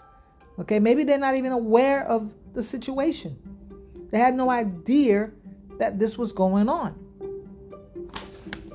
Okay, 0.60 0.80
maybe 0.80 1.04
they're 1.06 1.18
not 1.18 1.36
even 1.36 1.54
aware 1.54 2.06
of 2.06 2.32
the 2.54 2.62
situation. 2.62 3.38
They 4.12 4.20
had 4.20 4.36
no 4.36 4.50
idea 4.50 5.32
that 5.80 6.00
this 6.00 6.18
was 6.18 6.34
going 6.34 6.68
on. 6.68 6.96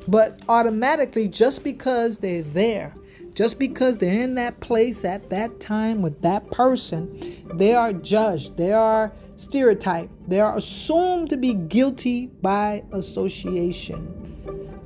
But 0.09 0.41
automatically, 0.49 1.29
just 1.29 1.63
because 1.63 2.19
they're 2.19 2.43
there, 2.43 2.95
just 3.37 3.59
because 3.59 3.99
they're 3.99 4.23
in 4.23 4.35
that 4.35 4.61
place 4.61 5.05
at 5.05 5.29
that 5.29 5.61
time 5.61 6.01
with 6.01 6.23
that 6.23 6.51
person, 6.51 7.45
they 7.55 7.75
are 7.75 7.93
judged, 7.93 8.57
they 8.57 8.73
are 8.73 9.13
stereotyped, 9.37 10.11
they 10.27 10.41
are 10.41 10.57
assumed 10.57 11.29
to 11.29 11.37
be 11.37 11.53
guilty 11.53 12.29
by 12.41 12.83
association. 12.93 14.33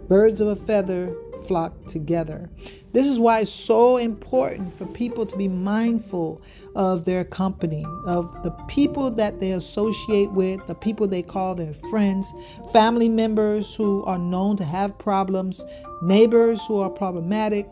Birds 0.09 0.40
of 0.40 0.48
a 0.48 0.57
feather 0.57 1.14
flock 1.46 1.86
together. 1.86 2.51
This 2.92 3.07
is 3.07 3.20
why 3.20 3.40
it's 3.40 3.53
so 3.53 3.98
important 3.98 4.76
for 4.76 4.84
people 4.84 5.24
to 5.26 5.36
be 5.36 5.46
mindful 5.46 6.42
of 6.74 7.05
their 7.05 7.24
company, 7.24 7.84
of 8.05 8.42
the 8.42 8.51
people 8.66 9.12
that 9.12 9.38
they 9.38 9.53
associate 9.53 10.32
with, 10.32 10.66
the 10.66 10.74
people 10.74 11.07
they 11.07 11.22
call 11.22 11.55
their 11.55 11.74
friends, 11.88 12.32
family 12.72 13.09
members 13.09 13.74
who 13.76 14.05
are 14.07 14.18
known 14.18 14.57
to 14.57 14.64
have 14.64 14.98
problems, 14.98 15.64
neighbors 16.03 16.61
who 16.66 16.80
are 16.80 16.90
problematic. 16.90 17.68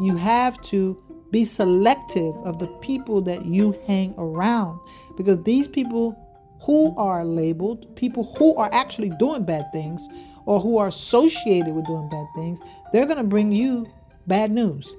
You 0.00 0.16
have 0.16 0.60
to 0.62 1.02
be 1.30 1.44
selective 1.44 2.34
of 2.44 2.58
the 2.58 2.66
people 2.80 3.20
that 3.22 3.46
you 3.46 3.78
hang 3.86 4.14
around 4.18 4.78
because 5.16 5.42
these 5.42 5.66
people 5.66 6.16
who 6.62 6.94
are 6.96 7.24
labeled, 7.24 7.94
people 7.96 8.34
who 8.38 8.54
are 8.56 8.68
actually 8.72 9.10
doing 9.18 9.44
bad 9.44 9.70
things 9.72 10.06
or 10.44 10.60
who 10.60 10.78
are 10.78 10.88
associated 10.88 11.74
with 11.74 11.86
doing 11.86 12.08
bad 12.08 12.26
things, 12.34 12.60
they're 12.92 13.06
going 13.06 13.18
to 13.18 13.24
bring 13.24 13.52
you 13.52 13.86
bad 14.26 14.50
news. 14.50 14.94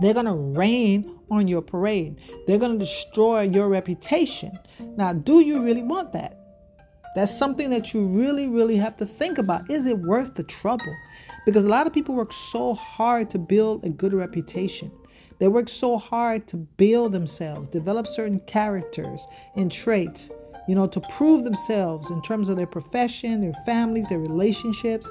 They're 0.00 0.14
going 0.14 0.26
to 0.26 0.32
rain 0.32 1.18
on 1.30 1.46
your 1.46 1.62
parade. 1.62 2.20
They're 2.46 2.58
going 2.58 2.78
to 2.78 2.84
destroy 2.84 3.42
your 3.42 3.68
reputation. 3.68 4.58
Now, 4.96 5.12
do 5.12 5.40
you 5.40 5.62
really 5.62 5.82
want 5.82 6.12
that? 6.12 6.39
That's 7.14 7.36
something 7.36 7.70
that 7.70 7.92
you 7.92 8.06
really, 8.06 8.46
really 8.46 8.76
have 8.76 8.96
to 8.98 9.06
think 9.06 9.38
about. 9.38 9.70
Is 9.70 9.86
it 9.86 9.98
worth 9.98 10.34
the 10.34 10.44
trouble? 10.44 10.96
Because 11.44 11.64
a 11.64 11.68
lot 11.68 11.86
of 11.86 11.92
people 11.92 12.14
work 12.14 12.32
so 12.32 12.74
hard 12.74 13.30
to 13.30 13.38
build 13.38 13.84
a 13.84 13.88
good 13.88 14.12
reputation. 14.12 14.92
They 15.38 15.48
work 15.48 15.68
so 15.68 15.96
hard 15.96 16.46
to 16.48 16.56
build 16.56 17.12
themselves, 17.12 17.66
develop 17.66 18.06
certain 18.06 18.40
characters 18.40 19.26
and 19.56 19.72
traits, 19.72 20.30
you 20.68 20.74
know, 20.74 20.86
to 20.86 21.00
prove 21.00 21.44
themselves 21.44 22.10
in 22.10 22.22
terms 22.22 22.48
of 22.48 22.56
their 22.56 22.66
profession, 22.66 23.40
their 23.40 23.54
families, 23.64 24.06
their 24.08 24.18
relationships 24.18 25.10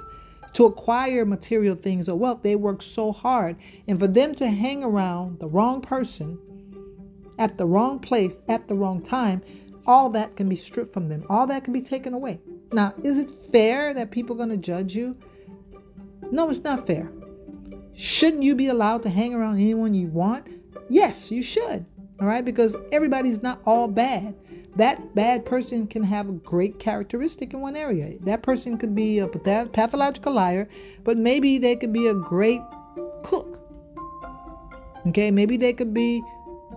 to 0.53 0.65
acquire 0.65 1.25
material 1.25 1.75
things 1.75 2.07
or 2.07 2.15
wealth. 2.15 2.39
They 2.43 2.55
work 2.55 2.81
so 2.81 3.11
hard. 3.11 3.57
And 3.87 3.99
for 3.99 4.07
them 4.07 4.35
to 4.35 4.47
hang 4.47 4.83
around 4.83 5.39
the 5.39 5.47
wrong 5.47 5.81
person 5.81 6.37
at 7.37 7.57
the 7.57 7.65
wrong 7.65 7.99
place 7.99 8.37
at 8.47 8.67
the 8.67 8.75
wrong 8.75 9.01
time, 9.01 9.41
all 9.85 10.09
that 10.11 10.35
can 10.35 10.49
be 10.49 10.55
stripped 10.55 10.93
from 10.93 11.09
them. 11.09 11.25
All 11.29 11.47
that 11.47 11.63
can 11.63 11.73
be 11.73 11.81
taken 11.81 12.13
away. 12.13 12.39
Now, 12.71 12.93
is 13.03 13.17
it 13.17 13.31
fair 13.51 13.93
that 13.93 14.11
people 14.11 14.35
are 14.35 14.45
going 14.45 14.49
to 14.49 14.57
judge 14.57 14.95
you? 14.95 15.17
No, 16.31 16.49
it's 16.49 16.63
not 16.63 16.85
fair. 16.85 17.11
Shouldn't 17.95 18.43
you 18.43 18.55
be 18.55 18.67
allowed 18.67 19.03
to 19.03 19.09
hang 19.09 19.33
around 19.33 19.55
anyone 19.55 19.93
you 19.93 20.07
want? 20.07 20.47
Yes, 20.89 21.31
you 21.31 21.41
should. 21.41 21.85
All 22.21 22.27
right, 22.27 22.43
because 22.43 22.75
everybody's 22.91 23.41
not 23.41 23.61
all 23.65 23.87
bad 23.87 24.35
that 24.75 25.13
bad 25.15 25.45
person 25.45 25.87
can 25.87 26.03
have 26.03 26.29
a 26.29 26.33
great 26.33 26.79
characteristic 26.79 27.53
in 27.53 27.59
one 27.59 27.75
area. 27.75 28.17
That 28.21 28.41
person 28.43 28.77
could 28.77 28.95
be 28.95 29.19
a 29.19 29.27
pathological 29.27 30.33
liar, 30.33 30.69
but 31.03 31.17
maybe 31.17 31.57
they 31.57 31.75
could 31.75 31.91
be 31.91 32.07
a 32.07 32.13
great 32.13 32.61
cook. 33.23 33.59
Okay, 35.07 35.31
maybe 35.31 35.57
they 35.57 35.73
could 35.73 35.93
be 35.93 36.23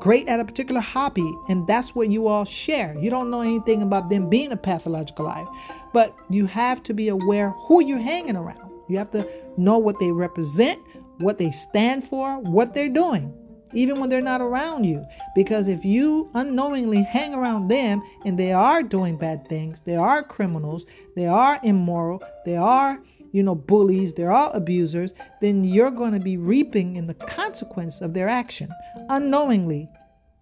great 0.02 0.26
at 0.26 0.40
a 0.40 0.44
particular 0.44 0.80
hobby, 0.80 1.32
and 1.48 1.64
that's 1.68 1.94
what 1.94 2.08
you 2.08 2.26
all 2.26 2.44
share. 2.44 2.92
You 2.98 3.08
don't 3.08 3.30
know 3.30 3.42
anything 3.42 3.82
about 3.82 4.10
them 4.10 4.28
being 4.28 4.50
a 4.50 4.56
pathological 4.56 5.26
liar, 5.26 5.46
but 5.92 6.12
you 6.28 6.44
have 6.46 6.82
to 6.82 6.92
be 6.92 7.06
aware 7.06 7.50
who 7.50 7.84
you're 7.84 7.98
hanging 7.98 8.34
around. 8.34 8.68
You 8.88 8.98
have 8.98 9.12
to 9.12 9.28
know 9.56 9.78
what 9.78 10.00
they 10.00 10.10
represent, 10.10 10.80
what 11.18 11.38
they 11.38 11.52
stand 11.52 12.02
for, 12.08 12.40
what 12.40 12.74
they're 12.74 12.88
doing 12.88 13.32
even 13.74 13.98
when 13.98 14.10
they're 14.10 14.20
not 14.20 14.42
around 14.42 14.84
you. 14.84 15.02
Because 15.34 15.66
if 15.66 15.82
you 15.82 16.30
unknowingly 16.34 17.04
hang 17.04 17.32
around 17.32 17.68
them 17.68 18.02
and 18.26 18.38
they 18.38 18.52
are 18.52 18.82
doing 18.82 19.16
bad 19.16 19.48
things, 19.48 19.80
they 19.86 19.96
are 19.96 20.22
criminals, 20.22 20.84
they 21.16 21.26
are 21.26 21.58
immoral, 21.62 22.22
they 22.44 22.56
are, 22.56 22.98
you 23.32 23.42
know, 23.42 23.54
bullies, 23.54 24.14
they 24.14 24.22
are 24.22 24.32
all 24.32 24.52
abusers, 24.52 25.12
then 25.40 25.64
you're 25.64 25.90
going 25.90 26.12
to 26.12 26.20
be 26.20 26.36
reaping 26.36 26.96
in 26.96 27.06
the 27.06 27.14
consequence 27.14 28.00
of 28.00 28.14
their 28.14 28.28
action 28.28 28.70
unknowingly. 29.08 29.88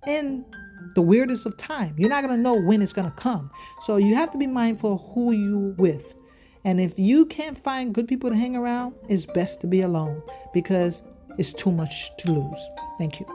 And 0.06 0.44
the 0.94 1.02
weirdest 1.02 1.46
of 1.46 1.56
time. 1.56 1.94
You're 1.96 2.08
not 2.08 2.24
going 2.24 2.36
to 2.36 2.42
know 2.42 2.54
when 2.54 2.82
it's 2.82 2.92
going 2.92 3.10
to 3.10 3.16
come. 3.16 3.50
So 3.84 3.96
you 3.96 4.14
have 4.14 4.30
to 4.32 4.38
be 4.38 4.46
mindful 4.46 4.94
of 4.94 5.14
who 5.14 5.32
you 5.32 5.74
with. 5.78 6.14
And 6.64 6.80
if 6.80 6.98
you 6.98 7.26
can't 7.26 7.62
find 7.62 7.94
good 7.94 8.08
people 8.08 8.30
to 8.30 8.36
hang 8.36 8.56
around, 8.56 8.94
it's 9.08 9.26
best 9.26 9.60
to 9.62 9.66
be 9.66 9.80
alone 9.80 10.22
because 10.52 11.02
it's 11.38 11.52
too 11.52 11.70
much 11.70 12.10
to 12.18 12.32
lose. 12.32 12.60
Thank 12.98 13.20
you. 13.20 13.26